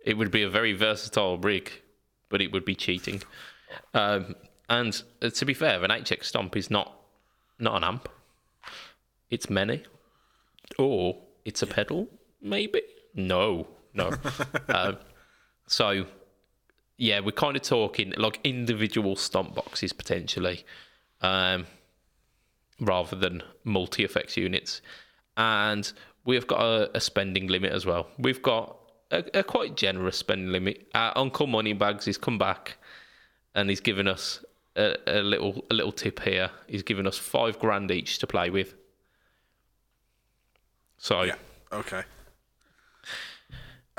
it 0.05 0.17
would 0.17 0.31
be 0.31 0.43
a 0.43 0.49
very 0.49 0.73
versatile 0.73 1.37
rig, 1.37 1.71
but 2.29 2.41
it 2.41 2.51
would 2.51 2.65
be 2.65 2.75
cheating. 2.75 3.21
Um, 3.93 4.35
and 4.69 5.01
uh, 5.21 5.29
to 5.29 5.45
be 5.45 5.53
fair, 5.53 5.83
an 5.83 5.89
HX 5.91 6.25
Stomp 6.25 6.57
is 6.57 6.69
not 6.69 6.95
not 7.59 7.75
an 7.77 7.83
amp. 7.83 8.09
It's 9.29 9.49
many, 9.49 9.83
or 10.77 11.17
it's 11.45 11.61
a 11.61 11.67
pedal, 11.67 12.07
maybe. 12.41 12.81
No, 13.13 13.67
no. 13.93 14.11
um, 14.69 14.97
so, 15.67 16.05
yeah, 16.97 17.19
we're 17.19 17.31
kind 17.31 17.55
of 17.55 17.61
talking 17.61 18.13
like 18.17 18.39
individual 18.43 19.15
stomp 19.15 19.53
boxes 19.55 19.93
potentially, 19.93 20.65
um, 21.21 21.67
rather 22.79 23.15
than 23.15 23.43
multi 23.63 24.03
effects 24.03 24.37
units. 24.37 24.81
And 25.37 25.91
we've 26.25 26.47
got 26.47 26.61
a, 26.61 26.97
a 26.97 27.01
spending 27.01 27.47
limit 27.47 27.71
as 27.71 27.85
well. 27.85 28.07
We've 28.17 28.41
got 28.41 28.77
a, 29.11 29.39
a 29.39 29.43
quite 29.43 29.75
generous 29.75 30.17
spending 30.17 30.51
limit. 30.51 30.87
Our 30.93 31.17
Uncle 31.17 31.47
Moneybags 31.47 32.05
has 32.05 32.17
come 32.17 32.37
back 32.37 32.77
and 33.55 33.69
he's 33.69 33.79
given 33.79 34.07
us 34.07 34.43
a, 34.75 34.95
a 35.07 35.21
little 35.21 35.65
a 35.69 35.73
little 35.73 35.91
tip 35.91 36.19
here. 36.21 36.51
He's 36.67 36.83
given 36.83 37.07
us 37.07 37.17
five 37.17 37.59
grand 37.59 37.91
each 37.91 38.19
to 38.19 38.27
play 38.27 38.49
with. 38.49 38.75
So 40.97 41.23
Yeah. 41.23 41.35
Okay. 41.71 42.03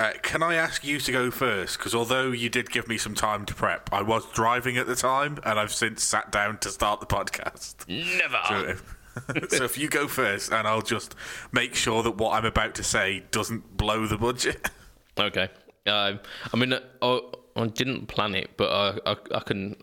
Uh, 0.01 0.13
can 0.23 0.41
I 0.41 0.55
ask 0.55 0.83
you 0.83 0.99
to 0.99 1.11
go 1.11 1.29
first? 1.29 1.77
Because 1.77 1.93
although 1.93 2.31
you 2.31 2.49
did 2.49 2.71
give 2.71 2.87
me 2.87 2.97
some 2.97 3.13
time 3.13 3.45
to 3.45 3.53
prep, 3.53 3.87
I 3.93 4.01
was 4.01 4.25
driving 4.31 4.75
at 4.77 4.87
the 4.87 4.95
time, 4.95 5.37
and 5.45 5.59
I've 5.59 5.71
since 5.71 6.03
sat 6.03 6.31
down 6.31 6.57
to 6.59 6.69
start 6.69 7.01
the 7.01 7.05
podcast. 7.05 7.87
Never. 7.87 8.39
So 8.47 8.65
if, 8.67 9.51
so 9.57 9.63
if 9.63 9.77
you 9.77 9.87
go 9.89 10.07
first, 10.07 10.51
and 10.51 10.67
I'll 10.67 10.81
just 10.81 11.13
make 11.51 11.75
sure 11.75 12.01
that 12.01 12.17
what 12.17 12.33
I'm 12.33 12.45
about 12.45 12.73
to 12.75 12.83
say 12.83 13.25
doesn't 13.29 13.77
blow 13.77 14.07
the 14.07 14.17
budget. 14.17 14.71
Okay. 15.19 15.49
Um, 15.85 16.19
I 16.51 16.57
mean, 16.57 16.73
I, 16.73 17.19
I 17.55 17.67
didn't 17.67 18.07
plan 18.07 18.33
it, 18.33 18.51
but 18.57 18.71
I, 18.71 19.11
I, 19.11 19.15
I 19.35 19.39
can 19.41 19.75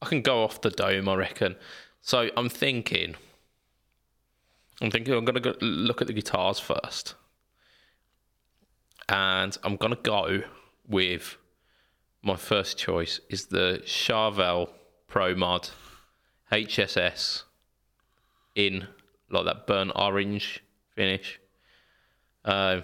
I 0.00 0.06
can 0.06 0.22
go 0.22 0.42
off 0.42 0.62
the 0.62 0.70
dome. 0.70 1.06
I 1.06 1.16
reckon. 1.16 1.56
So 2.00 2.30
I'm 2.34 2.48
thinking. 2.48 3.14
I'm 4.80 4.90
thinking 4.90 5.12
I'm 5.12 5.26
gonna 5.26 5.40
go 5.40 5.54
look 5.60 6.00
at 6.00 6.06
the 6.06 6.14
guitars 6.14 6.58
first, 6.58 7.14
and 9.10 9.58
I'm 9.64 9.76
gonna 9.76 9.96
go 9.96 10.42
with 10.88 11.36
my 12.22 12.36
first 12.36 12.78
choice 12.78 13.20
is 13.28 13.46
the 13.46 13.82
Charvel 13.84 14.70
Pro 15.08 15.34
Mod 15.34 15.70
HSS 16.52 17.42
in 18.54 18.86
like 19.30 19.44
that 19.44 19.66
burnt 19.66 19.92
orange 19.96 20.62
finish. 20.94 21.40
Uh, 22.44 22.82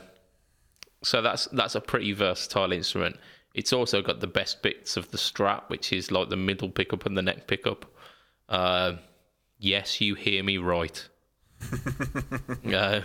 so 1.03 1.23
that's 1.23 1.47
that's 1.53 1.77
a 1.77 1.81
pretty 1.81 2.13
versatile 2.13 2.73
instrument. 2.73 3.17
It's 3.55 3.73
also 3.73 4.03
got 4.03 4.21
the 4.21 4.27
best 4.27 4.63
bits 4.63 4.97
of 4.97 5.11
the 5.13 5.19
Strat, 5.19 5.63
which 5.69 5.93
is 5.93 6.11
like 6.11 6.29
the 6.29 6.37
middle 6.37 6.69
pickup 6.69 7.07
and 7.07 7.17
the 7.17 7.23
neck 7.23 7.47
pickup. 7.47 7.87
Uh, 8.49 8.95
yes, 9.59 10.01
you 10.01 10.15
hear 10.15 10.43
me 10.43 10.59
right. 10.59 11.09
uh, 12.75 13.01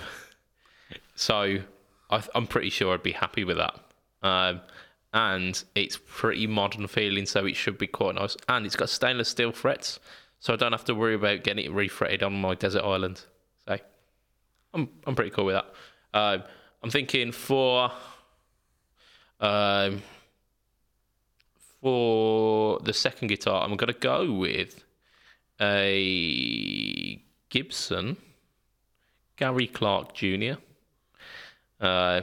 so 1.15 1.59
I, 2.11 2.23
am 2.35 2.47
pretty 2.47 2.69
sure 2.69 2.93
I'd 2.93 3.03
be 3.03 3.13
happy 3.13 3.43
with 3.43 3.57
that. 3.57 3.79
Um, 4.21 4.61
and 5.13 5.61
it's 5.75 5.99
pretty 6.05 6.47
modern 6.47 6.87
feeling, 6.87 7.25
so 7.25 7.45
it 7.45 7.55
should 7.55 7.77
be 7.77 7.87
quite 7.87 8.15
nice. 8.15 8.37
And 8.47 8.65
it's 8.65 8.75
got 8.75 8.89
stainless 8.89 9.29
steel 9.29 9.51
frets, 9.51 9.99
so 10.39 10.53
I 10.53 10.55
don't 10.55 10.71
have 10.71 10.85
to 10.85 10.95
worry 10.95 11.15
about 11.15 11.43
getting 11.43 11.65
it 11.65 11.71
refretted 11.71 12.23
on 12.23 12.39
my 12.39 12.55
desert 12.55 12.83
island. 12.83 13.25
So 13.65 13.77
I'm 14.73 14.89
I'm 15.05 15.15
pretty 15.15 15.31
cool 15.31 15.45
with 15.45 15.55
that. 15.55 15.65
Um, 16.13 16.43
I'm 16.83 16.89
thinking 16.89 17.31
for 17.31 17.91
um, 19.39 20.01
for 21.81 22.79
the 22.79 22.93
second 22.93 23.27
guitar, 23.27 23.63
I'm 23.63 23.75
gonna 23.75 23.93
go 23.93 24.31
with 24.31 24.83
a 25.59 27.21
Gibson 27.49 28.17
Gary 29.35 29.67
Clark 29.67 30.13
Jr. 30.13 30.53
Uh, 31.81 32.21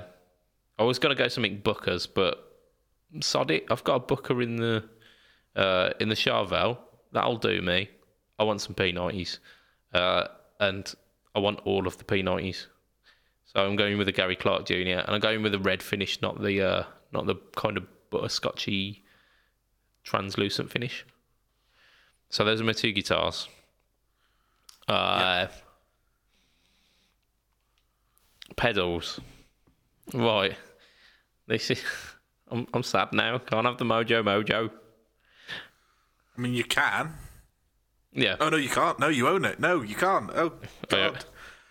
I 0.78 0.84
was 0.84 0.98
gonna 0.98 1.14
go 1.14 1.28
something 1.28 1.58
buckers, 1.58 2.06
but 2.06 2.48
sod 3.20 3.50
it. 3.50 3.66
I've 3.70 3.84
got 3.84 3.96
a 3.96 4.00
Booker 4.00 4.40
in 4.40 4.56
the 4.56 4.84
uh, 5.56 5.90
in 6.00 6.08
the 6.08 6.14
Charvel. 6.14 6.78
That'll 7.12 7.36
do 7.36 7.60
me. 7.60 7.90
I 8.38 8.44
want 8.44 8.60
some 8.60 8.74
P90s, 8.74 9.38
uh, 9.92 10.28
and 10.60 10.94
I 11.34 11.40
want 11.40 11.60
all 11.64 11.86
of 11.86 11.98
the 11.98 12.04
P90s. 12.04 12.66
So 13.46 13.64
I'm 13.64 13.76
going 13.76 13.98
with 13.98 14.08
a 14.08 14.12
Gary 14.12 14.36
Clark 14.36 14.66
Jr. 14.66 14.74
and 14.74 15.08
I'm 15.08 15.20
going 15.20 15.42
with 15.42 15.54
a 15.54 15.58
red 15.58 15.82
finish, 15.82 16.20
not 16.20 16.40
the 16.42 16.62
uh, 16.62 16.82
not 17.12 17.26
the 17.26 17.36
kind 17.56 17.76
of 17.76 17.86
butterscotchy 18.10 19.00
translucent 20.04 20.70
finish. 20.70 21.04
So 22.30 22.44
those 22.44 22.60
are 22.60 22.64
my 22.64 22.72
two 22.72 22.92
guitars. 22.92 23.48
Uh, 24.86 25.46
yep. 25.48 25.52
Pedals. 28.56 29.20
Right. 30.14 30.56
This 31.46 31.70
is. 31.70 31.82
I'm 32.50 32.66
I'm 32.72 32.82
sad 32.82 33.12
now. 33.12 33.38
Can't 33.38 33.66
have 33.66 33.76
the 33.76 33.84
Mojo 33.84 34.22
Mojo. 34.22 34.70
I 36.36 36.40
mean, 36.40 36.54
you 36.54 36.64
can. 36.64 37.14
Yeah. 38.12 38.36
Oh 38.40 38.48
no, 38.48 38.56
you 38.56 38.68
can't. 38.68 38.98
No, 38.98 39.08
you 39.08 39.28
own 39.28 39.44
it. 39.44 39.60
No, 39.60 39.82
you 39.82 39.94
can't. 39.94 40.30
Oh 40.34 40.52
God. 40.88 41.24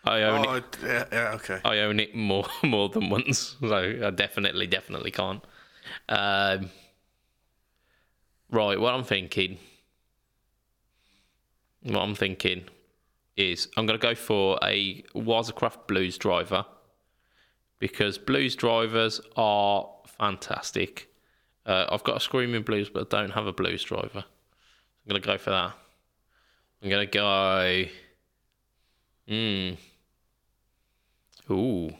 I 0.04 0.22
own 0.24 0.46
oh, 0.48 0.54
it. 0.56 0.78
Yeah, 0.84 1.06
yeah, 1.12 1.32
okay. 1.36 1.60
I 1.66 1.80
own 1.80 2.00
it 2.00 2.16
more 2.16 2.46
more 2.64 2.90
than 2.90 3.10
once, 3.10 3.58
so 3.60 3.76
I 4.04 4.10
definitely, 4.12 4.68
definitely 4.68 5.12
can't. 5.12 5.44
Um, 6.08 6.70
right, 8.52 8.80
what 8.80 8.94
I'm 8.94 9.04
thinking, 9.04 9.58
what 11.84 12.02
I'm 12.02 12.16
thinking 12.16 12.66
is 13.36 13.68
I'm 13.76 13.86
going 13.86 14.00
to 14.00 14.08
go 14.08 14.16
for 14.16 14.58
a 14.64 15.04
Waza 15.14 15.54
Craft 15.54 15.88
Blues 15.88 16.18
driver 16.18 16.66
because 17.80 18.18
blues 18.18 18.56
drivers 18.56 19.22
are 19.36 19.90
fantastic. 20.06 21.10
Uh, 21.66 21.86
I've 21.90 22.04
got 22.04 22.18
a 22.18 22.20
Screaming 22.20 22.64
Blues, 22.64 22.90
but 22.90 23.14
I 23.14 23.22
don't 23.22 23.32
have 23.32 23.46
a 23.46 23.54
blues 23.54 23.84
driver. 23.84 24.24
I'm 24.24 25.10
going 25.10 25.22
to 25.22 25.28
go 25.28 25.38
for 25.38 25.50
that. 25.50 25.74
I'm 26.82 26.90
going 26.90 27.08
to 27.08 27.12
go. 27.12 27.84
Hmm. 29.28 31.54
Ooh. 31.54 31.94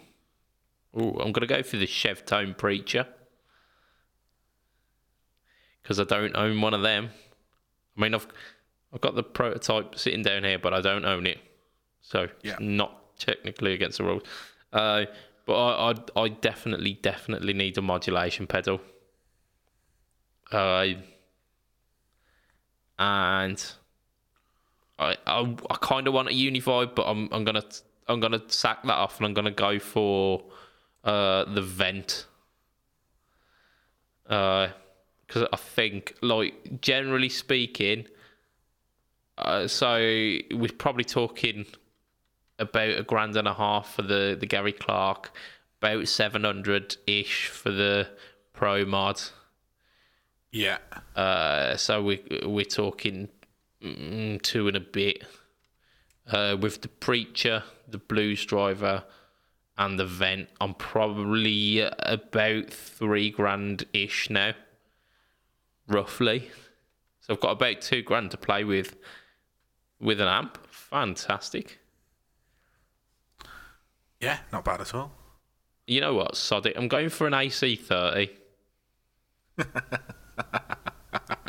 Ooh, 0.98 1.20
I'm 1.20 1.32
going 1.32 1.42
to 1.42 1.48
go 1.48 1.62
for 1.64 1.78
the 1.78 1.86
Chev 1.86 2.26
Tone 2.26 2.56
Preacher. 2.58 3.08
Because 5.82 6.00
I 6.00 6.06
don't 6.06 6.36
own 6.36 6.62
one 6.62 6.74
of 6.74 6.82
them. 6.82 7.10
I 7.98 8.02
mean, 8.02 8.14
I've 8.14 8.28
I've 8.94 9.02
got 9.02 9.16
the 9.16 9.24
prototype 9.24 9.98
sitting 9.98 10.22
down 10.22 10.44
here, 10.44 10.60
but 10.60 10.74
I 10.74 10.82
don't 10.82 11.06
own 11.06 11.28
it. 11.28 11.40
So, 12.02 12.28
yeah. 12.42 12.56
not 12.60 13.20
technically 13.20 13.74
against 13.74 13.98
the 13.98 14.06
rules. 14.06 14.24
Uh, 14.72 15.06
but 15.48 15.56
I, 15.56 15.92
I, 15.92 16.22
I 16.22 16.28
definitely, 16.28 16.94
definitely 17.02 17.54
need 17.54 17.78
a 17.78 17.82
modulation 17.82 18.46
pedal. 18.46 18.80
Uh, 20.52 20.86
and 23.00 23.66
I, 25.00 25.18
I, 25.26 25.56
I 25.70 25.78
kind 25.82 26.08
of 26.08 26.14
want 26.14 26.28
a 26.28 26.34
Unify, 26.34 26.86
but 26.86 27.08
I'm, 27.08 27.30
I'm 27.32 27.44
gonna 27.44 27.64
I'm 28.08 28.20
gonna 28.20 28.42
sack 28.48 28.84
that 28.84 28.94
off 28.94 29.18
and 29.18 29.26
I'm 29.26 29.34
gonna 29.34 29.52
go 29.52 29.80
for 29.80 30.44
uh, 31.04 31.46
the 31.46 31.62
vent. 31.62 32.28
Uh, 34.30 34.68
Because 35.26 35.48
I 35.52 35.58
think, 35.58 36.16
like 36.22 36.82
generally 36.82 37.30
speaking, 37.30 38.08
uh, 39.38 39.68
so 39.68 39.98
we're 39.98 40.78
probably 40.78 41.04
talking 41.04 41.66
about 42.60 42.90
a 42.98 43.04
grand 43.04 43.36
and 43.36 43.48
a 43.48 43.54
half 43.54 43.94
for 43.96 44.02
the 44.02 44.36
the 44.40 44.46
Gary 44.46 44.74
Clark, 44.74 45.32
about 45.82 46.08
seven 46.08 46.44
hundred 46.44 46.98
ish 47.06 47.48
for 47.48 47.72
the 47.72 48.08
Pro 48.54 48.86
Mod. 48.86 49.22
Yeah. 50.52 50.78
Uh, 51.16 51.78
so 51.78 52.04
we 52.04 52.24
we're 52.46 52.66
talking 52.66 53.30
mm, 53.84 54.42
two 54.42 54.68
and 54.68 54.78
a 54.78 54.82
bit. 54.82 55.24
Uh, 56.30 56.58
with 56.60 56.82
the 56.82 56.90
preacher, 56.90 57.64
the 57.88 57.98
blues 57.98 58.46
driver, 58.46 59.06
and 59.78 59.98
the 59.98 60.06
vent, 60.06 60.50
I'm 60.60 60.74
probably 60.74 61.80
about 61.80 62.70
three 62.70 63.30
grand 63.30 63.86
ish 63.94 64.30
now, 64.30 64.54
roughly. 65.88 66.50
So 67.22 67.34
I've 67.34 67.40
got 67.40 67.52
about 67.52 67.82
two 67.82 68.02
grand 68.02 68.32
to 68.32 68.38
play 68.38 68.64
with 68.64 68.98
with 70.00 70.20
an 70.20 70.28
amp. 70.28 70.58
Fantastic. 70.70 71.80
Yeah, 74.20 74.40
not 74.52 74.66
bad 74.66 74.82
at 74.82 74.94
all. 74.94 75.12
You 75.86 76.02
know 76.02 76.14
what, 76.14 76.36
sod 76.36 76.66
it. 76.66 76.76
I'm 76.76 76.88
going 76.88 77.10
for 77.10 77.28
an 77.28 77.34
AC30. 77.34 78.30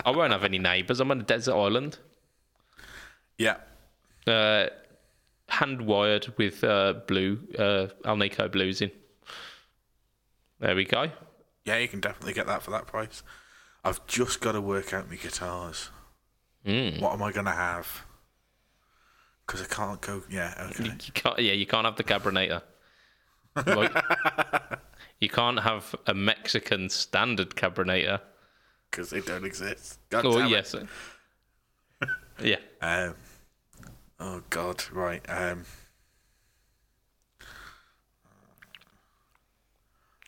I 0.04 0.10
won't 0.10 0.32
have 0.32 0.44
any 0.44 0.58
neighbours. 0.58 1.00
I'm 1.00 1.10
on 1.10 1.20
a 1.20 1.24
desert 1.24 1.54
island. 1.54 1.98
Yeah. 3.36 3.56
Uh, 4.26 4.66
hand 5.48 5.82
wired 5.82 6.32
with 6.36 6.62
uh, 6.62 6.94
blue 7.06 7.40
uh, 7.58 7.88
Alnico 8.04 8.50
blues 8.50 8.80
in. 8.80 8.90
There 10.60 10.74
we 10.74 10.84
go. 10.84 11.10
Yeah, 11.64 11.78
you 11.78 11.88
can 11.88 12.00
definitely 12.00 12.32
get 12.32 12.46
that 12.46 12.62
for 12.62 12.70
that 12.70 12.86
price. 12.86 13.22
I've 13.84 14.06
just 14.06 14.40
got 14.40 14.52
to 14.52 14.60
work 14.60 14.92
out 14.92 15.08
my 15.08 15.16
guitars. 15.16 15.90
Mm. 16.66 17.00
What 17.00 17.12
am 17.12 17.22
I 17.22 17.32
going 17.32 17.46
to 17.46 17.52
have? 17.52 18.04
Because 19.48 19.62
I 19.62 19.64
can't 19.64 20.00
go. 20.00 20.22
Yeah, 20.30 20.68
okay. 20.70 20.84
You, 20.84 21.12
can't, 21.14 21.38
yeah, 21.40 21.54
you 21.54 21.66
can't 21.66 21.84
have 21.84 21.96
the 21.96 22.04
Cabronita. 22.04 22.62
like, 23.66 23.92
you 25.20 25.28
can't 25.28 25.58
have 25.60 25.96
a 26.06 26.14
Mexican 26.14 26.88
standard 26.88 27.56
Cabronita. 27.56 28.20
Because 28.90 29.10
they 29.10 29.22
don't 29.22 29.44
exist. 29.44 29.98
God 30.10 30.24
oh, 30.26 30.46
yes. 30.46 30.76
yeah. 32.40 32.56
Um, 32.80 33.14
Oh 34.20 34.42
God, 34.50 34.84
right. 34.90 35.24
Um, 35.28 35.64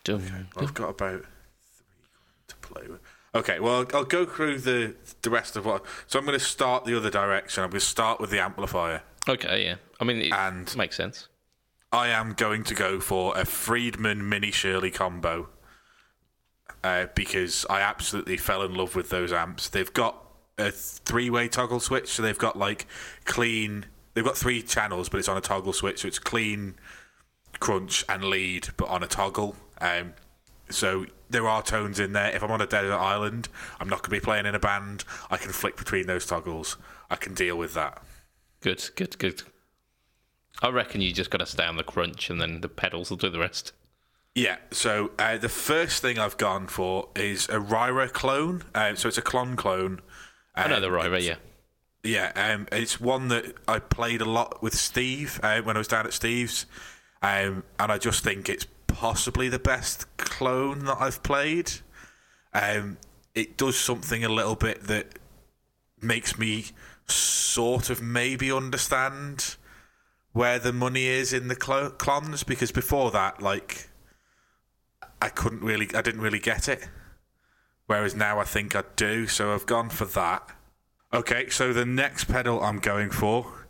okay, 0.08 0.44
well, 0.54 0.64
I've 0.64 0.74
got 0.74 0.90
about 0.90 1.22
three 1.22 2.08
to 2.48 2.56
play 2.56 2.82
with. 2.88 3.00
Okay, 3.34 3.58
well, 3.60 3.80
I'll, 3.80 3.96
I'll 3.96 4.04
go 4.04 4.24
through 4.24 4.58
the 4.60 4.94
the 5.22 5.30
rest 5.30 5.56
of 5.56 5.66
what. 5.66 5.84
So 6.06 6.18
I'm 6.18 6.24
going 6.24 6.38
to 6.38 6.44
start 6.44 6.84
the 6.84 6.96
other 6.96 7.10
direction. 7.10 7.64
I'm 7.64 7.70
going 7.70 7.80
to 7.80 7.86
start 7.86 8.20
with 8.20 8.30
the 8.30 8.40
amplifier. 8.40 9.02
Okay, 9.28 9.64
yeah. 9.64 9.76
I 10.00 10.04
mean, 10.04 10.18
it 10.22 10.32
and 10.32 10.74
makes 10.76 10.96
sense. 10.96 11.28
I 11.92 12.08
am 12.08 12.32
going 12.34 12.64
to 12.64 12.74
go 12.74 13.00
for 13.00 13.36
a 13.36 13.44
Friedman 13.44 14.28
Mini 14.28 14.50
Shirley 14.50 14.90
combo. 14.90 15.48
uh, 16.82 17.06
because 17.14 17.66
I 17.68 17.80
absolutely 17.80 18.36
fell 18.36 18.62
in 18.62 18.74
love 18.74 18.94
with 18.96 19.10
those 19.10 19.32
amps. 19.32 19.68
They've 19.68 19.92
got 19.92 20.16
a 20.58 20.70
three-way 20.70 21.48
toggle 21.48 21.80
switch, 21.80 22.08
so 22.08 22.22
they've 22.22 22.38
got 22.38 22.56
like 22.58 22.86
clean. 23.24 23.86
They've 24.14 24.24
got 24.24 24.36
three 24.36 24.62
channels, 24.62 25.08
but 25.08 25.18
it's 25.18 25.28
on 25.28 25.36
a 25.36 25.40
toggle 25.42 25.72
switch, 25.72 26.00
so 26.00 26.08
it's 26.08 26.18
clean, 26.18 26.74
crunch, 27.60 28.04
and 28.08 28.24
lead, 28.24 28.68
but 28.76 28.88
on 28.88 29.02
a 29.02 29.06
toggle. 29.06 29.56
Um, 29.80 30.14
so 30.68 31.06
there 31.28 31.46
are 31.48 31.62
tones 31.62 32.00
in 32.00 32.12
there. 32.12 32.34
If 32.34 32.42
I'm 32.42 32.50
on 32.50 32.60
a 32.60 32.66
desert 32.66 32.94
island, 32.96 33.48
I'm 33.78 33.88
not 33.88 33.98
going 33.98 34.10
to 34.10 34.10
be 34.10 34.20
playing 34.20 34.46
in 34.46 34.54
a 34.54 34.58
band. 34.60 35.04
I 35.30 35.36
can 35.36 35.52
flick 35.52 35.76
between 35.76 36.06
those 36.06 36.26
toggles. 36.26 36.76
I 37.10 37.16
can 37.16 37.34
deal 37.34 37.56
with 37.56 37.74
that. 37.74 38.02
Good, 38.60 38.90
good, 38.96 39.18
good. 39.18 39.42
I 40.62 40.68
reckon 40.68 41.00
you 41.00 41.12
just 41.12 41.30
got 41.30 41.38
to 41.38 41.46
stay 41.46 41.64
on 41.64 41.76
the 41.76 41.82
crunch, 41.82 42.28
and 42.30 42.40
then 42.40 42.60
the 42.60 42.68
pedals 42.68 43.10
will 43.10 43.16
do 43.16 43.30
the 43.30 43.38
rest. 43.38 43.72
Yeah, 44.34 44.56
so 44.70 45.10
uh, 45.18 45.38
the 45.38 45.48
first 45.48 46.02
thing 46.02 46.18
I've 46.18 46.36
gone 46.36 46.66
for 46.66 47.08
is 47.16 47.48
a 47.48 47.58
Ryra 47.58 48.12
clone. 48.12 48.62
Um, 48.74 48.96
so 48.96 49.08
it's 49.08 49.18
a 49.18 49.22
clone 49.22 49.56
clone. 49.56 50.00
I 50.54 50.68
know 50.68 50.76
Um, 50.76 50.82
the 50.82 50.88
Ryra, 50.88 51.22
yeah. 51.22 51.36
Yeah, 52.02 52.32
um, 52.34 52.66
it's 52.72 53.00
one 53.00 53.28
that 53.28 53.56
I 53.68 53.78
played 53.78 54.20
a 54.20 54.24
lot 54.24 54.62
with 54.62 54.74
Steve 54.74 55.38
uh, 55.42 55.60
when 55.62 55.76
I 55.76 55.80
was 55.80 55.88
down 55.88 56.06
at 56.06 56.12
Steve's, 56.12 56.66
um, 57.22 57.64
and 57.78 57.92
I 57.92 57.98
just 57.98 58.24
think 58.24 58.48
it's 58.48 58.66
possibly 58.86 59.48
the 59.48 59.58
best 59.58 60.06
clone 60.16 60.84
that 60.86 60.96
I've 60.98 61.22
played. 61.22 61.72
Um, 62.54 62.96
it 63.34 63.56
does 63.56 63.78
something 63.78 64.24
a 64.24 64.28
little 64.28 64.54
bit 64.56 64.84
that 64.84 65.18
makes 66.00 66.38
me 66.38 66.66
sort 67.10 67.90
of 67.90 68.00
maybe 68.02 68.50
understand 68.52 69.56
where 70.32 70.58
the 70.58 70.72
money 70.72 71.06
is 71.06 71.32
in 71.32 71.48
the 71.48 71.56
clo- 71.56 71.90
clones 71.90 72.42
because 72.42 72.70
before 72.70 73.10
that, 73.10 73.42
like, 73.42 73.88
I 75.20 75.28
couldn't 75.28 75.62
really, 75.62 75.88
I 75.94 76.02
didn't 76.02 76.20
really 76.20 76.38
get 76.38 76.68
it. 76.68 76.88
Whereas 77.86 78.14
now 78.14 78.38
I 78.38 78.44
think 78.44 78.76
I 78.76 78.84
do, 78.94 79.26
so 79.26 79.52
I've 79.52 79.66
gone 79.66 79.90
for 79.90 80.04
that. 80.04 80.48
Okay, 81.12 81.48
so 81.48 81.72
the 81.72 81.84
next 81.84 82.26
pedal 82.26 82.62
I'm 82.62 82.78
going 82.78 83.10
for, 83.10 83.66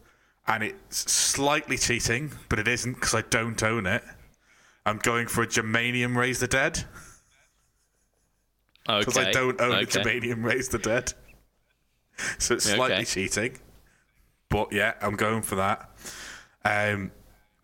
and 0.46 0.62
it's 0.62 1.10
slightly 1.10 1.78
cheating, 1.78 2.32
but 2.50 2.58
it 2.58 2.68
isn't 2.68 2.94
because 2.94 3.14
I 3.14 3.22
don't 3.22 3.62
own 3.62 3.86
it. 3.86 4.04
I'm 4.84 4.98
going 4.98 5.26
for 5.26 5.42
a 5.42 5.46
Germanium 5.46 6.16
Raise 6.16 6.40
the 6.40 6.46
Dead 6.46 6.84
Okay. 8.88 8.98
because 8.98 9.18
I 9.18 9.30
don't 9.30 9.60
own 9.60 9.72
okay. 9.72 9.82
a 9.82 9.86
Germanium 9.86 10.44
Raise 10.44 10.68
the 10.68 10.78
Dead. 10.78 11.12
So 12.38 12.54
it's 12.54 12.64
slightly 12.64 12.96
Okay. 12.96 13.04
cheating, 13.04 13.58
but 14.48 14.72
yeah, 14.72 14.94
I'm 15.00 15.16
going 15.16 15.42
for 15.42 15.56
that. 15.56 15.90
Um, 16.64 17.12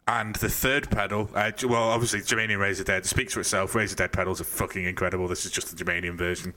and 0.09 0.37
the 0.37 0.49
third 0.49 0.89
pedal, 0.91 1.29
uh, 1.35 1.51
well, 1.65 1.91
obviously 1.91 2.21
Germanium 2.21 2.61
Razor 2.61 2.85
Dead 2.85 3.05
speaks 3.07 3.35
for 3.35 3.41
itself. 3.41 3.75
Razor 3.75 3.97
Dead 3.97 4.13
pedals 4.13 4.41
are 4.41 4.45
fucking 4.45 4.85
incredible. 4.85 5.27
This 5.27 5.45
is 5.45 5.51
just 5.51 5.77
the 5.77 5.85
Germanium 5.85 6.17
version. 6.17 6.55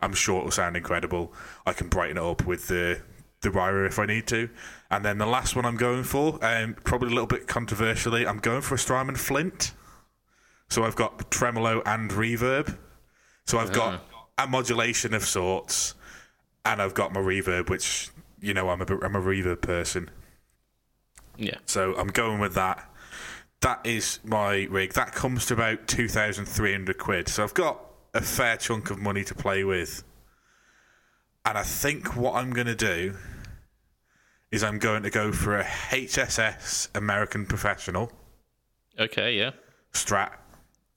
I'm 0.00 0.12
sure 0.14 0.38
it'll 0.38 0.50
sound 0.50 0.76
incredible. 0.76 1.32
I 1.64 1.72
can 1.74 1.88
brighten 1.88 2.16
it 2.16 2.22
up 2.22 2.44
with 2.44 2.66
the 2.68 3.00
the 3.42 3.50
Ryra 3.50 3.86
if 3.86 3.98
I 3.98 4.06
need 4.06 4.26
to. 4.28 4.48
And 4.90 5.04
then 5.04 5.18
the 5.18 5.26
last 5.26 5.56
one 5.56 5.64
I'm 5.64 5.76
going 5.76 6.04
for, 6.04 6.38
um, 6.44 6.74
probably 6.84 7.08
a 7.08 7.10
little 7.10 7.26
bit 7.26 7.46
controversially, 7.48 8.24
I'm 8.26 8.38
going 8.38 8.60
for 8.62 8.76
a 8.76 8.78
Strymon 8.78 9.16
Flint. 9.16 9.72
So 10.68 10.84
I've 10.84 10.94
got 10.96 11.30
tremolo 11.30 11.82
and 11.84 12.10
reverb. 12.10 12.78
So 13.46 13.58
I've 13.58 13.72
got 13.72 14.04
a 14.38 14.46
modulation 14.46 15.12
of 15.12 15.24
sorts, 15.24 15.94
and 16.64 16.80
I've 16.80 16.94
got 16.94 17.12
my 17.12 17.20
reverb, 17.20 17.68
which 17.68 18.10
you 18.40 18.54
know 18.54 18.70
I'm 18.70 18.80
a 18.80 18.84
I'm 18.84 19.16
a 19.16 19.20
reverb 19.20 19.60
person. 19.62 20.10
Yeah. 21.36 21.58
So 21.66 21.94
I'm 21.96 22.08
going 22.08 22.40
with 22.40 22.54
that. 22.54 22.88
That 23.60 23.80
is 23.84 24.18
my 24.24 24.66
rig. 24.70 24.92
That 24.94 25.12
comes 25.12 25.46
to 25.46 25.54
about 25.54 25.86
two 25.86 26.08
thousand 26.08 26.46
three 26.46 26.72
hundred 26.72 26.98
quid. 26.98 27.28
So 27.28 27.42
I've 27.42 27.54
got 27.54 27.80
a 28.14 28.20
fair 28.20 28.56
chunk 28.56 28.90
of 28.90 28.98
money 28.98 29.24
to 29.24 29.34
play 29.34 29.64
with. 29.64 30.04
And 31.44 31.58
I 31.58 31.64
think 31.64 32.14
what 32.16 32.34
I'm 32.36 32.52
going 32.52 32.68
to 32.68 32.74
do 32.76 33.16
is 34.52 34.62
I'm 34.62 34.78
going 34.78 35.02
to 35.02 35.10
go 35.10 35.32
for 35.32 35.58
a 35.58 35.64
HSS 35.64 36.88
American 36.94 37.46
Professional 37.46 38.12
Okay, 38.98 39.34
yeah. 39.36 39.50
Strat 39.92 40.32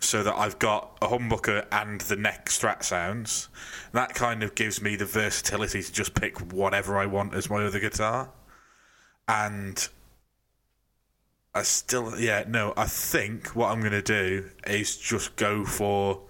so 0.06 0.24
that 0.24 0.36
I've 0.36 0.60
got 0.60 0.98
a 1.02 1.08
humbucker 1.08 1.66
and 1.72 2.02
the 2.02 2.16
neck 2.16 2.50
Strat 2.50 2.84
sounds. 2.84 3.50
That 3.92 4.14
kind 4.14 4.44
of 4.44 4.56
gives 4.56 4.82
me 4.82 4.96
the 4.96 5.06
versatility 5.06 5.82
to 5.82 5.92
just 5.92 6.14
pick 6.14 6.40
whatever 6.54 6.98
I 6.98 7.06
want 7.06 7.34
as 7.34 7.50
my 7.50 7.66
other 7.66 7.80
guitar. 7.80 8.32
And 9.28 9.88
I 11.54 11.64
still, 11.64 12.20
yeah, 12.20 12.44
no, 12.48 12.74
I 12.76 12.86
think 12.86 13.56
what 13.56 13.72
I'm 13.72 13.80
going 13.80 13.92
to 13.94 14.02
do 14.02 14.50
is 14.68 14.98
just 14.98 15.36
go 15.36 15.66
for. 15.66 16.22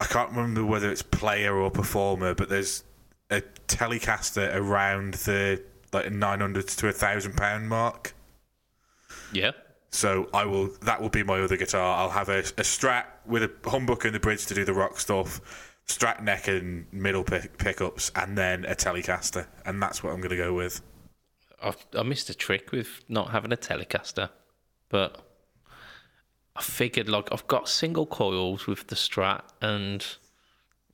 I 0.00 0.06
can't 0.06 0.30
remember 0.30 0.64
whether 0.64 0.90
it's 0.90 1.02
player 1.02 1.56
or 1.56 1.70
performer, 1.70 2.34
but 2.34 2.48
there's 2.48 2.82
a 3.30 3.40
Telecaster 3.68 4.52
around 4.54 5.14
the 5.14 5.62
like 5.92 6.10
900 6.10 6.66
to 6.68 6.88
a 6.88 6.92
thousand 6.92 7.36
pound 7.36 7.68
mark. 7.68 8.14
Yeah. 9.32 9.52
So 9.92 10.28
I 10.32 10.46
will. 10.46 10.70
That 10.80 11.00
will 11.00 11.10
be 11.10 11.22
my 11.22 11.40
other 11.40 11.56
guitar. 11.56 11.96
I'll 11.98 12.10
have 12.10 12.30
a, 12.30 12.38
a 12.38 12.64
Strat 12.64 13.04
with 13.26 13.42
a 13.42 13.48
humbucker 13.48 14.06
in 14.06 14.14
the 14.14 14.20
bridge 14.20 14.46
to 14.46 14.54
do 14.54 14.64
the 14.64 14.72
rock 14.72 14.98
stuff, 14.98 15.76
Strat 15.86 16.22
neck 16.22 16.48
and 16.48 16.90
middle 16.92 17.22
pick, 17.22 17.58
pickups, 17.58 18.10
and 18.16 18.36
then 18.36 18.64
a 18.64 18.74
Telecaster, 18.74 19.46
and 19.66 19.82
that's 19.82 20.02
what 20.02 20.12
I'm 20.12 20.20
going 20.20 20.30
to 20.30 20.36
go 20.36 20.54
with. 20.54 20.80
I've, 21.62 21.76
I 21.96 22.02
missed 22.02 22.30
a 22.30 22.34
trick 22.34 22.72
with 22.72 23.04
not 23.08 23.30
having 23.30 23.52
a 23.52 23.56
Telecaster, 23.56 24.30
but 24.88 25.20
I 26.56 26.62
figured 26.62 27.08
like 27.08 27.30
I've 27.30 27.46
got 27.46 27.68
single 27.68 28.06
coils 28.06 28.66
with 28.66 28.86
the 28.86 28.94
Strat, 28.94 29.42
and 29.60 30.04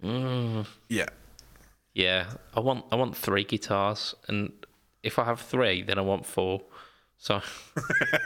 mm, 0.03 0.67
Yeah, 0.89 1.09
yeah, 1.95 2.27
I 2.53 2.61
want 2.61 2.85
I 2.91 2.97
want 2.97 3.17
three 3.17 3.45
guitars, 3.45 4.17
and 4.27 4.53
if 5.05 5.21
I 5.21 5.25
have 5.25 5.41
three, 5.41 5.83
then 5.83 5.99
I 5.99 6.03
want 6.03 6.27
four. 6.27 6.63
So, 7.21 7.41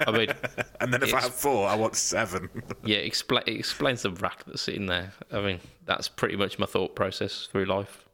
I 0.07 0.11
mean, 0.11 0.29
and 0.81 0.93
then 0.93 1.03
if 1.03 1.15
I 1.15 1.23
have 1.23 1.35
four, 1.35 1.67
I 1.67 1.75
want 1.75 1.97
seven. 1.97 2.51
yeah, 2.85 2.99
explain 2.99 3.43
it 3.47 3.57
explains 3.59 4.03
the 4.03 4.11
rack 4.11 4.45
that's 4.45 4.63
sitting 4.63 4.87
there. 4.87 5.13
I 5.33 5.41
mean, 5.41 5.61
that's 5.87 6.09
pretty 6.09 6.37
much 6.37 6.59
my 6.59 6.67
thought 6.67 6.95
process 6.95 7.49
through 7.51 7.65
life. 7.65 8.05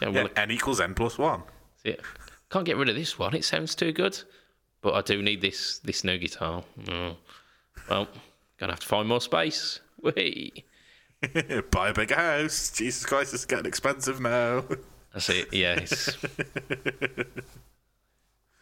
yeah, 0.00 0.08
well, 0.08 0.12
yeah, 0.14 0.28
n 0.36 0.50
equals 0.50 0.80
n 0.80 0.94
plus 0.94 1.18
one. 1.18 1.42
Yeah. 1.84 1.96
Can't 2.50 2.64
get 2.64 2.76
rid 2.76 2.88
of 2.88 2.96
this 2.96 3.18
one. 3.18 3.34
It 3.34 3.44
sounds 3.44 3.74
too 3.74 3.92
good. 3.92 4.18
But 4.82 4.94
I 4.94 5.02
do 5.02 5.22
need 5.22 5.42
this 5.42 5.78
this 5.80 6.04
new 6.04 6.18
guitar. 6.18 6.64
Mm. 6.84 7.16
Well, 7.88 8.08
gonna 8.58 8.72
have 8.72 8.80
to 8.80 8.86
find 8.86 9.08
more 9.08 9.20
space. 9.20 9.80
Whee. 10.02 10.64
Buy 11.70 11.90
a 11.90 11.92
bigger 11.92 12.14
house. 12.14 12.70
Jesus 12.70 13.04
Christ, 13.04 13.34
it's 13.34 13.44
getting 13.44 13.66
expensive 13.66 14.20
now. 14.20 14.64
That's 15.12 15.28
it. 15.28 15.52
Yeah. 15.52 15.74
It's... 15.74 16.16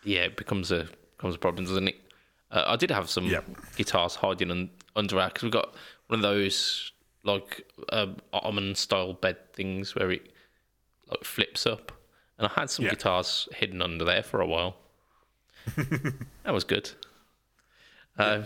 yeah, 0.04 0.20
it 0.20 0.36
becomes 0.36 0.70
a 0.72 0.88
becomes 1.16 1.34
a 1.34 1.38
problem, 1.38 1.64
doesn't 1.64 1.88
it? 1.88 1.96
Uh, 2.50 2.64
I 2.66 2.76
did 2.76 2.90
have 2.90 3.10
some 3.10 3.26
Yep. 3.26 3.44
guitars 3.76 4.14
hiding 4.14 4.50
un- 4.50 4.70
under 4.96 5.18
our 5.20 5.28
because 5.28 5.42
we've 5.42 5.52
got 5.52 5.74
one 6.06 6.18
of 6.20 6.22
those 6.22 6.92
like 7.24 7.66
um, 7.92 8.16
ottoman 8.32 8.74
style 8.74 9.12
bed 9.12 9.36
things 9.52 9.94
where 9.94 10.10
it 10.10 10.32
like 11.10 11.24
flips 11.24 11.66
up, 11.66 11.92
and 12.38 12.46
I 12.46 12.50
had 12.60 12.70
some 12.70 12.84
Yeah. 12.86 12.92
guitars 12.92 13.48
hidden 13.52 13.82
under 13.82 14.04
there 14.04 14.22
for 14.22 14.40
a 14.40 14.46
while. 14.46 14.76
that 15.76 16.52
was 16.54 16.64
good. 16.64 16.90
Uh, 18.16 18.42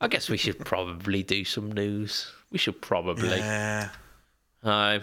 I 0.00 0.08
guess 0.08 0.28
we 0.28 0.36
should 0.36 0.58
probably 0.64 1.22
do 1.22 1.44
some 1.44 1.70
news. 1.72 2.32
We 2.50 2.58
should 2.58 2.80
probably. 2.82 3.38
Yeah. 3.38 3.90
Uh, 4.62 4.98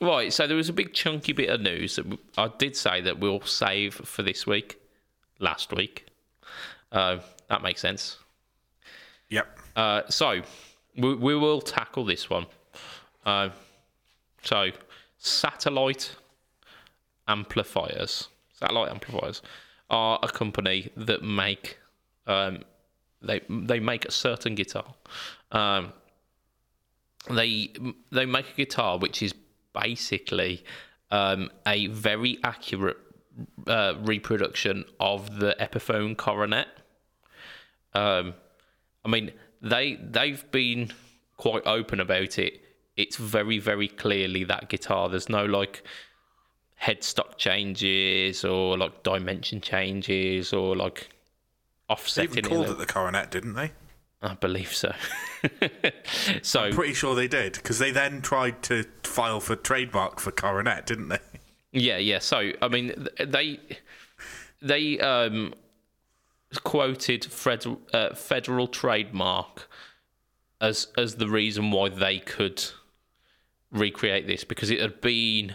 right, 0.00 0.32
so 0.32 0.46
there 0.46 0.56
was 0.56 0.68
a 0.68 0.72
big 0.72 0.92
chunky 0.92 1.32
bit 1.32 1.50
of 1.50 1.60
news 1.60 1.96
that 1.96 2.18
I 2.36 2.50
did 2.58 2.76
say 2.76 3.00
that 3.02 3.18
we'll 3.18 3.42
save 3.42 3.94
for 3.94 4.22
this 4.22 4.46
week, 4.46 4.80
last 5.38 5.72
week. 5.72 6.06
Uh, 6.92 7.18
that 7.48 7.62
makes 7.62 7.80
sense. 7.80 8.18
Yep. 9.28 9.58
Uh, 9.76 10.02
so 10.08 10.42
we, 10.96 11.14
we 11.14 11.36
will 11.36 11.60
tackle 11.60 12.04
this 12.04 12.28
one. 12.28 12.46
Uh, 13.24 13.50
so 14.42 14.70
satellite 15.18 16.14
amplifiers, 17.28 18.28
satellite 18.52 18.90
amplifiers, 18.90 19.42
are 19.88 20.18
a 20.22 20.28
company 20.28 20.90
that 20.96 21.22
make 21.22 21.78
um, 22.26 22.60
they 23.22 23.40
they 23.48 23.80
make 23.80 24.04
a 24.04 24.10
certain 24.10 24.54
guitar. 24.54 24.94
Um, 25.52 25.92
they 27.28 27.72
they 28.10 28.26
make 28.26 28.46
a 28.50 28.56
guitar 28.56 28.98
which 28.98 29.22
is 29.22 29.34
basically 29.72 30.64
um, 31.10 31.50
a 31.66 31.86
very 31.88 32.38
accurate 32.44 32.98
uh, 33.66 33.94
reproduction 34.00 34.84
of 34.98 35.38
the 35.38 35.56
Epiphone 35.60 36.16
coronet. 36.16 36.68
Um, 37.94 38.34
I 39.04 39.08
mean, 39.08 39.32
they 39.62 39.94
they've 40.00 40.48
been 40.50 40.92
quite 41.36 41.62
open 41.66 42.00
about 42.00 42.38
it. 42.38 42.60
It's 42.96 43.16
very 43.16 43.58
very 43.58 43.88
clearly 43.88 44.44
that 44.44 44.68
guitar. 44.68 45.08
There's 45.08 45.28
no 45.28 45.44
like 45.44 45.82
headstock 46.82 47.36
changes 47.36 48.44
or 48.44 48.78
like 48.78 49.02
dimension 49.02 49.60
changes 49.60 50.52
or 50.52 50.76
like 50.76 51.08
They 51.88 51.94
offsetting. 51.94 52.30
even 52.38 52.44
it. 52.44 52.48
called 52.48 52.70
it 52.70 52.78
the 52.78 52.86
Coronet, 52.86 53.30
didn't 53.30 53.54
they? 53.54 53.72
I 54.22 54.34
believe 54.34 54.74
so. 54.74 54.92
so 56.42 56.70
Pretty 56.72 56.92
sure 56.94 57.14
they 57.14 57.28
did 57.28 57.54
because 57.54 57.78
they 57.78 57.90
then 57.90 58.20
tried 58.20 58.62
to 58.64 58.84
file 59.02 59.40
for 59.40 59.56
trademark 59.56 60.20
for 60.20 60.30
Coronet, 60.30 60.86
didn't 60.86 61.08
they? 61.08 61.18
Yeah, 61.72 61.96
yeah. 61.96 62.18
So 62.18 62.52
I 62.60 62.68
mean, 62.68 63.08
they 63.18 63.60
they 64.60 64.98
um, 64.98 65.54
quoted 66.64 67.24
federal 67.24 67.80
uh, 67.92 68.14
federal 68.14 68.66
trademark 68.66 69.68
as 70.60 70.88
as 70.98 71.14
the 71.14 71.28
reason 71.28 71.70
why 71.70 71.88
they 71.88 72.18
could 72.18 72.62
recreate 73.70 74.26
this 74.26 74.44
because 74.44 74.70
it 74.70 74.80
had 74.80 75.00
been 75.00 75.54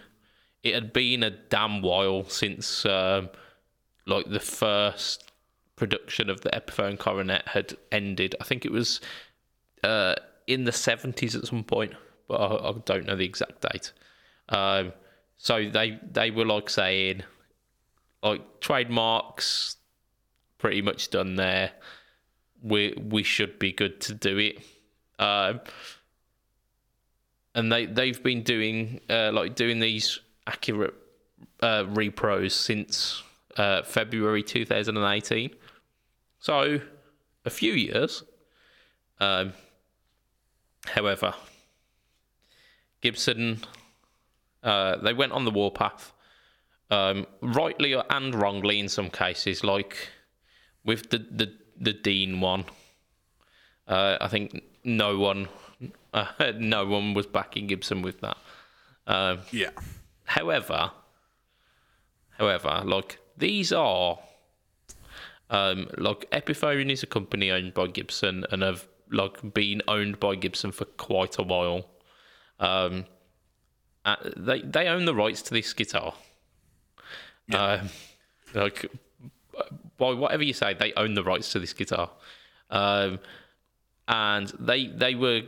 it 0.64 0.74
had 0.74 0.94
been 0.94 1.22
a 1.22 1.30
damn 1.30 1.82
while 1.82 2.24
since 2.28 2.86
um, 2.86 3.30
like 4.08 4.30
the 4.30 4.40
first 4.40 5.32
production 5.76 6.30
of 6.30 6.42
the 6.42 6.50
Epiphone 6.50 6.98
Coronet 6.98 7.48
had 7.48 7.76
ended. 7.92 8.36
I 8.40 8.44
think 8.44 8.66
it 8.66 8.72
was 8.72 9.02
uh, 9.84 10.16
in 10.48 10.64
the 10.64 10.72
seventies 10.72 11.36
at 11.36 11.46
some 11.48 11.64
point, 11.64 11.94
but 12.28 12.36
I, 12.36 12.70
I 12.70 12.74
don't 12.86 13.06
know 13.06 13.16
the 13.16 13.26
exact 13.26 13.62
date. 13.62 13.92
Um, 14.50 14.94
so 15.38 15.70
they 15.70 16.00
they 16.10 16.32
were 16.32 16.46
like 16.46 16.70
saying, 16.70 17.24
like 18.24 18.62
trademarks, 18.62 19.78
pretty 20.58 20.82
much 20.82 21.10
done 21.10 21.36
there. 21.36 21.72
We 22.62 22.94
we 22.98 23.24
should 23.24 23.60
be 23.60 23.72
good 23.72 24.02
to 24.02 24.14
do 24.14 24.38
it. 24.38 24.60
Um, 25.20 25.62
and 27.54 27.72
they 27.72 27.86
they've 27.86 28.22
been 28.22 28.44
doing 28.44 29.02
uh, 29.10 29.32
like 29.32 29.56
doing 29.56 29.80
these 29.80 30.20
accurate 30.48 30.94
uh, 31.62 31.84
repros 31.86 32.52
since 32.52 33.24
uh, 33.58 33.84
February 33.84 34.44
2018. 34.44 35.52
So 36.46 36.80
a 37.44 37.50
few 37.50 37.74
years. 37.74 38.24
Um, 39.20 39.54
however, 40.86 41.34
Gibson 43.02 43.62
uh, 44.62 44.98
they 44.98 45.12
went 45.14 45.32
on 45.32 45.46
the 45.46 45.50
warpath, 45.50 46.14
um, 46.92 47.26
rightly 47.42 47.94
and 47.94 48.36
wrongly 48.36 48.80
in 48.80 48.90
some 48.90 49.10
cases. 49.10 49.64
Like 49.64 49.98
with 50.84 51.10
the 51.10 51.18
the 51.18 51.52
the 51.82 51.94
Dean 51.94 52.42
one, 52.42 52.66
uh, 53.88 54.18
I 54.22 54.28
think 54.28 54.62
no 54.84 55.18
one 55.18 55.48
uh, 56.14 56.28
no 56.60 56.86
one 56.86 57.16
was 57.16 57.26
backing 57.26 57.66
Gibson 57.66 58.04
with 58.04 58.22
that. 58.22 58.38
Um, 59.08 59.40
Yeah. 59.52 59.72
However, 60.26 60.92
however, 62.38 62.84
like 62.86 63.18
these 63.36 63.74
are 63.74 64.20
um, 65.56 65.88
like 65.98 66.30
Epiphone 66.32 66.92
is 66.92 67.02
a 67.02 67.08
company 67.08 67.50
owned 67.50 67.74
by 67.74 67.88
Gibson 67.88 68.46
and 68.52 68.62
have 68.62 68.88
like 69.10 69.54
been 69.54 69.82
owned 69.88 70.20
by 70.20 70.36
Gibson 70.36 70.74
for 70.74 70.84
quite 70.84 71.38
a 71.38 71.44
while. 71.44 71.86
Um, 72.60 73.06
uh, 74.04 74.18
they 74.36 74.62
they 74.62 74.88
own 74.88 75.06
the 75.06 75.16
rights 75.16 75.42
to 75.44 75.54
this 75.54 75.72
guitar. 75.72 76.14
Um, 77.54 77.90
like 78.54 78.86
by 79.98 80.12
whatever 80.14 80.44
you 80.44 80.52
say, 80.54 80.74
they 80.74 80.92
own 80.94 81.14
the 81.14 81.24
rights 81.24 81.52
to 81.54 81.60
this 81.60 81.74
guitar, 81.74 82.10
um, 82.70 83.20
and 84.10 84.52
they 84.60 84.88
they 84.88 85.16
were 85.16 85.44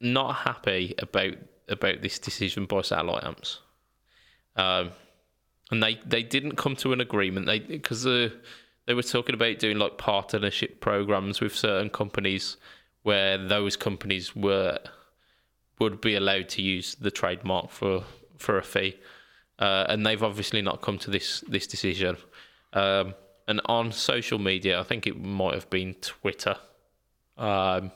not 0.00 0.34
happy 0.34 0.94
about 0.98 1.34
about 1.68 2.02
this 2.02 2.18
decision 2.18 2.66
by 2.66 2.82
satellite 2.82 3.24
amps, 3.24 3.60
um, 4.56 4.90
and 5.70 5.82
they 5.82 5.98
they 6.04 6.22
didn't 6.22 6.56
come 6.56 6.76
to 6.76 6.92
an 6.92 7.00
agreement. 7.00 7.46
They 7.46 7.60
because 7.60 8.06
uh, 8.06 8.30
they 8.90 8.94
were 8.94 9.02
talking 9.04 9.36
about 9.36 9.60
doing 9.60 9.78
like 9.78 9.98
partnership 9.98 10.80
programs 10.80 11.40
with 11.40 11.54
certain 11.54 11.88
companies 11.88 12.56
where 13.04 13.38
those 13.38 13.76
companies 13.76 14.34
were 14.34 14.80
would 15.78 16.00
be 16.00 16.16
allowed 16.16 16.48
to 16.48 16.60
use 16.60 16.96
the 16.96 17.12
trademark 17.12 17.70
for 17.70 18.02
for 18.36 18.58
a 18.58 18.64
fee, 18.64 18.98
uh, 19.60 19.86
and 19.88 20.04
they've 20.04 20.24
obviously 20.24 20.60
not 20.60 20.82
come 20.82 20.98
to 20.98 21.08
this 21.08 21.44
this 21.46 21.68
decision. 21.68 22.16
Um, 22.72 23.14
and 23.46 23.60
on 23.66 23.92
social 23.92 24.40
media, 24.40 24.80
I 24.80 24.82
think 24.82 25.06
it 25.06 25.16
might 25.22 25.54
have 25.54 25.70
been 25.70 25.94
Twitter. 26.00 26.56
Um, 27.38 27.92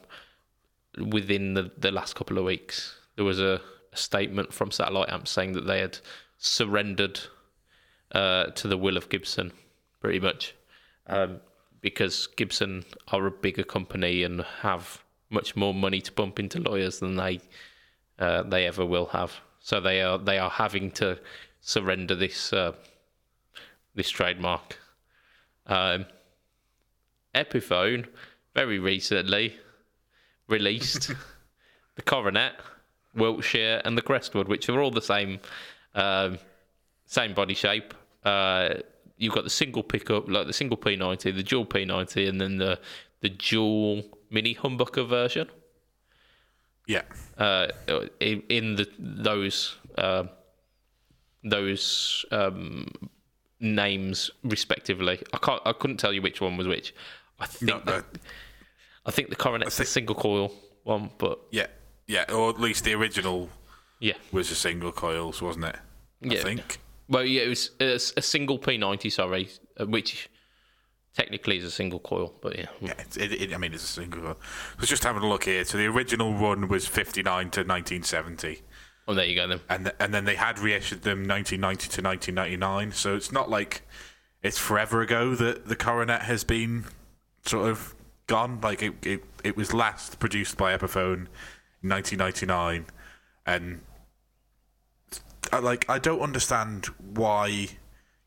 within 0.96 1.54
the, 1.54 1.72
the 1.76 1.90
last 1.90 2.14
couple 2.14 2.38
of 2.38 2.44
weeks, 2.44 2.96
there 3.16 3.24
was 3.24 3.40
a, 3.40 3.60
a 3.92 3.96
statement 3.96 4.52
from 4.52 4.70
Satellite 4.70 5.10
Amp 5.10 5.26
saying 5.26 5.54
that 5.54 5.66
they 5.66 5.80
had 5.80 5.98
surrendered 6.38 7.18
uh, 8.12 8.44
to 8.44 8.68
the 8.68 8.78
will 8.78 8.96
of 8.96 9.08
Gibson, 9.08 9.50
pretty 10.00 10.20
much, 10.20 10.54
um, 11.06 11.40
because 11.80 12.26
Gibson 12.28 12.84
are 13.08 13.26
a 13.26 13.30
bigger 13.30 13.64
company 13.64 14.22
and 14.22 14.42
have 14.62 15.02
much 15.30 15.56
more 15.56 15.74
money 15.74 16.00
to 16.00 16.12
pump 16.12 16.38
into 16.38 16.60
lawyers 16.60 17.00
than 17.00 17.16
they 17.16 17.40
uh, 18.18 18.42
they 18.42 18.66
ever 18.66 18.86
will 18.86 19.06
have. 19.06 19.34
So 19.60 19.80
they 19.80 20.02
are 20.02 20.18
they 20.18 20.38
are 20.38 20.50
having 20.50 20.90
to 20.92 21.18
surrender 21.60 22.14
this 22.14 22.52
uh, 22.52 22.72
this 23.94 24.10
trademark. 24.10 24.78
Um, 25.66 26.06
Epiphone 27.34 28.06
very 28.54 28.78
recently 28.78 29.56
released 30.48 31.10
the 31.96 32.02
Coronet, 32.02 32.52
Wiltshire, 33.14 33.82
and 33.84 33.98
the 33.98 34.02
Crestwood, 34.02 34.48
which 34.48 34.68
are 34.68 34.80
all 34.80 34.90
the 34.90 35.02
same 35.02 35.40
um, 35.94 36.38
same 37.06 37.34
body 37.34 37.54
shape. 37.54 37.94
Uh, 38.24 38.74
you've 39.16 39.34
got 39.34 39.44
the 39.44 39.50
single 39.50 39.82
pickup, 39.82 40.28
like 40.28 40.46
the 40.46 40.52
single 40.52 40.76
P90, 40.76 41.34
the 41.34 41.42
dual 41.42 41.66
P90, 41.66 42.28
and 42.28 42.40
then 42.40 42.58
the 42.58 42.78
the 43.20 43.28
dual 43.30 44.02
mini 44.30 44.54
humbucker 44.54 45.06
version. 45.08 45.48
Yeah. 46.86 47.02
Uh, 47.38 47.68
in, 48.20 48.42
in 48.48 48.76
the 48.76 48.86
those 48.98 49.76
uh, 49.96 50.24
those 51.42 52.24
um, 52.30 52.88
names 53.60 54.30
respectively. 54.42 55.22
I 55.32 55.38
can't. 55.38 55.62
I 55.64 55.72
couldn't 55.72 55.96
tell 55.98 56.12
you 56.12 56.22
which 56.22 56.40
one 56.40 56.56
was 56.56 56.66
which. 56.66 56.94
I 57.40 57.46
think. 57.46 57.70
No, 57.70 57.80
the, 57.80 57.90
no. 57.98 58.02
I 59.06 59.10
think 59.10 59.30
the 59.30 59.36
Coronet's 59.36 59.76
the 59.76 59.84
single 59.84 60.14
coil 60.14 60.52
one, 60.84 61.10
but 61.18 61.38
Yeah. 61.50 61.66
Yeah. 62.06 62.24
Or 62.32 62.50
at 62.50 62.60
least 62.60 62.84
the 62.84 62.92
original 62.94 63.48
yeah, 64.00 64.14
was 64.32 64.50
a 64.50 64.54
single 64.54 64.92
coils, 64.92 65.40
wasn't 65.42 65.64
it? 65.66 65.76
I 65.76 66.34
Yeah. 66.34 66.42
think. 66.42 66.78
Well, 67.08 67.24
yeah, 67.24 67.42
it 67.42 67.48
was 67.48 67.70
a, 67.80 67.94
a 68.18 68.22
single 68.22 68.58
P90. 68.58 69.10
Sorry, 69.12 69.48
uh, 69.78 69.86
which 69.86 70.28
technically 71.16 71.58
is 71.58 71.64
a 71.64 71.70
single 71.70 72.00
coil, 72.00 72.34
but 72.42 72.58
yeah, 72.58 72.66
Yeah, 72.80 72.94
it, 73.16 73.32
it, 73.32 73.54
I 73.54 73.56
mean, 73.58 73.72
it's 73.72 73.84
a 73.84 73.86
single. 73.86 74.20
coil. 74.22 74.36
I 74.76 74.80
was 74.80 74.88
just 74.88 75.04
having 75.04 75.22
a 75.22 75.28
look 75.28 75.44
here. 75.44 75.64
So 75.64 75.78
the 75.78 75.86
original 75.86 76.34
run 76.34 76.66
was 76.68 76.86
59 76.88 77.24
to 77.50 77.60
1970. 77.60 78.62
well, 79.06 79.14
there 79.16 79.24
you 79.26 79.36
go 79.36 79.46
then. 79.46 79.60
and 79.68 79.84
th- 79.84 79.96
and 80.00 80.12
then 80.12 80.24
they 80.24 80.34
had 80.34 80.58
reissued 80.58 81.02
them 81.02 81.26
1990 81.28 81.88
to 81.88 82.02
1999. 82.02 82.92
So 82.92 83.14
it's 83.14 83.30
not 83.30 83.48
like 83.48 83.82
it's 84.42 84.58
forever 84.58 85.02
ago 85.02 85.34
that 85.36 85.68
the 85.68 85.76
Coronet 85.76 86.22
has 86.22 86.42
been 86.44 86.84
sort 87.46 87.68
of 87.70 87.94
gone. 88.26 88.60
Like 88.60 88.82
it, 88.82 88.94
it, 89.06 89.24
it 89.44 89.56
was 89.56 89.72
last 89.72 90.18
produced 90.18 90.56
by 90.56 90.76
Epiphone 90.76 91.26
in 91.82 91.90
1999, 91.90 92.86
and 93.46 93.80
I, 95.54 95.58
like 95.60 95.88
I 95.88 95.98
don't 95.98 96.20
understand 96.20 96.86
why 96.98 97.68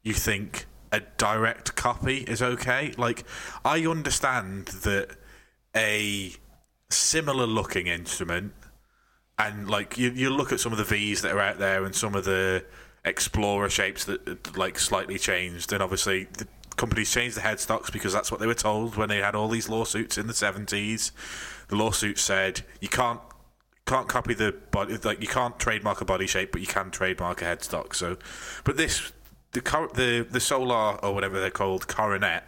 you 0.04 0.14
think 0.14 0.66
a 0.92 1.02
direct 1.02 1.76
copy 1.76 2.20
is 2.20 2.42
okay. 2.42 2.94
Like 2.98 3.26
I 3.66 3.86
understand 3.86 4.68
that 4.84 5.10
a 5.76 6.34
similar 6.90 7.46
looking 7.46 7.88
instrument 7.88 8.54
and 9.38 9.70
like 9.70 9.98
you, 9.98 10.12
you 10.12 10.30
look 10.30 10.52
at 10.52 10.60
some 10.60 10.72
of 10.72 10.78
the 10.78 10.84
V's 10.86 11.22
that 11.22 11.34
are 11.34 11.40
out 11.40 11.60
there 11.60 11.84
and 11.84 11.94
some 11.94 12.16
of 12.16 12.24
the 12.24 12.64
Explorer 13.06 13.70
shapes 13.70 14.04
that 14.06 14.58
like 14.58 14.78
slightly 14.78 15.18
changed, 15.18 15.72
and 15.72 15.82
obviously 15.82 16.26
the 16.34 16.48
companies 16.76 17.10
changed 17.10 17.38
the 17.38 17.42
headstocks 17.42 17.92
because 17.92 18.12
that's 18.12 18.32
what 18.32 18.42
they 18.42 18.48
were 18.48 18.54
told 18.54 18.98
when 18.98 19.08
they 19.08 19.20
had 19.20 19.34
all 19.34 19.48
these 19.48 19.70
lawsuits 19.70 20.18
in 20.18 20.28
the 20.28 20.34
seventies. 20.34 21.14
The 21.70 21.78
lawsuit 21.78 22.20
said 22.20 22.64
you 22.82 22.90
can't 22.90 23.22
can't 23.88 24.08
copy 24.08 24.34
the 24.34 24.52
body 24.72 24.98
like 25.04 25.22
you 25.22 25.28
can't 25.28 25.58
trademark 25.58 26.02
a 26.02 26.06
body 26.06 26.28
shape, 26.28 26.52
but 26.52 26.62
you 26.62 26.68
can 26.68 26.92
trademark 26.92 27.42
a 27.42 27.46
headstock. 27.46 27.96
So, 27.96 28.18
but 28.64 28.78
this 28.78 29.12
the 29.54 29.62
the 29.96 30.28
the 30.30 30.40
Solar 30.40 31.04
or 31.04 31.14
whatever 31.14 31.40
they're 31.40 31.50
called 31.50 31.88
Coronet 31.88 32.44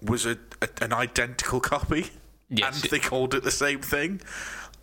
was 0.00 0.24
a, 0.26 0.38
a 0.62 0.68
an 0.80 0.92
identical 0.92 1.60
copy, 1.60 2.10
Yes. 2.48 2.82
and 2.82 2.90
they 2.90 2.98
called 2.98 3.34
it 3.34 3.42
the 3.44 3.50
same 3.50 3.80
thing. 3.80 4.20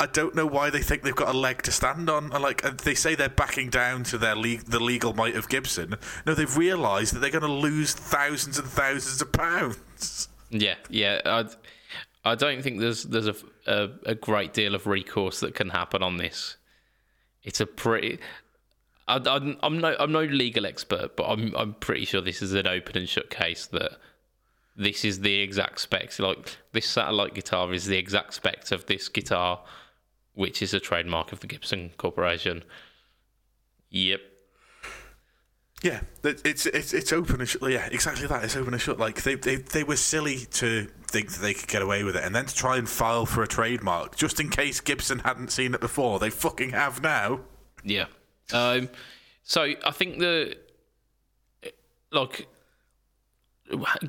I 0.01 0.05
don't 0.05 0.33
know 0.33 0.45
why 0.45 0.69
they 0.69 0.81
think 0.81 1.03
they've 1.03 1.13
got 1.13 1.27
a 1.35 1.37
leg 1.37 1.61
to 1.63 1.71
stand 1.73 2.09
on. 2.09 2.31
I 2.33 2.37
Like 2.37 2.61
they 2.83 2.95
say 2.95 3.15
they're 3.15 3.27
backing 3.27 3.69
down 3.69 4.03
to 4.05 4.17
their 4.17 4.33
le- 4.35 4.63
the 4.65 4.79
legal 4.79 5.13
might 5.13 5.35
of 5.35 5.49
Gibson. 5.49 5.95
No, 6.25 6.33
they've 6.33 6.55
realised 6.57 7.13
that 7.13 7.19
they're 7.19 7.29
going 7.29 7.41
to 7.43 7.51
lose 7.51 7.93
thousands 7.93 8.57
and 8.57 8.67
thousands 8.67 9.21
of 9.21 9.31
pounds. 9.33 10.29
Yeah, 10.49 10.75
yeah. 10.89 11.19
I, 11.25 11.45
I 12.23 12.35
don't 12.35 12.61
think 12.61 12.79
there's 12.79 13.03
there's 13.03 13.27
a, 13.27 13.35
a 13.69 13.89
a 14.05 14.15
great 14.15 14.53
deal 14.53 14.75
of 14.75 14.87
recourse 14.87 15.39
that 15.41 15.55
can 15.55 15.69
happen 15.69 16.03
on 16.03 16.17
this. 16.17 16.57
It's 17.43 17.61
a 17.61 17.65
pretty. 17.65 18.19
I, 19.07 19.21
I'm, 19.25 19.57
I'm 19.61 19.79
no 19.79 19.95
I'm 19.99 20.11
no 20.11 20.23
legal 20.23 20.65
expert, 20.65 21.15
but 21.15 21.25
I'm 21.27 21.55
I'm 21.55 21.73
pretty 21.75 22.05
sure 22.05 22.21
this 22.21 22.41
is 22.41 22.53
an 22.53 22.67
open 22.67 22.97
and 22.97 23.09
shut 23.09 23.29
case 23.29 23.65
that 23.67 23.97
this 24.75 25.03
is 25.03 25.19
the 25.21 25.39
exact 25.41 25.81
specs. 25.81 26.19
Like 26.19 26.57
this 26.71 26.87
satellite 26.87 27.33
guitar 27.33 27.73
is 27.73 27.85
the 27.85 27.97
exact 27.97 28.33
specs 28.33 28.71
of 28.71 28.85
this 28.85 29.09
guitar, 29.09 29.61
which 30.33 30.61
is 30.61 30.73
a 30.73 30.79
trademark 30.79 31.31
of 31.31 31.41
the 31.41 31.47
Gibson 31.47 31.91
Corporation. 31.97 32.63
Yep. 33.89 34.21
Yeah, 35.81 36.01
it's 36.23 36.65
it's 36.65 36.93
it's 36.93 37.13
open 37.13 37.39
and 37.39 37.47
shut. 37.47 37.71
Yeah, 37.71 37.87
exactly 37.89 38.27
that. 38.27 38.43
It's 38.43 38.55
open 38.57 38.73
and 38.73 38.81
shut. 38.81 38.99
Like 38.99 39.23
they 39.23 39.35
they 39.35 39.55
they 39.55 39.83
were 39.83 39.95
silly 39.95 40.39
to 40.51 40.87
think 41.07 41.31
that 41.31 41.39
they 41.39 41.53
could 41.53 41.69
get 41.69 41.81
away 41.81 42.03
with 42.03 42.17
it, 42.17 42.23
and 42.23 42.35
then 42.35 42.45
to 42.45 42.53
try 42.53 42.77
and 42.77 42.87
file 42.87 43.25
for 43.25 43.43
a 43.43 43.47
trademark 43.47 44.17
just 44.17 44.41
in 44.41 44.49
case 44.49 44.81
Gibson 44.81 45.19
hadn't 45.19 45.51
seen 45.51 45.73
it 45.73 45.79
before. 45.79 46.19
They 46.19 46.29
fucking 46.29 46.71
have 46.71 47.01
now. 47.01 47.41
Yeah. 47.83 48.07
Um, 48.51 48.89
so 49.43 49.61
I 49.61 49.91
think 49.91 50.19
the 50.19 50.57
like 52.11 52.47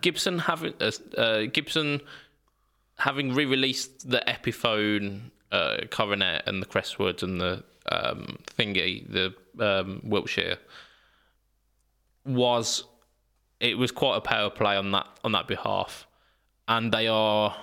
Gibson 0.00 0.40
having 0.40 0.74
uh, 0.80 0.90
uh, 1.16 1.42
Gibson 1.52 2.00
having 2.98 3.32
re-released 3.32 4.10
the 4.10 4.22
Epiphone 4.26 5.30
uh, 5.52 5.78
Coronet 5.90 6.42
and 6.46 6.60
the 6.60 6.66
Crestwood 6.66 7.22
and 7.22 7.40
the 7.40 7.62
um, 7.90 8.38
thingy, 8.58 9.08
the 9.08 9.34
um, 9.64 10.00
Wiltshire 10.02 10.58
was 12.24 12.84
it 13.60 13.76
was 13.76 13.90
quite 13.90 14.16
a 14.16 14.20
power 14.20 14.50
play 14.50 14.76
on 14.76 14.90
that 14.92 15.06
on 15.24 15.32
that 15.32 15.46
behalf, 15.46 16.06
and 16.68 16.92
they 16.92 17.06
are 17.06 17.56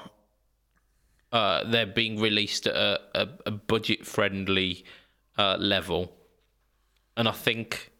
uh, 1.31 1.63
they're 1.65 1.85
being 1.85 2.19
released 2.19 2.67
at 2.67 2.75
a, 2.75 2.99
a, 3.15 3.27
a 3.47 3.51
budget 3.51 4.05
friendly 4.05 4.85
uh, 5.37 5.57
level, 5.57 6.13
and 7.15 7.27
I 7.27 7.33
think 7.33 7.91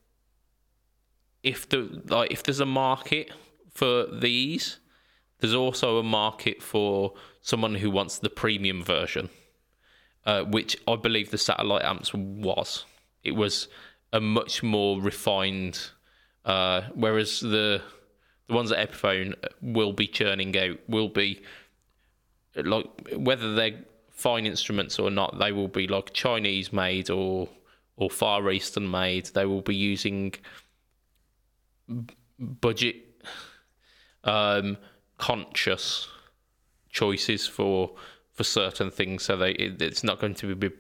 if 1.44 1.68
the 1.70 2.02
like 2.08 2.32
if 2.32 2.44
there's 2.44 2.60
a 2.60 2.66
market 2.66 3.32
for 3.72 4.06
these, 4.08 4.80
there's 5.40 5.54
also 5.54 5.98
a 5.98 6.04
market 6.04 6.62
for 6.62 7.14
someone 7.42 7.76
who 7.76 7.92
wants 7.92 8.20
the 8.20 8.30
premium 8.30 8.84
version, 8.84 9.30
uh, 10.26 10.44
which 10.44 10.78
I 10.88 10.96
believe 10.96 11.32
the 11.32 11.38
satellite 11.38 11.84
amps 11.84 12.14
was. 12.14 12.86
It 13.24 13.32
was 13.32 13.68
a 14.12 14.20
much 14.20 14.64
more 14.64 15.02
refined, 15.02 15.92
uh, 16.48 16.84
whereas 16.96 17.42
the 17.42 17.82
the 18.48 18.54
ones 18.54 18.72
at 18.72 18.90
Epiphone 18.90 19.36
will 19.62 19.92
be 19.92 20.08
churning 20.08 20.58
out, 20.58 20.80
will 20.88 21.10
be 21.10 21.42
like 22.56 22.86
whether 23.14 23.54
they're 23.54 23.84
fine 24.10 24.46
instruments 24.46 24.98
or 24.98 25.12
not, 25.12 25.38
they 25.38 25.52
will 25.52 25.68
be 25.68 25.88
like 25.88 26.14
Chinese 26.14 26.72
made 26.72 27.10
or 27.10 27.50
or 27.98 28.10
Far 28.10 28.50
Eastern 28.50 28.90
made. 28.90 29.26
They 29.28 29.46
will 29.46 29.62
be 29.62 29.76
using 29.76 30.34
budget 32.40 32.96
um, 34.24 34.78
conscious 35.18 36.08
choices 36.90 37.46
for 37.46 37.92
for 38.32 38.46
certain 38.46 38.90
things, 38.90 39.24
so 39.24 39.36
they 39.36 39.52
it, 39.52 39.82
it's 39.82 40.04
not 40.04 40.20
going 40.20 40.36
to 40.36 40.56
be 40.56 40.72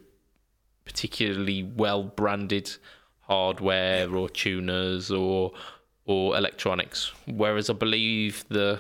particularly 0.86 1.64
well 1.64 2.04
branded 2.04 2.72
hardware 3.28 4.14
or 4.16 4.30
tuners 4.30 5.12
or 5.12 5.52
or 6.06 6.38
electronics. 6.38 7.12
Whereas 7.28 7.70
I 7.70 7.74
believe 7.74 8.46
the 8.50 8.80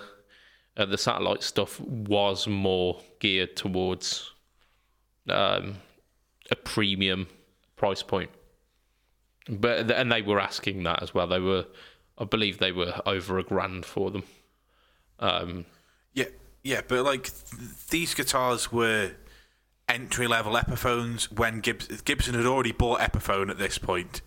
uh, 0.77 0.85
the 0.85 0.97
satellite 0.97 1.43
stuff 1.43 1.79
was 1.81 2.47
more 2.47 3.01
geared 3.19 3.55
towards 3.55 4.31
um, 5.29 5.75
a 6.49 6.55
premium 6.55 7.27
price 7.75 8.03
point. 8.03 8.29
But 9.49 9.91
and 9.91 10.11
they 10.11 10.21
were 10.21 10.39
asking 10.39 10.83
that 10.83 11.01
as 11.03 11.13
well. 11.13 11.27
They 11.27 11.39
were, 11.39 11.65
I 12.17 12.25
believe, 12.25 12.57
they 12.59 12.71
were 12.71 13.01
over 13.05 13.39
a 13.39 13.43
grand 13.43 13.85
for 13.85 14.11
them. 14.11 14.23
Um, 15.19 15.65
Yeah, 16.13 16.25
yeah, 16.63 16.81
but 16.87 17.03
like 17.03 17.23
th- 17.23 17.87
these 17.89 18.13
guitars 18.13 18.71
were 18.71 19.11
entry 19.87 20.27
level 20.27 20.53
Epiphones 20.53 21.31
when 21.31 21.59
Gibson, 21.59 21.99
Gibson 22.03 22.35
had 22.35 22.45
already 22.45 22.71
bought 22.71 22.99
Epiphone 22.99 23.49
at 23.49 23.57
this 23.57 23.77
point, 23.77 24.21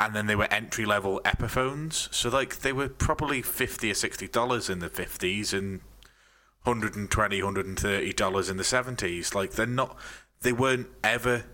and 0.00 0.14
then 0.14 0.26
they 0.26 0.36
were 0.36 0.52
entry 0.52 0.84
level 0.84 1.20
Epiphones. 1.24 2.12
So 2.14 2.28
like 2.28 2.60
they 2.60 2.72
were 2.72 2.88
probably 2.88 3.42
fifty 3.42 3.90
or 3.90 3.94
sixty 3.94 4.28
dollars 4.28 4.68
in 4.70 4.78
the 4.80 4.88
fifties 4.88 5.52
and 5.52 5.80
120 6.64 7.42
130 7.42 8.12
dollars 8.14 8.50
in 8.50 8.56
the 8.56 8.64
70s 8.64 9.36
like 9.36 9.52
they're 9.52 9.66
not 9.66 9.96
they 10.40 10.52
weren't 10.52 10.88
ever 11.04 11.44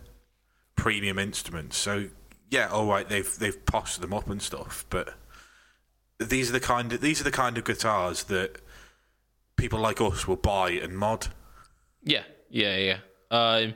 premium 0.74 1.18
instruments 1.18 1.76
so 1.76 2.06
yeah 2.50 2.68
all 2.68 2.86
right 2.86 3.10
they've 3.10 3.38
they've 3.38 3.66
poshed 3.66 4.00
them 4.00 4.14
up 4.14 4.30
and 4.30 4.40
stuff 4.40 4.86
but 4.88 5.12
these 6.18 6.48
are 6.48 6.52
the 6.52 6.60
kind 6.60 6.92
of 6.92 7.00
these 7.00 7.20
are 7.20 7.24
the 7.24 7.30
kind 7.30 7.58
of 7.58 7.64
guitars 7.64 8.24
that 8.24 8.60
people 9.56 9.78
like 9.78 10.00
us 10.00 10.26
will 10.26 10.36
buy 10.36 10.70
and 10.70 10.96
mod. 10.96 11.28
Yeah, 12.02 12.24
yeah, 12.50 12.76
yeah. 12.76 12.98
Um, 13.32 13.74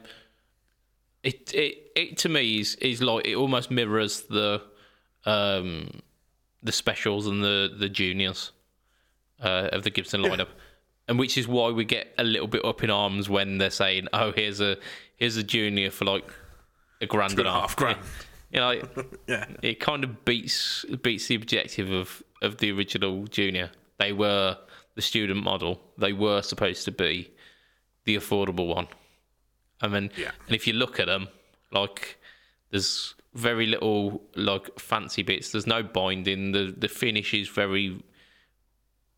it 1.22 1.52
it 1.54 1.90
it 1.96 2.18
to 2.18 2.28
me 2.28 2.60
is 2.60 2.76
is 2.76 3.02
like 3.02 3.26
it 3.26 3.34
almost 3.34 3.70
mirrors 3.70 4.20
the 4.22 4.62
um 5.24 5.90
the 6.62 6.72
specials 6.72 7.26
and 7.26 7.42
the 7.42 7.74
the 7.76 7.88
juniors 7.88 8.52
uh, 9.42 9.68
of 9.72 9.82
the 9.82 9.90
Gibson 9.90 10.22
lineup, 10.22 10.48
and 11.08 11.18
which 11.18 11.36
is 11.36 11.48
why 11.48 11.70
we 11.70 11.84
get 11.84 12.14
a 12.18 12.22
little 12.24 12.46
bit 12.46 12.64
up 12.64 12.84
in 12.84 12.90
arms 12.90 13.28
when 13.28 13.58
they're 13.58 13.70
saying, 13.70 14.06
"Oh, 14.12 14.30
here's 14.32 14.60
a 14.60 14.76
here's 15.16 15.36
a 15.36 15.42
junior 15.42 15.90
for 15.90 16.04
like 16.04 16.30
a 17.00 17.06
grand 17.06 17.38
and 17.38 17.48
a 17.48 17.50
a 17.50 17.52
half." 17.52 17.70
half 17.70 17.76
grand. 17.76 17.98
You 18.52 18.60
know, 18.60 18.80
Yeah. 19.26 19.44
it 19.60 19.80
kind 19.80 20.04
of 20.04 20.24
beats 20.24 20.84
beats 21.02 21.26
the 21.26 21.34
objective 21.34 21.90
of 21.90 22.22
of 22.42 22.58
the 22.58 22.70
original 22.70 23.26
junior. 23.26 23.70
They 23.98 24.12
were 24.12 24.56
the 24.94 25.02
student 25.02 25.42
model. 25.42 25.80
They 25.98 26.12
were 26.12 26.42
supposed 26.42 26.84
to 26.84 26.92
be 26.92 27.32
the 28.04 28.14
affordable 28.16 28.68
one. 28.72 28.86
I 29.80 29.88
mean, 29.88 30.10
Yeah. 30.16 30.30
and 30.46 30.54
if 30.56 30.66
you 30.66 30.72
look 30.72 30.98
at 31.00 31.06
them, 31.06 31.28
like 31.70 32.18
there's 32.70 33.14
very 33.34 33.66
little 33.66 34.22
like 34.34 34.78
fancy 34.80 35.22
bits. 35.22 35.52
There's 35.52 35.66
no 35.66 35.82
binding. 35.82 36.52
The 36.52 36.74
the 36.76 36.88
finish 36.88 37.34
is 37.34 37.48
very, 37.48 38.02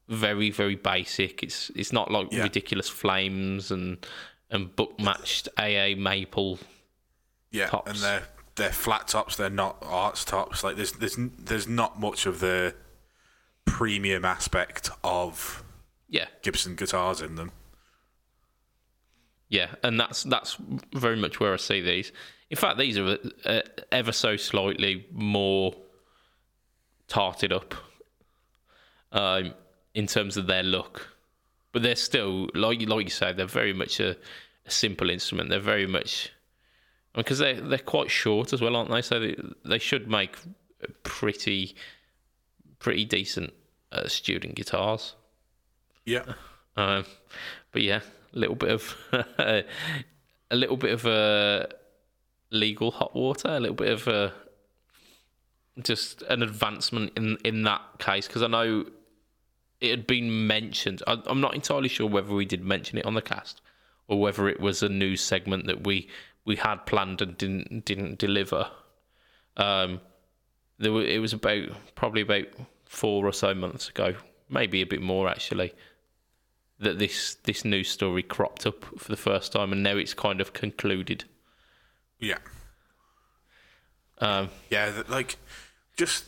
very 0.08 0.50
very 0.50 0.74
basic. 0.76 1.42
It's 1.42 1.70
it's 1.76 1.92
not 1.92 2.10
like 2.10 2.28
Yeah. 2.32 2.42
ridiculous 2.42 2.88
flames 2.88 3.70
and 3.70 4.04
and 4.50 4.74
book 4.74 4.98
matched 4.98 5.48
AA 5.58 5.94
maple. 5.96 6.58
Yeah, 7.50 7.68
Tops. 7.68 7.90
and 7.90 7.98
they're 8.00 8.28
they're 8.56 8.72
flat 8.72 9.08
tops. 9.08 9.36
They're 9.36 9.50
not 9.50 9.76
arts 9.82 10.24
tops. 10.24 10.64
Like 10.64 10.76
there's 10.76 10.92
there's 10.92 11.16
there's 11.38 11.68
not 11.68 12.00
much 12.00 12.26
of 12.26 12.40
the 12.40 12.74
premium 13.64 14.24
aspect 14.24 14.90
of 15.04 15.62
Yeah, 16.08 16.26
Gibson 16.42 16.74
guitars 16.74 17.20
in 17.20 17.34
them. 17.36 17.52
Yeah, 19.48 19.74
and 19.82 19.98
that's 19.98 20.24
that's 20.24 20.56
very 20.94 21.16
much 21.16 21.40
where 21.40 21.52
I 21.52 21.56
see 21.56 21.80
these. 21.80 22.12
In 22.50 22.56
fact, 22.56 22.78
these 22.78 22.98
are 22.98 23.18
uh, 23.44 23.60
ever 23.92 24.12
so 24.12 24.36
slightly 24.36 25.06
more 25.12 25.74
tarted 27.08 27.52
up 27.52 27.74
um, 29.12 29.54
in 29.94 30.06
terms 30.06 30.36
of 30.36 30.46
their 30.46 30.62
look, 30.62 31.16
but 31.72 31.82
they're 31.82 31.96
still 31.96 32.48
like 32.54 32.80
like 32.88 33.04
you 33.04 33.10
say, 33.10 33.32
they're 33.32 33.46
very 33.46 33.72
much 33.72 34.00
a, 34.00 34.16
a 34.66 34.70
simple 34.70 35.08
instrument. 35.10 35.48
They're 35.48 35.60
very 35.60 35.86
much 35.86 36.30
because 37.14 37.38
they 37.38 37.54
they're 37.54 37.78
quite 37.78 38.10
short 38.10 38.52
as 38.52 38.60
well, 38.60 38.76
aren't 38.76 38.90
they? 38.90 39.02
So 39.02 39.18
they, 39.18 39.36
they 39.64 39.78
should 39.78 40.08
make 40.08 40.36
pretty 41.02 41.74
pretty 42.78 43.04
decent 43.04 43.52
uh, 43.92 44.08
student 44.08 44.54
guitars. 44.54 45.14
Yeah, 46.04 46.34
Um, 46.76 47.04
but 47.72 47.82
yeah, 47.82 48.00
little 48.32 48.56
bit 48.56 48.70
of 48.70 48.96
a 49.38 49.64
little 50.56 50.76
bit 50.76 50.92
of 50.92 51.06
uh, 51.06 51.66
legal 52.50 52.90
hot 52.90 53.14
water, 53.14 53.48
a 53.48 53.60
little 53.60 53.76
bit 53.76 53.92
of 53.92 54.08
uh, 54.08 54.30
just 55.82 56.22
an 56.22 56.42
advancement 56.42 57.12
in 57.16 57.36
in 57.44 57.62
that 57.62 57.82
case 57.98 58.26
because 58.26 58.42
I 58.42 58.48
know 58.48 58.86
it 59.80 59.90
had 59.90 60.06
been 60.06 60.46
mentioned. 60.46 61.02
I, 61.06 61.20
I'm 61.26 61.40
not 61.40 61.54
entirely 61.54 61.88
sure 61.88 62.08
whether 62.08 62.34
we 62.34 62.44
did 62.44 62.64
mention 62.64 62.98
it 62.98 63.06
on 63.06 63.14
the 63.14 63.22
cast 63.22 63.60
or 64.08 64.20
whether 64.20 64.48
it 64.48 64.60
was 64.60 64.82
a 64.82 64.88
news 64.88 65.20
segment 65.20 65.66
that 65.66 65.84
we 65.86 66.08
we 66.44 66.56
had 66.56 66.86
planned 66.86 67.22
and 67.22 67.36
didn't 67.36 67.84
didn't 67.84 68.18
deliver. 68.18 68.70
Um, 69.56 70.00
there 70.78 70.92
were, 70.92 71.02
it 71.02 71.20
was 71.20 71.32
about 71.32 71.68
probably 71.94 72.22
about 72.22 72.46
four 72.84 73.26
or 73.26 73.32
so 73.32 73.54
months 73.54 73.88
ago, 73.88 74.14
maybe 74.48 74.80
a 74.80 74.86
bit 74.86 75.02
more 75.02 75.28
actually 75.28 75.74
that 76.80 76.98
this 76.98 77.36
this 77.44 77.64
news 77.64 77.88
story 77.90 78.22
cropped 78.22 78.66
up 78.66 78.84
for 78.98 79.08
the 79.08 79.16
first 79.16 79.52
time, 79.52 79.72
and 79.72 79.82
now 79.82 79.96
it's 79.96 80.14
kind 80.14 80.40
of 80.40 80.52
concluded. 80.52 81.24
yeah, 82.20 82.38
Um, 84.18 84.50
yeah. 84.70 85.02
Like 85.08 85.36
just 85.96 86.24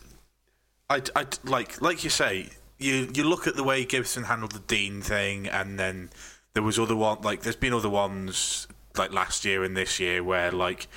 I 0.88 1.02
I 1.16 1.26
like 1.44 1.80
like 1.80 2.04
you 2.04 2.10
say. 2.10 2.48
You 2.78 3.10
you 3.12 3.24
look 3.24 3.46
at 3.46 3.56
the 3.56 3.62
way 3.64 3.84
Gibson 3.84 4.24
handled 4.24 4.52
the 4.52 4.58
Dean 4.60 5.02
thing, 5.02 5.46
and 5.46 5.78
then 5.78 6.10
there 6.54 6.62
was 6.62 6.78
other 6.78 6.96
one 6.96 7.20
like 7.20 7.42
there's 7.42 7.56
been 7.56 7.74
other 7.74 7.90
ones 7.90 8.66
like 8.96 9.12
last 9.12 9.44
year 9.44 9.62
and 9.62 9.76
this 9.76 10.00
year 10.00 10.24
where 10.24 10.50
like 10.50 10.88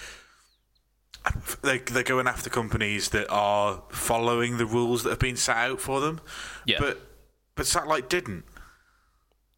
they 1.62 1.80
they're 1.80 2.04
going 2.04 2.28
after 2.28 2.49
companies 2.49 3.10
that 3.10 3.28
are 3.30 3.84
following 3.89 4.58
the 4.58 4.66
rules 4.66 5.04
that 5.04 5.10
have 5.12 5.20
been 5.20 5.36
set 5.36 5.58
out 5.58 5.80
for 5.80 5.99
them. 5.99 6.22
Yeah. 6.66 6.78
But 6.80 7.01
but 7.56 7.68
Satellite 7.68 8.10
didn't. 8.10 8.45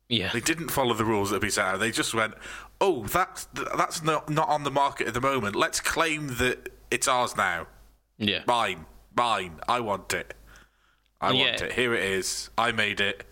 Yeah. 0.09 0.31
They 0.31 0.39
didn't 0.39 0.69
follow 0.69 0.93
the 0.93 1.05
rules 1.05 1.31
that 1.31 1.41
been 1.41 1.51
set 1.51 1.65
out. 1.65 1.79
They 1.79 1.91
just 1.91 2.13
went, 2.13 2.35
"Oh, 2.79 3.05
that's 3.05 3.47
that's 3.77 4.03
not 4.03 4.29
not 4.29 4.49
on 4.49 4.63
the 4.63 4.71
market 4.71 5.07
at 5.07 5.13
the 5.13 5.21
moment. 5.21 5.55
Let's 5.55 5.79
claim 5.79 6.27
that 6.37 6.69
it's 6.91 7.07
ours 7.07 7.35
now. 7.35 7.67
Yeah. 8.17 8.43
Mine, 8.45 8.85
mine. 9.15 9.59
I 9.67 9.79
want 9.79 10.13
it. 10.13 10.33
I 11.19 11.33
want 11.33 11.61
it. 11.61 11.73
Here 11.73 11.93
it 11.93 12.03
is. 12.03 12.49
I 12.57 12.71
made 12.71 12.99
it. 12.99 13.25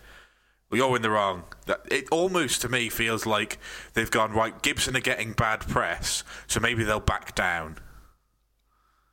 Well, 0.70 0.78
you're 0.78 0.96
in 0.96 1.02
the 1.02 1.10
wrong. 1.10 1.44
That 1.66 1.80
it 1.90 2.06
almost 2.10 2.62
to 2.62 2.68
me 2.68 2.88
feels 2.88 3.24
like 3.24 3.58
they've 3.92 4.10
gone 4.10 4.32
right. 4.32 4.60
Gibson 4.62 4.96
are 4.96 5.00
getting 5.00 5.32
bad 5.32 5.60
press, 5.60 6.24
so 6.48 6.58
maybe 6.58 6.82
they'll 6.82 6.98
back 6.98 7.34
down. 7.34 7.78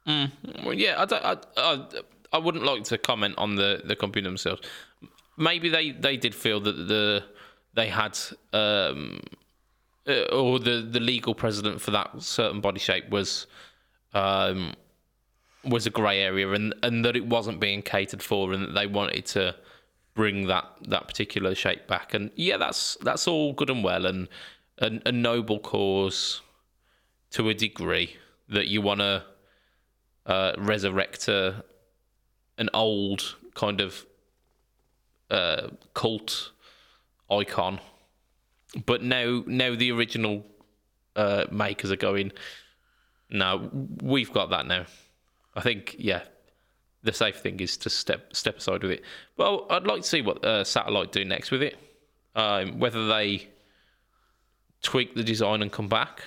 Mm. 0.08 0.32
Well, 0.66 0.74
yeah, 0.74 1.00
I, 1.00 1.06
don't, 1.06 1.24
I, 1.24 1.38
I, 1.58 1.86
I 2.34 2.38
wouldn't 2.40 2.64
like 2.64 2.86
to 2.86 2.98
comment 2.98 3.36
on 3.38 3.56
the, 3.56 3.82
the 3.86 3.96
company 3.96 4.24
themselves. 4.24 4.62
Maybe 5.38 5.70
they, 5.70 5.92
they 5.92 6.18
did 6.18 6.34
feel 6.34 6.60
that 6.62 6.88
the 6.88 7.24
they 7.74 7.88
had 7.88 8.18
um, 8.54 9.20
uh, 10.08 10.24
or 10.32 10.60
the, 10.60 10.88
the 10.90 11.00
legal 11.00 11.34
precedent 11.34 11.80
for 11.82 11.92
that 11.92 12.22
certain 12.22 12.62
body 12.62 12.80
shape 12.80 13.10
was 13.10 13.48
um, 14.14 14.74
was 15.64 15.86
a 15.86 15.90
grey 15.90 16.22
area 16.22 16.50
and, 16.52 16.74
and 16.82 17.06
that 17.06 17.16
it 17.16 17.26
wasn't 17.26 17.60
being 17.60 17.82
catered 17.82 18.24
for 18.24 18.52
and 18.52 18.64
that 18.64 18.74
they 18.74 18.88
wanted 18.88 19.26
to 19.26 19.56
bring 20.14 20.48
that, 20.48 20.66
that 20.88 21.08
particular 21.08 21.54
shape 21.56 21.88
back. 21.88 22.14
And 22.14 22.32
yeah, 22.36 22.58
that's 22.58 22.98
that's 23.02 23.28
all 23.28 23.54
good 23.54 23.70
and 23.70 23.84
well 23.84 24.06
and 24.06 24.28
a, 24.80 25.12
noble 25.12 25.60
cause 25.60 26.42
to 27.32 27.50
a 27.50 27.54
degree 27.54 28.16
that 28.50 28.68
you 28.68 28.82
want 28.82 29.00
to 29.00 29.24
uh, 30.26 30.54
resurrect 30.58 31.28
a, 31.28 31.64
an 32.58 32.70
old 32.74 33.36
kind 33.54 33.80
of 33.80 34.06
uh, 35.30 35.70
cult 35.94 36.52
icon. 37.32 37.80
But 38.86 39.04
now, 39.04 39.44
now 39.48 39.76
the 39.76 39.92
original 39.92 40.46
uh, 41.16 41.46
makers 41.52 41.92
are 41.92 41.96
going. 41.98 42.32
No, 43.30 43.70
we've 44.02 44.32
got 44.32 44.50
that 44.52 44.66
now. 44.68 44.86
I 45.56 45.62
think, 45.62 45.96
yeah, 46.00 46.22
the 47.04 47.14
safe 47.14 47.38
thing 47.38 47.60
is 47.60 47.78
to 47.78 47.90
step 47.90 48.36
step 48.36 48.58
aside 48.58 48.84
with 48.84 48.92
it. 48.92 49.04
Well, 49.38 49.66
I'd 49.70 49.84
like 49.88 50.04
to 50.04 50.08
see 50.08 50.22
what 50.22 50.44
uh, 50.46 50.64
Satellite 50.64 51.12
do 51.12 51.26
next 51.26 51.52
with 51.52 51.64
it. 51.64 51.78
Um, 52.36 52.80
whether 52.80 53.08
they 53.08 53.50
tweak 54.82 55.16
the 55.16 55.24
design 55.24 55.62
and 55.62 55.72
come 55.72 55.90
back, 55.90 56.24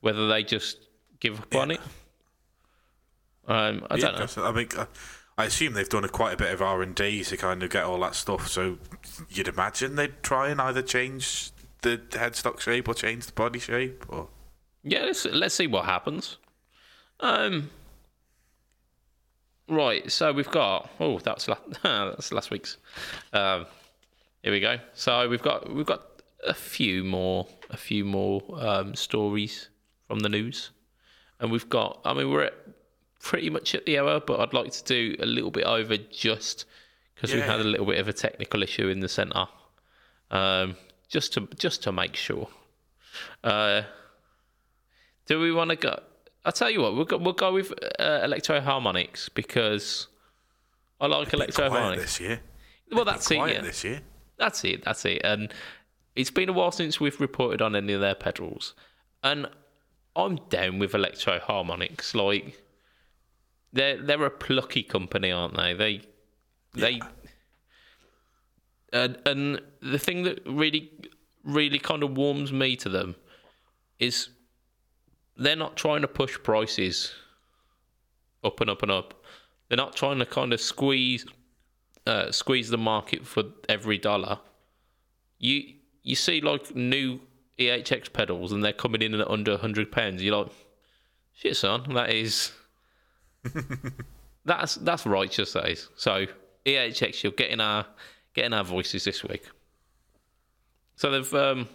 whether 0.00 0.28
they 0.28 0.44
just 0.44 0.78
give 1.20 1.40
up 1.40 1.54
on 1.56 1.70
it. 1.72 1.80
Um, 3.46 3.86
I 3.90 3.96
don't 3.98 4.36
know. 4.36 4.44
I 4.44 4.52
mean, 4.52 4.68
I- 4.78 4.86
I 5.36 5.46
assume 5.46 5.72
they've 5.72 5.88
done 5.88 6.04
a 6.04 6.08
quite 6.08 6.34
a 6.34 6.36
bit 6.36 6.52
of 6.52 6.62
R 6.62 6.82
and 6.82 6.94
D 6.94 7.24
to 7.24 7.36
kind 7.36 7.62
of 7.62 7.70
get 7.70 7.84
all 7.84 7.98
that 8.00 8.14
stuff. 8.14 8.48
So 8.48 8.78
you'd 9.28 9.48
imagine 9.48 9.96
they'd 9.96 10.22
try 10.22 10.48
and 10.48 10.60
either 10.60 10.82
change 10.82 11.50
the 11.82 11.98
headstock 12.10 12.60
shape 12.60 12.88
or 12.88 12.94
change 12.94 13.26
the 13.26 13.32
body 13.32 13.58
shape. 13.58 14.04
Or 14.08 14.28
Yeah, 14.84 15.02
let's 15.02 15.24
let's 15.26 15.54
see 15.54 15.66
what 15.66 15.86
happens. 15.86 16.38
Um, 17.20 17.70
right. 19.68 20.10
So 20.10 20.32
we've 20.32 20.50
got. 20.50 20.88
Oh, 21.00 21.18
that's 21.18 21.48
la- 21.48 21.58
that's 21.82 22.32
last 22.32 22.50
week's. 22.50 22.76
Um, 23.32 23.66
here 24.42 24.52
we 24.52 24.60
go. 24.60 24.78
So 24.94 25.28
we've 25.28 25.42
got 25.42 25.72
we've 25.72 25.86
got 25.86 26.02
a 26.46 26.54
few 26.54 27.02
more 27.02 27.46
a 27.70 27.76
few 27.76 28.04
more 28.04 28.42
um, 28.58 28.94
stories 28.94 29.68
from 30.06 30.20
the 30.20 30.28
news, 30.28 30.70
and 31.40 31.50
we've 31.50 31.68
got. 31.68 32.00
I 32.04 32.14
mean, 32.14 32.30
we're 32.30 32.44
at 32.44 32.54
pretty 33.24 33.48
much 33.48 33.74
at 33.74 33.86
the 33.86 33.98
hour, 33.98 34.20
but 34.20 34.38
I'd 34.38 34.52
like 34.52 34.70
to 34.70 34.84
do 34.84 35.16
a 35.18 35.26
little 35.26 35.50
bit 35.50 35.64
over 35.64 35.96
just 35.96 36.66
because 37.14 37.32
we 37.32 37.40
had 37.40 37.58
a 37.58 37.64
little 37.64 37.86
bit 37.86 37.98
of 37.98 38.06
a 38.06 38.12
technical 38.12 38.62
issue 38.62 38.88
in 38.88 39.00
the 39.00 39.08
centre. 39.08 39.46
Um, 40.30 40.76
just 41.08 41.32
to 41.32 41.48
just 41.56 41.82
to 41.84 41.92
make 41.92 42.16
sure. 42.16 42.48
Uh, 43.42 43.82
do 45.26 45.40
we 45.40 45.52
want 45.52 45.70
to 45.70 45.76
go? 45.76 45.98
I'll 46.44 46.52
tell 46.52 46.70
you 46.70 46.82
what, 46.82 46.94
we'll 46.94 47.06
go, 47.06 47.16
we'll 47.16 47.32
go 47.32 47.54
with 47.54 47.72
uh, 47.98 48.20
Electro-Harmonix 48.22 49.30
because 49.34 50.08
I 51.00 51.06
like 51.06 51.32
Electro-Harmonix. 51.32 51.96
this 51.96 52.20
year. 52.20 52.40
Well, 52.92 53.06
that's 53.06 53.30
it. 53.30 53.36
Yeah. 53.36 53.60
this 53.62 53.82
year. 53.84 54.00
That's 54.36 54.62
it. 54.64 54.84
That's 54.84 55.02
it. 55.06 55.22
And 55.24 55.50
it's 56.14 56.30
been 56.30 56.50
a 56.50 56.52
while 56.52 56.72
since 56.72 57.00
we've 57.00 57.18
reported 57.18 57.62
on 57.62 57.74
any 57.74 57.94
of 57.94 58.02
their 58.02 58.14
pedals, 58.14 58.74
and 59.22 59.48
I'm 60.14 60.36
down 60.50 60.78
with 60.78 60.94
Electro-Harmonix. 60.94 62.14
Like 62.14 62.60
they're 63.74 64.00
they're 64.00 64.24
a 64.24 64.30
plucky 64.30 64.82
company, 64.82 65.30
aren't 65.30 65.56
they? 65.56 65.74
They 65.74 66.00
they 66.74 67.00
and 68.92 69.18
and 69.26 69.60
the 69.82 69.98
thing 69.98 70.22
that 70.22 70.40
really 70.46 70.90
really 71.44 71.78
kind 71.78 72.02
of 72.02 72.16
warms 72.16 72.52
me 72.52 72.76
to 72.76 72.88
them 72.88 73.16
is 73.98 74.30
they're 75.36 75.56
not 75.56 75.76
trying 75.76 76.00
to 76.00 76.08
push 76.08 76.38
prices 76.42 77.12
up 78.42 78.60
and 78.60 78.70
up 78.70 78.82
and 78.82 78.92
up. 78.92 79.14
They're 79.68 79.76
not 79.76 79.96
trying 79.96 80.20
to 80.20 80.26
kind 80.26 80.52
of 80.52 80.60
squeeze 80.60 81.26
uh, 82.06 82.30
squeeze 82.30 82.70
the 82.70 82.78
market 82.78 83.26
for 83.26 83.42
every 83.68 83.98
dollar. 83.98 84.38
You 85.38 85.74
you 86.02 86.14
see 86.14 86.40
like 86.40 86.74
new 86.76 87.20
EHX 87.58 88.12
pedals 88.12 88.52
and 88.52 88.64
they're 88.64 88.72
coming 88.72 89.02
in 89.02 89.14
at 89.14 89.28
under 89.28 89.56
hundred 89.56 89.90
pounds. 89.90 90.22
You're 90.22 90.36
like, 90.36 90.52
shit, 91.32 91.56
son, 91.56 91.92
that 91.94 92.10
is 92.10 92.52
that's 94.44 94.76
that's 94.76 95.06
righteous. 95.06 95.52
That 95.52 95.68
is. 95.68 95.88
So 95.96 96.26
EHX, 96.66 97.22
you're 97.22 97.32
getting 97.32 97.60
our 97.60 97.86
getting 98.34 98.52
our 98.52 98.64
voices 98.64 99.04
this 99.04 99.22
week. 99.22 99.48
So 100.96 101.10
they've 101.10 101.34
um, 101.34 101.68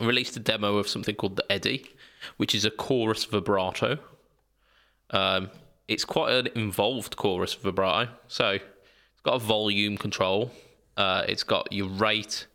released 0.00 0.36
a 0.36 0.40
demo 0.40 0.76
of 0.78 0.88
something 0.88 1.14
called 1.14 1.36
the 1.36 1.52
Eddy, 1.52 1.86
which 2.36 2.54
is 2.54 2.64
a 2.64 2.70
chorus 2.70 3.24
vibrato. 3.24 3.98
Um, 5.10 5.50
it's 5.88 6.04
quite 6.04 6.32
an 6.32 6.48
involved 6.54 7.16
chorus 7.16 7.54
vibrato. 7.54 8.10
So 8.28 8.50
it's 8.50 9.22
got 9.22 9.34
a 9.34 9.38
volume 9.38 9.96
control. 9.96 10.52
Uh, 10.96 11.24
it's 11.28 11.42
got 11.42 11.72
your 11.72 11.88
rate 11.88 12.46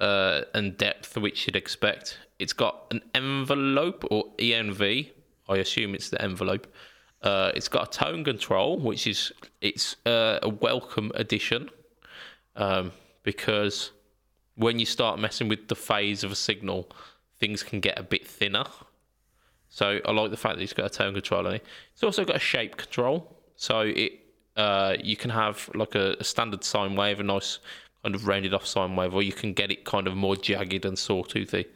uh, 0.00 0.42
and 0.54 0.76
depth, 0.76 1.16
which 1.16 1.46
you'd 1.46 1.56
expect. 1.56 2.18
It's 2.38 2.52
got 2.52 2.86
an 2.90 3.02
envelope 3.14 4.04
or 4.10 4.24
ENV. 4.38 5.10
I 5.48 5.56
assume 5.56 5.94
it's 5.94 6.10
the 6.10 6.20
envelope. 6.20 6.66
Uh, 7.22 7.52
it's 7.54 7.68
got 7.68 7.88
a 7.88 7.98
tone 7.98 8.24
control, 8.24 8.78
which 8.78 9.06
is 9.06 9.32
it's 9.60 9.96
uh, 10.06 10.40
a 10.42 10.48
welcome 10.48 11.12
addition 11.14 11.70
um, 12.56 12.92
because 13.22 13.92
when 14.56 14.78
you 14.78 14.86
start 14.86 15.18
messing 15.18 15.48
with 15.48 15.68
the 15.68 15.76
phase 15.76 16.24
of 16.24 16.32
a 16.32 16.34
signal, 16.34 16.88
things 17.38 17.62
can 17.62 17.80
get 17.80 17.98
a 17.98 18.02
bit 18.02 18.26
thinner. 18.26 18.64
So 19.68 20.00
I 20.04 20.12
like 20.12 20.30
the 20.30 20.36
fact 20.36 20.56
that 20.56 20.62
it's 20.62 20.72
got 20.72 20.86
a 20.86 20.90
tone 20.90 21.14
control 21.14 21.46
on 21.46 21.54
it. 21.54 21.64
It's 21.92 22.02
also 22.02 22.24
got 22.24 22.36
a 22.36 22.40
shape 22.40 22.76
control, 22.76 23.36
so 23.56 23.80
it 23.80 24.12
uh, 24.56 24.96
you 25.02 25.16
can 25.16 25.30
have 25.30 25.70
like 25.74 25.94
a, 25.94 26.16
a 26.20 26.24
standard 26.24 26.62
sine 26.62 26.94
wave, 26.94 27.20
a 27.20 27.22
nice 27.22 27.58
kind 28.02 28.14
of 28.14 28.26
rounded 28.26 28.52
off 28.52 28.66
sine 28.66 28.96
wave, 28.96 29.14
or 29.14 29.22
you 29.22 29.32
can 29.32 29.54
get 29.54 29.70
it 29.70 29.84
kind 29.84 30.06
of 30.06 30.14
more 30.14 30.36
jagged 30.36 30.84
and 30.84 30.96
sawtoothy, 30.96 31.66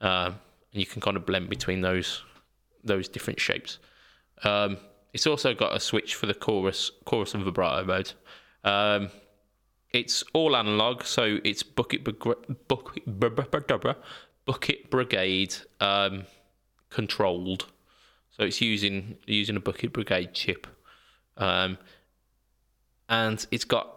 um, 0.00 0.38
and 0.72 0.80
you 0.80 0.86
can 0.86 1.00
kind 1.00 1.16
of 1.16 1.24
blend 1.24 1.48
between 1.48 1.80
those 1.80 2.22
those 2.84 3.08
different 3.08 3.40
shapes. 3.40 3.78
Um, 4.42 4.78
it's 5.12 5.26
also 5.26 5.54
got 5.54 5.76
a 5.76 5.80
switch 5.80 6.14
for 6.14 6.26
the 6.26 6.34
chorus, 6.34 6.90
chorus 7.04 7.34
and 7.34 7.44
vibrato 7.44 7.84
mode. 7.84 8.12
Um, 8.64 9.10
it's 9.92 10.24
all 10.32 10.56
analog, 10.56 11.04
so 11.04 11.38
it's 11.44 11.62
bucket 11.62 12.02
bucket, 12.02 12.68
bucket 12.68 13.20
brigade 14.90 15.54
um, 15.80 16.24
controlled. 16.88 17.66
So 18.30 18.44
it's 18.44 18.60
using 18.60 19.18
using 19.26 19.56
a 19.56 19.60
bucket 19.60 19.92
brigade 19.92 20.32
chip, 20.32 20.66
um, 21.36 21.76
and 23.08 23.44
it's 23.50 23.66
got 23.66 23.94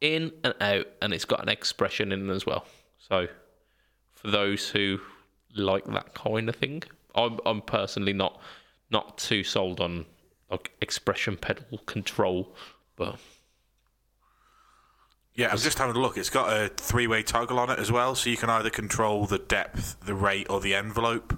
in 0.00 0.30
and 0.44 0.54
out, 0.60 0.86
and 1.02 1.12
it's 1.12 1.24
got 1.24 1.42
an 1.42 1.48
expression 1.48 2.12
in 2.12 2.30
as 2.30 2.46
well. 2.46 2.66
So 2.98 3.26
for 4.12 4.30
those 4.30 4.68
who 4.68 5.00
like 5.56 5.84
that 5.86 6.14
kind 6.14 6.48
of 6.48 6.54
thing, 6.54 6.84
I'm 7.16 7.40
I'm 7.44 7.60
personally 7.60 8.12
not 8.12 8.40
not 8.94 9.18
too 9.18 9.44
sold 9.44 9.80
on 9.80 10.06
like 10.50 10.70
expression 10.80 11.36
pedal 11.36 11.78
control, 11.84 12.54
but 12.96 13.18
Yeah, 15.34 15.50
I'm 15.50 15.58
just 15.58 15.78
having 15.78 15.96
a 15.96 15.98
look. 15.98 16.16
It's 16.16 16.30
got 16.30 16.48
a 16.56 16.68
three-way 16.68 17.24
toggle 17.24 17.58
on 17.58 17.68
it 17.68 17.78
as 17.80 17.90
well, 17.90 18.14
so 18.14 18.30
you 18.30 18.36
can 18.36 18.48
either 18.48 18.70
control 18.70 19.26
the 19.26 19.38
depth, 19.38 19.96
the 20.06 20.14
rate, 20.14 20.46
or 20.48 20.60
the 20.60 20.74
envelope 20.74 21.36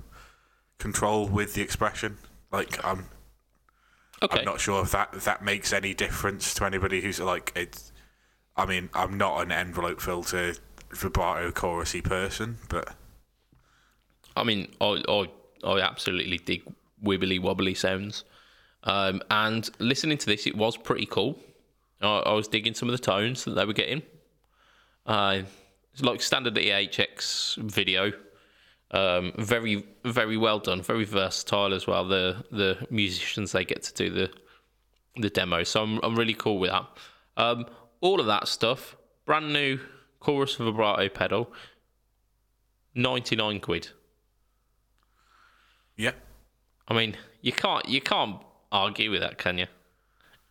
control 0.78 1.26
with 1.26 1.54
the 1.54 1.62
expression. 1.62 2.18
Like 2.52 2.84
I'm, 2.84 3.06
okay. 4.22 4.40
I'm 4.40 4.44
not 4.44 4.60
sure 4.60 4.82
if 4.82 4.90
that 4.92 5.08
if 5.14 5.24
that 5.24 5.42
makes 5.42 5.72
any 5.72 5.94
difference 5.94 6.52
to 6.54 6.66
anybody 6.66 7.00
who's 7.00 7.18
like 7.18 7.52
it's. 7.56 7.92
I 8.54 8.66
mean, 8.66 8.88
I'm 8.94 9.16
not 9.16 9.42
an 9.42 9.50
envelope 9.52 10.00
filter 10.00 10.54
vibrato 10.90 11.50
chorusy 11.50 12.02
person, 12.04 12.58
but 12.68 12.94
I 14.36 14.44
mean, 14.44 14.68
I 14.80 15.02
I, 15.08 15.28
I 15.64 15.80
absolutely 15.80 16.38
dig 16.38 16.62
wibbly 17.02 17.40
wobbly 17.40 17.74
sounds. 17.74 18.24
Um, 18.84 19.20
and 19.30 19.68
listening 19.78 20.18
to 20.18 20.26
this, 20.26 20.46
it 20.46 20.56
was 20.56 20.76
pretty 20.76 21.06
cool. 21.06 21.38
I, 22.00 22.18
I 22.18 22.32
was 22.32 22.48
digging 22.48 22.74
some 22.74 22.88
of 22.88 22.92
the 22.92 23.02
tones 23.02 23.44
that 23.44 23.52
they 23.52 23.64
were 23.64 23.72
getting. 23.72 24.02
Uh, 25.06 25.42
it's 25.92 26.02
like 26.02 26.20
standard 26.20 26.54
EHX 26.54 27.56
video. 27.56 28.12
Um, 28.92 29.32
very 29.36 29.84
very 30.04 30.36
well 30.36 30.60
done, 30.60 30.80
very 30.80 31.04
versatile 31.04 31.74
as 31.74 31.86
well. 31.86 32.06
The 32.06 32.44
the 32.52 32.86
musicians 32.90 33.52
they 33.52 33.64
get 33.64 33.82
to 33.84 33.94
do 33.94 34.10
the 34.10 34.30
the 35.16 35.30
demo, 35.30 35.64
so 35.64 35.82
I'm 35.82 35.98
I'm 36.04 36.14
really 36.14 36.34
cool 36.34 36.58
with 36.58 36.70
that. 36.70 36.86
Um, 37.36 37.66
all 38.00 38.20
of 38.20 38.26
that 38.26 38.46
stuff, 38.46 38.96
brand 39.24 39.52
new 39.52 39.80
chorus 40.20 40.54
vibrato 40.54 41.08
pedal, 41.08 41.52
ninety 42.94 43.34
nine 43.34 43.58
quid. 43.58 43.88
Yeah. 45.96 46.12
I 46.88 46.94
mean, 46.94 47.16
you 47.40 47.52
can't 47.52 47.88
you 47.88 48.00
can't 48.00 48.40
argue 48.72 49.10
with 49.10 49.20
that, 49.20 49.38
can 49.38 49.58
you? 49.58 49.66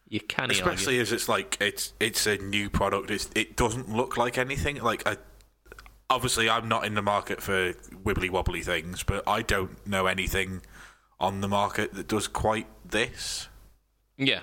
You 0.08 0.20
can't 0.20 0.52
argue. 0.52 0.64
Especially 0.64 1.00
as 1.00 1.12
it's 1.12 1.30
like 1.30 1.58
it's 1.60 1.94
it's 2.00 2.26
a 2.28 2.38
new 2.38 2.70
product. 2.70 3.12
It's, 3.12 3.30
it 3.36 3.56
doesn't 3.56 3.90
look 3.90 4.18
like 4.18 4.38
anything. 4.38 4.82
Like 4.82 5.08
I, 5.08 5.18
obviously, 6.10 6.50
I'm 6.50 6.68
not 6.68 6.86
in 6.86 6.96
the 6.96 7.02
market 7.02 7.42
for 7.42 7.74
wibbly 7.74 8.30
wobbly 8.30 8.62
things, 8.62 9.04
but 9.04 9.28
I 9.28 9.42
don't 9.42 9.86
know 9.88 10.08
anything 10.08 10.62
on 11.20 11.42
the 11.42 11.48
market 11.48 11.94
that 11.94 12.08
does 12.08 12.28
quite 12.28 12.68
this. 12.84 13.48
Yeah. 14.18 14.42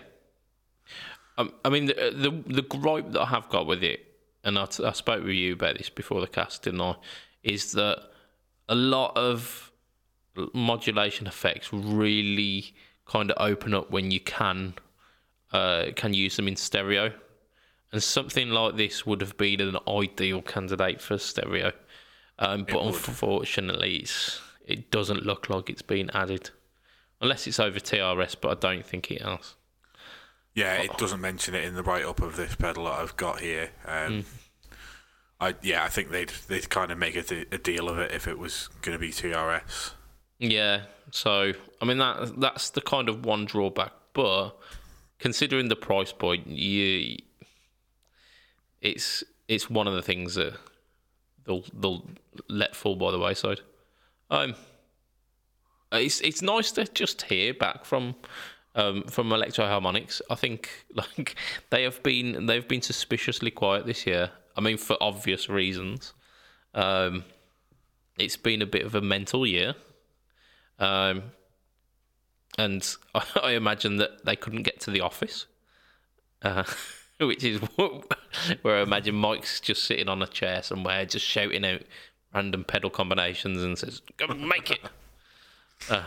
Um, 1.38 1.52
I 1.64 1.70
mean, 1.70 1.86
the, 1.86 1.94
the 1.94 2.54
the 2.54 2.62
gripe 2.62 3.12
that 3.12 3.22
I 3.22 3.26
have 3.26 3.48
got 3.48 3.66
with 3.66 3.82
it, 3.82 4.00
and 4.44 4.58
I, 4.58 4.66
I 4.84 4.92
spoke 4.92 5.22
with 5.24 5.34
you 5.34 5.54
about 5.54 5.78
this 5.78 5.88
before 5.88 6.20
the 6.20 6.26
cast, 6.26 6.62
didn't 6.62 6.80
I? 6.80 6.96
Is 7.42 7.72
that 7.72 8.10
a 8.68 8.74
lot 8.74 9.16
of 9.16 9.71
modulation 10.52 11.26
effects 11.26 11.72
really 11.72 12.74
kind 13.06 13.30
of 13.30 13.36
open 13.40 13.74
up 13.74 13.90
when 13.90 14.10
you 14.10 14.20
can 14.20 14.74
uh, 15.52 15.86
can 15.96 16.14
use 16.14 16.36
them 16.36 16.48
in 16.48 16.56
stereo, 16.56 17.12
and 17.92 18.02
something 18.02 18.50
like 18.50 18.76
this 18.76 19.04
would 19.04 19.20
have 19.20 19.36
been 19.36 19.60
an 19.60 19.76
ideal 19.86 20.40
candidate 20.40 21.00
for 21.00 21.18
stereo. 21.18 21.72
Um, 22.38 22.64
but 22.64 22.82
would. 22.82 22.94
unfortunately, 22.94 23.96
it's, 23.96 24.40
it 24.66 24.90
doesn't 24.90 25.24
look 25.26 25.50
like 25.50 25.68
it's 25.68 25.82
been 25.82 26.10
added, 26.10 26.50
unless 27.20 27.46
it's 27.46 27.60
over 27.60 27.78
TRS. 27.78 28.34
But 28.40 28.50
I 28.50 28.72
don't 28.72 28.86
think 28.86 29.10
it 29.10 29.22
has. 29.22 29.54
Yeah, 30.54 30.74
it 30.76 30.96
doesn't 30.98 31.20
mention 31.20 31.54
it 31.54 31.64
in 31.64 31.74
the 31.74 31.82
write 31.82 32.04
up 32.04 32.20
of 32.20 32.36
this 32.36 32.54
pedal 32.54 32.84
that 32.84 32.92
I've 32.92 33.16
got 33.16 33.40
here. 33.40 33.70
Um, 33.86 34.24
I 35.40 35.54
yeah, 35.62 35.84
I 35.84 35.88
think 35.88 36.10
they'd 36.10 36.32
they'd 36.48 36.68
kind 36.68 36.90
of 36.90 36.98
make 36.98 37.16
a, 37.16 37.22
de- 37.22 37.46
a 37.52 37.58
deal 37.58 37.88
of 37.88 37.98
it 37.98 38.12
if 38.12 38.26
it 38.28 38.38
was 38.38 38.68
going 38.80 38.94
to 38.94 38.98
be 38.98 39.10
TRS. 39.10 39.92
Yeah, 40.42 40.82
so 41.12 41.52
I 41.80 41.84
mean 41.84 41.98
that 41.98 42.40
that's 42.40 42.70
the 42.70 42.80
kind 42.80 43.08
of 43.08 43.24
one 43.24 43.44
drawback, 43.44 43.92
but 44.12 44.50
considering 45.20 45.68
the 45.68 45.76
price 45.76 46.12
point, 46.12 46.48
you 46.48 47.18
it's 48.80 49.22
it's 49.46 49.70
one 49.70 49.86
of 49.86 49.94
the 49.94 50.02
things 50.02 50.34
that 50.34 50.54
they'll 51.46 51.64
they'll 51.72 52.10
let 52.48 52.74
fall 52.74 52.96
by 52.96 53.12
the 53.12 53.20
wayside. 53.20 53.60
Um, 54.30 54.56
it's 55.92 56.20
it's 56.22 56.42
nice 56.42 56.72
to 56.72 56.86
just 56.86 57.22
hear 57.22 57.54
back 57.54 57.84
from 57.84 58.16
um, 58.74 59.04
from 59.04 59.30
Electro-Harmonix. 59.30 60.22
I 60.28 60.34
think 60.34 60.70
like 60.92 61.36
they 61.70 61.84
have 61.84 62.02
been 62.02 62.46
they've 62.46 62.66
been 62.66 62.82
suspiciously 62.82 63.52
quiet 63.52 63.86
this 63.86 64.08
year. 64.08 64.30
I 64.56 64.60
mean, 64.60 64.76
for 64.76 64.96
obvious 65.00 65.48
reasons. 65.48 66.14
Um, 66.74 67.22
it's 68.18 68.36
been 68.36 68.60
a 68.60 68.66
bit 68.66 68.82
of 68.84 68.96
a 68.96 69.00
mental 69.00 69.46
year. 69.46 69.76
Um, 70.78 71.22
and 72.58 72.96
I, 73.42 73.52
imagine 73.52 73.96
that 73.96 74.24
they 74.24 74.36
couldn't 74.36 74.62
get 74.62 74.80
to 74.80 74.90
the 74.90 75.00
office, 75.00 75.46
uh, 76.42 76.64
which 77.20 77.44
is 77.44 77.60
where 78.62 78.78
I 78.78 78.82
imagine 78.82 79.14
Mike's 79.14 79.60
just 79.60 79.84
sitting 79.84 80.08
on 80.08 80.22
a 80.22 80.26
chair 80.26 80.62
somewhere, 80.62 81.04
just 81.06 81.26
shouting 81.26 81.64
out 81.64 81.82
random 82.34 82.64
pedal 82.64 82.90
combinations 82.90 83.62
and 83.62 83.78
says, 83.78 84.02
"Go 84.16 84.26
make 84.28 84.70
it." 84.70 84.80
Uh, 85.88 86.04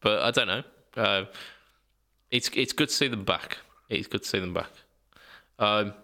but 0.00 0.22
I 0.22 0.30
don't 0.30 0.48
know. 0.48 0.62
Uh, 0.96 1.24
it's 2.30 2.50
it's 2.54 2.72
good 2.72 2.88
to 2.88 2.94
see 2.94 3.08
them 3.08 3.24
back. 3.24 3.58
It's 3.88 4.08
good 4.08 4.22
to 4.22 4.28
see 4.28 4.40
them 4.40 4.54
back. 4.54 4.70
Um, 5.58 5.94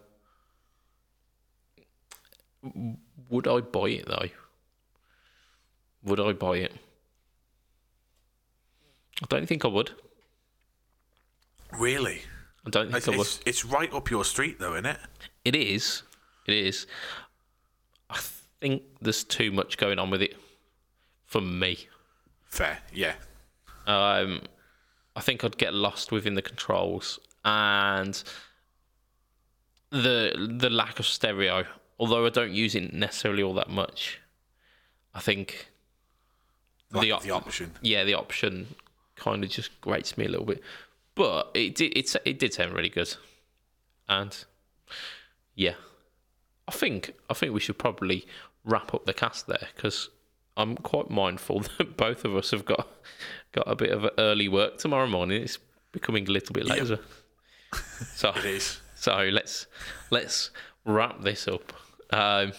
would 3.30 3.48
I 3.48 3.60
buy 3.60 3.88
it 3.90 4.06
though? 4.06 4.28
Would 6.04 6.20
I 6.20 6.32
buy 6.32 6.58
it? 6.58 6.72
I 9.22 9.26
don't 9.28 9.46
think 9.46 9.64
I 9.64 9.68
would. 9.68 9.90
Really? 11.76 12.22
I 12.66 12.70
don't 12.70 12.86
think 12.86 12.98
It's, 12.98 13.08
I 13.08 13.10
would. 13.12 13.20
it's, 13.20 13.40
it's 13.46 13.64
right 13.64 13.92
up 13.92 14.10
your 14.10 14.24
street, 14.24 14.58
though, 14.58 14.74
isn't 14.74 14.86
it? 14.86 14.98
It 15.44 15.54
is. 15.54 16.02
It 16.46 16.54
is. 16.54 16.86
I 18.10 18.18
think 18.60 18.82
there's 19.00 19.24
too 19.24 19.50
much 19.52 19.76
going 19.76 19.98
on 19.98 20.10
with 20.10 20.22
it 20.22 20.36
for 21.26 21.40
me. 21.40 21.88
Fair, 22.46 22.78
yeah. 22.92 23.14
Um, 23.86 24.42
I 25.16 25.20
think 25.20 25.44
I'd 25.44 25.58
get 25.58 25.74
lost 25.74 26.12
within 26.12 26.34
the 26.34 26.42
controls 26.42 27.18
and 27.44 28.22
the 29.90 30.56
the 30.58 30.70
lack 30.70 30.98
of 30.98 31.06
stereo. 31.06 31.64
Although 31.98 32.26
I 32.26 32.30
don't 32.30 32.52
use 32.52 32.74
it 32.74 32.92
necessarily 32.92 33.42
all 33.42 33.54
that 33.54 33.70
much, 33.70 34.20
I 35.14 35.20
think 35.20 35.68
the 36.90 37.00
the, 37.00 37.30
option. 37.30 37.72
yeah, 37.82 38.04
the 38.04 38.14
option 38.14 38.68
kind 39.18 39.44
of 39.44 39.50
just 39.50 39.80
grates 39.80 40.16
me 40.16 40.26
a 40.26 40.28
little 40.28 40.46
bit. 40.46 40.62
But 41.14 41.50
it 41.54 41.74
did 41.74 41.96
it, 41.96 42.14
it 42.24 42.38
did 42.38 42.54
sound 42.54 42.72
really 42.74 42.88
good, 42.88 43.14
and 44.08 44.44
yeah, 45.54 45.74
I 46.68 46.72
think 46.72 47.14
I 47.28 47.34
think 47.34 47.52
we 47.52 47.60
should 47.60 47.78
probably 47.78 48.26
wrap 48.64 48.94
up 48.94 49.06
the 49.06 49.14
cast 49.14 49.46
there 49.46 49.68
because 49.74 50.10
I'm 50.56 50.76
quite 50.76 51.10
mindful 51.10 51.60
that 51.78 51.96
both 51.96 52.24
of 52.24 52.36
us 52.36 52.50
have 52.52 52.64
got 52.64 52.86
got 53.52 53.64
a 53.66 53.74
bit 53.74 53.90
of 53.90 54.08
early 54.18 54.48
work 54.48 54.78
tomorrow 54.78 55.06
morning. 55.06 55.42
It's 55.42 55.58
becoming 55.92 56.28
a 56.28 56.30
little 56.30 56.52
bit 56.52 56.66
later, 56.66 57.00
so 58.14 58.30
It 58.36 58.44
is. 58.44 58.80
so 58.94 59.28
let's 59.32 59.66
let's 60.10 60.50
wrap 60.84 61.22
this 61.22 61.48
up. 61.48 61.72
Um, 62.10 62.52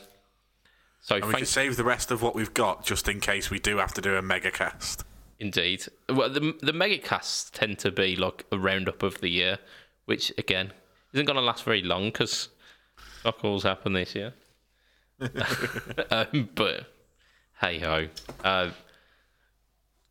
so 1.02 1.16
And 1.16 1.26
we 1.26 1.34
can 1.34 1.46
save 1.46 1.78
the 1.78 1.84
rest 1.84 2.12
of 2.12 2.22
what 2.22 2.36
we've 2.36 2.54
got 2.54 2.86
just 2.86 3.08
in 3.08 3.20
case 3.20 3.50
we 3.50 3.58
do 3.60 3.78
have 3.78 3.94
to 3.94 4.02
do 4.02 4.16
a 4.16 4.22
mega 4.22 4.52
cast. 4.52 5.06
Indeed. 5.40 5.86
Well, 6.10 6.30
the 6.30 6.54
the 6.62 6.74
megacasts 6.74 7.50
tend 7.52 7.80
to 7.80 7.92
be 7.92 8.16
like 8.16 8.46
a 8.52 8.60
roundup 8.60 9.04
of 9.04 9.22
the 9.22 9.30
year, 9.30 9.58
which 10.06 10.34
again 10.38 10.74
isn't 11.14 11.26
going 11.26 11.38
to 11.38 11.42
last 11.42 11.64
very 11.64 11.82
long 11.82 12.06
because 12.08 12.50
fuck 13.24 13.44
all's 13.44 13.64
happened 13.64 13.96
this 13.96 14.16
year. 14.16 14.34
um, 16.12 16.50
but 16.56 16.86
hey 17.62 17.80
ho, 17.80 18.08
uh, 18.44 18.70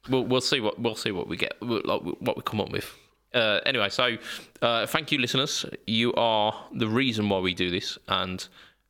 we'll 0.08 0.24
we'll 0.24 0.40
see 0.40 0.60
what 0.60 0.78
we'll 0.78 0.94
see 0.94 1.12
what 1.12 1.28
we 1.28 1.36
get, 1.36 1.60
like 1.60 2.02
what 2.20 2.36
we 2.36 2.42
come 2.42 2.60
up 2.60 2.70
with. 2.70 2.90
Uh, 3.34 3.60
anyway, 3.66 3.90
so 3.90 4.16
uh, 4.62 4.86
thank 4.86 5.12
you, 5.12 5.18
listeners. 5.18 5.66
You 5.86 6.14
are 6.14 6.54
the 6.72 6.88
reason 6.88 7.28
why 7.28 7.38
we 7.40 7.52
do 7.52 7.70
this, 7.70 7.98
and 8.08 8.46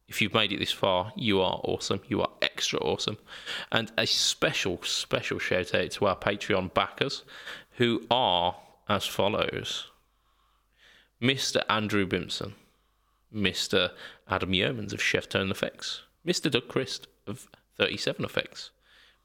if 0.07 0.23
you've 0.23 0.35
made 0.35 0.53
it 0.53 0.59
this 0.59 0.73
far, 0.73 1.13
you 1.17 1.41
are 1.41 1.61
awesome. 1.65 2.01
You 2.09 2.23
are 2.23 2.31
extra 2.59 2.81
awesome. 2.81 3.19
And 3.71 3.93
a 3.97 4.05
special, 4.05 4.81
special 4.83 5.39
shout 5.39 5.73
out 5.77 5.93
to 5.93 6.07
our 6.07 6.17
Patreon 6.17 6.75
backers, 6.75 7.23
who 7.77 8.03
are 8.11 8.57
as 8.89 9.07
follows 9.07 9.87
Mr. 11.23 11.63
Andrew 11.69 12.05
Bimson, 12.05 12.55
Mr. 13.33 13.93
Adam 14.27 14.51
Yeomans 14.51 14.93
of 14.93 15.01
Chef 15.01 15.29
Tone 15.29 15.53
Effects, 15.53 16.03
Mr. 16.27 16.51
Doug 16.51 16.67
Christ 16.67 17.07
of 17.29 17.47
37 17.77 18.25
Effects, 18.25 18.71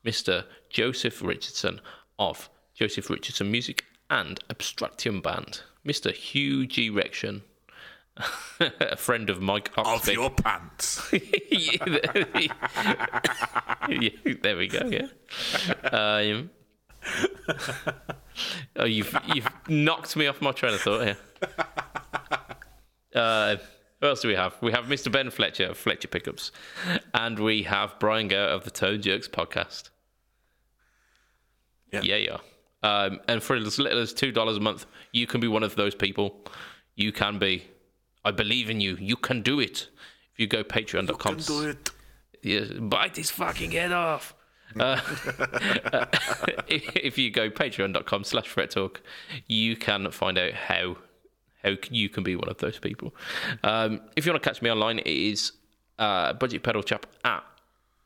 Mr. 0.05 0.45
Joseph 0.69 1.19
Richardson 1.23 1.81
of 2.19 2.51
Joseph 2.75 3.09
Richardson 3.09 3.49
Music 3.49 3.83
and 4.11 4.39
Abstraction 4.51 5.21
Band, 5.21 5.61
Mr. 5.83 6.13
Hugh 6.13 6.67
G. 6.67 6.91
Rection, 6.91 7.41
a 8.59 8.95
friend 8.95 9.29
of 9.29 9.41
Mike 9.41 9.71
Of 9.77 10.07
your 10.07 10.29
pants. 10.29 11.11
Yeah, 13.89 14.09
there 14.41 14.57
we 14.57 14.67
go. 14.67 14.89
Yeah. 14.89 15.07
Um, 15.91 16.49
oh, 18.75 18.85
you've 18.85 19.15
you've 19.33 19.47
knocked 19.67 20.15
me 20.15 20.25
off 20.27 20.41
my 20.41 20.51
train 20.51 20.73
of 20.73 20.81
thought 20.81 21.03
here. 21.03 21.17
Uh, 23.13 23.57
who 24.01 24.07
else 24.07 24.21
do 24.21 24.29
we 24.29 24.35
have? 24.35 24.55
We 24.61 24.71
have 24.71 24.85
Mr. 24.85 25.11
Ben 25.11 25.29
Fletcher 25.29 25.67
of 25.67 25.77
Fletcher 25.77 26.07
Pickups, 26.07 26.51
and 27.13 27.37
we 27.39 27.63
have 27.63 27.99
Brian 27.99 28.27
Gower 28.29 28.47
of 28.47 28.63
the 28.63 28.71
Toe 28.71 28.97
Jerks 28.97 29.27
podcast. 29.27 29.89
Yeah. 31.91 32.01
Yeah, 32.01 32.15
yeah. 32.15 32.37
Um, 32.81 33.19
and 33.27 33.43
for 33.43 33.55
as 33.55 33.77
little 33.77 33.99
as 33.99 34.13
two 34.13 34.31
dollars 34.31 34.57
a 34.57 34.61
month, 34.61 34.85
you 35.11 35.27
can 35.27 35.39
be 35.39 35.47
one 35.47 35.63
of 35.63 35.75
those 35.75 35.93
people. 35.93 36.45
You 36.95 37.11
can 37.11 37.37
be. 37.37 37.63
I 38.25 38.31
believe 38.31 38.69
in 38.69 38.81
you. 38.81 38.97
You 38.99 39.15
can 39.15 39.41
do 39.41 39.59
it. 39.59 39.89
If 40.33 40.39
you 40.39 40.47
go 40.47 40.63
patreon.com. 40.63 41.35
Can 41.35 41.43
do 41.43 41.69
it. 41.69 41.91
Yeah, 42.41 42.65
bite 42.79 43.15
his 43.15 43.31
fucking 43.31 43.71
head 43.71 43.91
off. 43.91 44.35
Uh, 44.79 44.99
if 46.67 47.15
you 47.15 47.29
go 47.29 47.47
patreon.com 47.47 48.23
slash 48.23 48.47
fret 48.47 48.71
talk, 48.71 49.01
you 49.45 49.75
can 49.75 50.09
find 50.09 50.35
out 50.35 50.53
how 50.53 50.97
how 51.63 51.75
you 51.91 52.09
can 52.09 52.23
be 52.23 52.35
one 52.35 52.49
of 52.49 52.57
those 52.57 52.79
people. 52.79 53.13
Um, 53.63 54.01
if 54.15 54.25
you 54.25 54.31
want 54.31 54.41
to 54.41 54.49
catch 54.49 54.63
me 54.63 54.71
online, 54.71 54.97
it 54.97 55.05
is 55.05 55.51
uh, 55.99 56.33
Budget 56.33 56.63
Pedal 56.63 56.81
Chap 56.81 57.05
at 57.23 57.43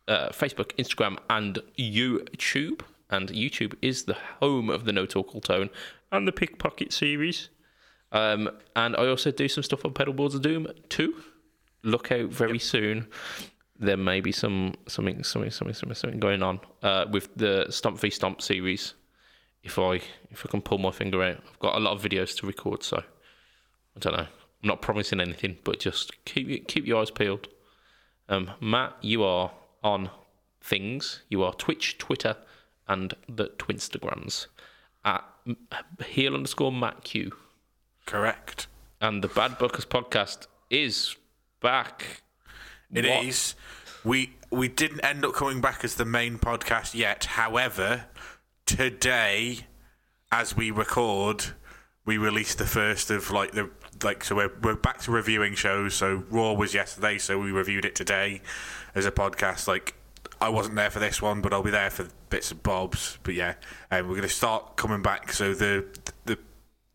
uh, 0.08 0.30
Facebook, 0.30 0.76
Instagram, 0.78 1.18
and 1.30 1.60
YouTube. 1.78 2.82
And 3.10 3.30
YouTube 3.30 3.76
is 3.82 4.04
the 4.04 4.18
home 4.42 4.70
of 4.70 4.86
the 4.86 4.92
No 4.92 5.06
Talk 5.06 5.34
All 5.34 5.42
Tone 5.42 5.70
and 6.12 6.28
the 6.28 6.32
Pickpocket 6.32 6.92
series. 6.92 7.50
Um, 8.12 8.50
and 8.76 8.96
I 8.96 9.08
also 9.08 9.32
do 9.32 9.48
some 9.48 9.64
stuff 9.64 9.86
on 9.86 9.94
Pedalboards 9.94 10.36
of 10.36 10.42
Doom 10.42 10.68
too. 10.90 11.16
Look 11.84 12.12
out 12.12 12.30
very 12.30 12.60
soon. 12.60 13.08
There 13.80 13.98
may 13.98 14.22
be 14.22 14.32
some 14.32 14.74
something 14.88 15.24
something 15.24 15.52
something 15.52 15.74
something, 15.74 15.96
something 15.96 16.20
going 16.20 16.42
on 16.42 16.60
uh, 16.82 17.06
with 17.12 17.30
the 17.36 17.68
Stomp 17.70 18.00
v 18.00 18.10
Stomp 18.10 18.42
series. 18.42 18.94
If 19.64 19.78
I 19.78 19.96
if 20.32 20.46
I 20.46 20.50
can 20.50 20.62
pull 20.62 20.78
my 20.78 20.92
finger 20.92 21.22
out, 21.22 21.38
I've 21.48 21.60
got 21.60 21.76
a 21.76 21.80
lot 21.80 21.94
of 21.94 22.02
videos 22.02 22.36
to 22.38 22.48
record, 22.48 22.84
so 22.84 22.98
I 22.98 24.00
don't 24.00 24.14
know. 24.14 24.28
I'm 24.64 24.68
not 24.68 24.82
promising 24.82 25.20
anything, 25.20 25.58
but 25.64 25.80
just 25.80 26.24
keep 26.26 26.68
keep 26.68 26.88
your 26.88 27.02
eyes 27.02 27.12
peeled. 27.12 27.48
Um, 28.30 28.52
Matt, 28.60 28.96
you 29.02 29.24
are 29.24 29.52
on 29.84 30.10
things. 30.62 31.22
You 31.30 31.44
are 31.44 31.54
Twitch, 31.54 31.98
Twitter, 31.98 32.36
and 32.88 33.14
the 33.30 33.50
Twinstagrams 33.58 34.48
at 35.06 35.24
heel 36.06 36.34
underscore 36.34 36.72
Matt 36.72 37.04
Q. 37.04 37.32
Correct. 38.08 38.68
And 39.02 39.22
the 39.22 39.28
Bad 39.28 39.60
Bookers 39.60 39.86
podcast 39.86 40.48
is 40.70 41.18
back. 41.62 42.24
It 42.92 43.06
is. 43.06 43.54
What? 44.02 44.10
We 44.10 44.34
we 44.50 44.70
didn't 44.70 45.02
end 45.02 45.26
up 45.26 45.34
coming 45.34 45.60
back 45.60 45.84
as 45.84 45.96
the 45.96 46.06
main 46.06 46.40
podcast 46.40 46.96
yet. 46.96 47.26
However, 47.26 48.06
today, 48.66 49.68
as 50.32 50.56
we 50.56 50.72
record, 50.72 51.48
we 52.06 52.18
released 52.18 52.60
the 52.60 52.66
first 52.66 53.12
of 53.12 53.30
like 53.30 53.52
the 53.52 53.70
like 54.02 54.24
so 54.24 54.38
we're 54.38 54.54
we're 54.64 54.76
back 54.76 55.00
to 55.02 55.12
reviewing 55.12 55.54
shows. 55.54 55.94
So 55.94 56.24
Raw 56.30 56.54
was 56.54 56.74
yesterday, 56.74 57.18
so 57.18 57.38
we 57.38 57.52
reviewed 57.52 57.84
it 57.84 57.94
today 57.94 58.42
as 58.96 59.06
a 59.06 59.12
podcast. 59.12 59.68
Like 59.68 59.96
I 60.40 60.48
wasn't 60.48 60.78
there 60.78 60.90
for 60.90 61.00
this 61.00 61.22
one, 61.22 61.42
but 61.42 61.52
I'll 61.52 61.62
be 61.62 61.72
there 61.72 61.90
for 61.90 62.08
bits 62.30 62.52
and 62.52 62.64
bobs. 62.64 63.20
But 63.24 63.34
yeah, 63.34 63.56
and 63.92 64.04
um, 64.04 64.08
we're 64.08 64.16
going 64.16 64.28
to 64.30 64.34
start 64.34 64.78
coming 64.78 65.02
back. 65.02 65.34
So 65.34 65.54
the 65.54 65.86
the 66.24 66.40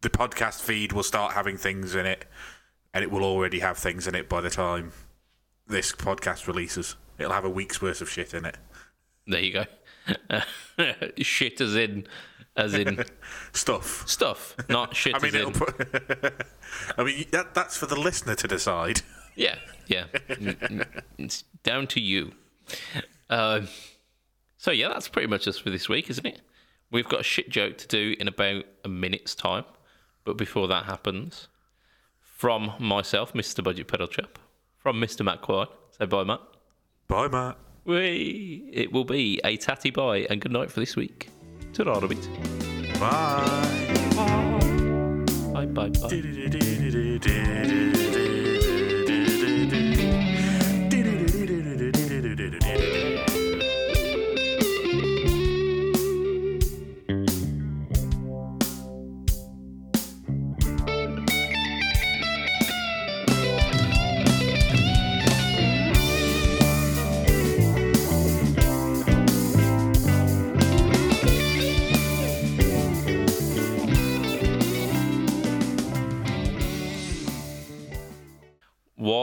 the 0.03 0.11
podcast 0.11 0.61
feed 0.61 0.93
will 0.93 1.03
start 1.03 1.33
having 1.33 1.57
things 1.57 1.95
in 1.95 2.07
it, 2.07 2.27
and 2.93 3.03
it 3.03 3.11
will 3.11 3.25
already 3.25 3.61
have 3.61 3.79
things 3.79 4.07
in 4.07 4.15
it 4.15 4.29
by 4.29 4.41
the 4.41 4.51
time 4.51 4.93
this 5.67 5.93
podcast 5.93 6.47
releases. 6.47 6.97
It'll 7.19 7.33
have 7.33 7.45
a 7.45 7.51
week's 7.51 7.81
worth 7.81 8.01
of 8.01 8.11
shit 8.11 8.35
in 8.35 8.45
it. 8.45 8.59
There 9.27 9.41
you 9.41 9.53
go. 9.53 10.43
shit 11.19 11.61
as 11.61 11.77
in 11.77 12.07
as 12.57 12.75
in 12.75 13.05
stuff. 13.53 14.07
Stuff, 14.09 14.57
not 14.69 14.95
shit 14.97 15.15
I 15.15 15.19
mean, 15.21 15.35
as 15.35 15.47
in. 15.47 15.53
Put, 15.53 16.47
I 16.99 17.05
mean, 17.05 17.25
that, 17.31 17.55
that's 17.55 17.77
for 17.77 17.87
the 17.87 17.99
listener 17.99 18.35
to 18.35 18.49
decide. 18.49 19.03
Yeah, 19.35 19.57
yeah. 19.87 20.05
it's 21.19 21.45
down 21.63 21.87
to 21.89 22.01
you. 22.01 22.33
Um, 23.31 23.69
so 24.59 24.71
yeah, 24.71 24.89
that's 24.89 25.09
pretty 25.09 25.29
much 25.29 25.49
us 25.49 25.59
for 25.59 25.71
this 25.71 25.89
week, 25.89 26.11
isn't 26.11 26.27
it? 26.27 26.41
We've 26.91 27.09
got 27.09 27.21
a 27.21 27.25
shit 27.25 27.49
joke 27.49 27.79
to 27.79 27.89
do 27.89 28.15
in 28.21 28.29
about 28.29 28.65
a 28.85 28.89
minute's 28.89 29.35
time, 29.35 29.65
but 30.25 30.37
before 30.37 30.67
that 30.69 30.85
happens, 30.85 31.49
from 32.21 32.73
myself, 32.79 33.33
Mr. 33.35 33.63
Budget 33.63 33.89
Pedal 33.89 34.09
Chap, 34.09 34.39
from 34.79 35.01
Mr. 35.01 35.25
Matt 35.25 35.43
Quine. 35.43 35.67
Say 35.97 36.07
bye, 36.07 36.25
Matt. 36.25 36.41
Bye, 37.09 37.29
Matt. 37.29 37.57
We. 37.85 38.71
It 38.73 38.93
will 38.93 39.05
be 39.05 39.41
a 39.45 39.57
tatty 39.57 39.91
bye 39.91 40.27
and 40.31 40.41
good 40.41 40.53
night 40.53 40.71
for 40.71 40.79
this 40.81 40.97
week. 40.97 41.29
Ta-ra, 41.73 42.01
bit. 42.01 42.29
Bye 42.99 44.11
bye. 44.15 44.59
Bye, 45.53 45.67
bye, 45.67 45.91
bye. 45.91 46.09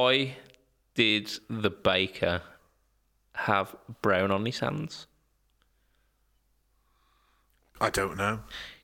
Why 0.09 0.37
did 0.95 1.29
the 1.47 1.69
baker 1.69 2.41
have 3.35 3.75
brown 4.01 4.31
on 4.31 4.43
his 4.47 4.57
hands? 4.57 5.05
I 7.79 7.91
don't 7.91 8.17
know. 8.17 8.39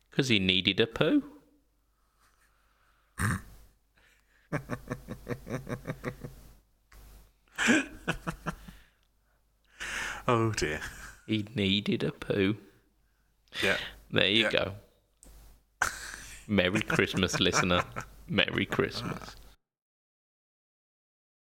Because 0.08 0.28
he 0.28 0.38
needed 0.38 0.78
a 0.78 0.86
poo. 0.86 1.24
oh 10.28 10.52
dear. 10.52 10.80
He 11.26 11.44
needed 11.56 12.04
a 12.04 12.12
poo. 12.12 12.56
Yeah. 13.64 13.78
There 14.12 14.28
you 14.28 14.44
Yeah. 14.44 14.50
go. 14.52 14.74
Merry 16.46 16.82
Christmas, 16.82 17.40
listener. 17.40 17.82
Merry 18.28 18.64
Christmas. 18.64 19.34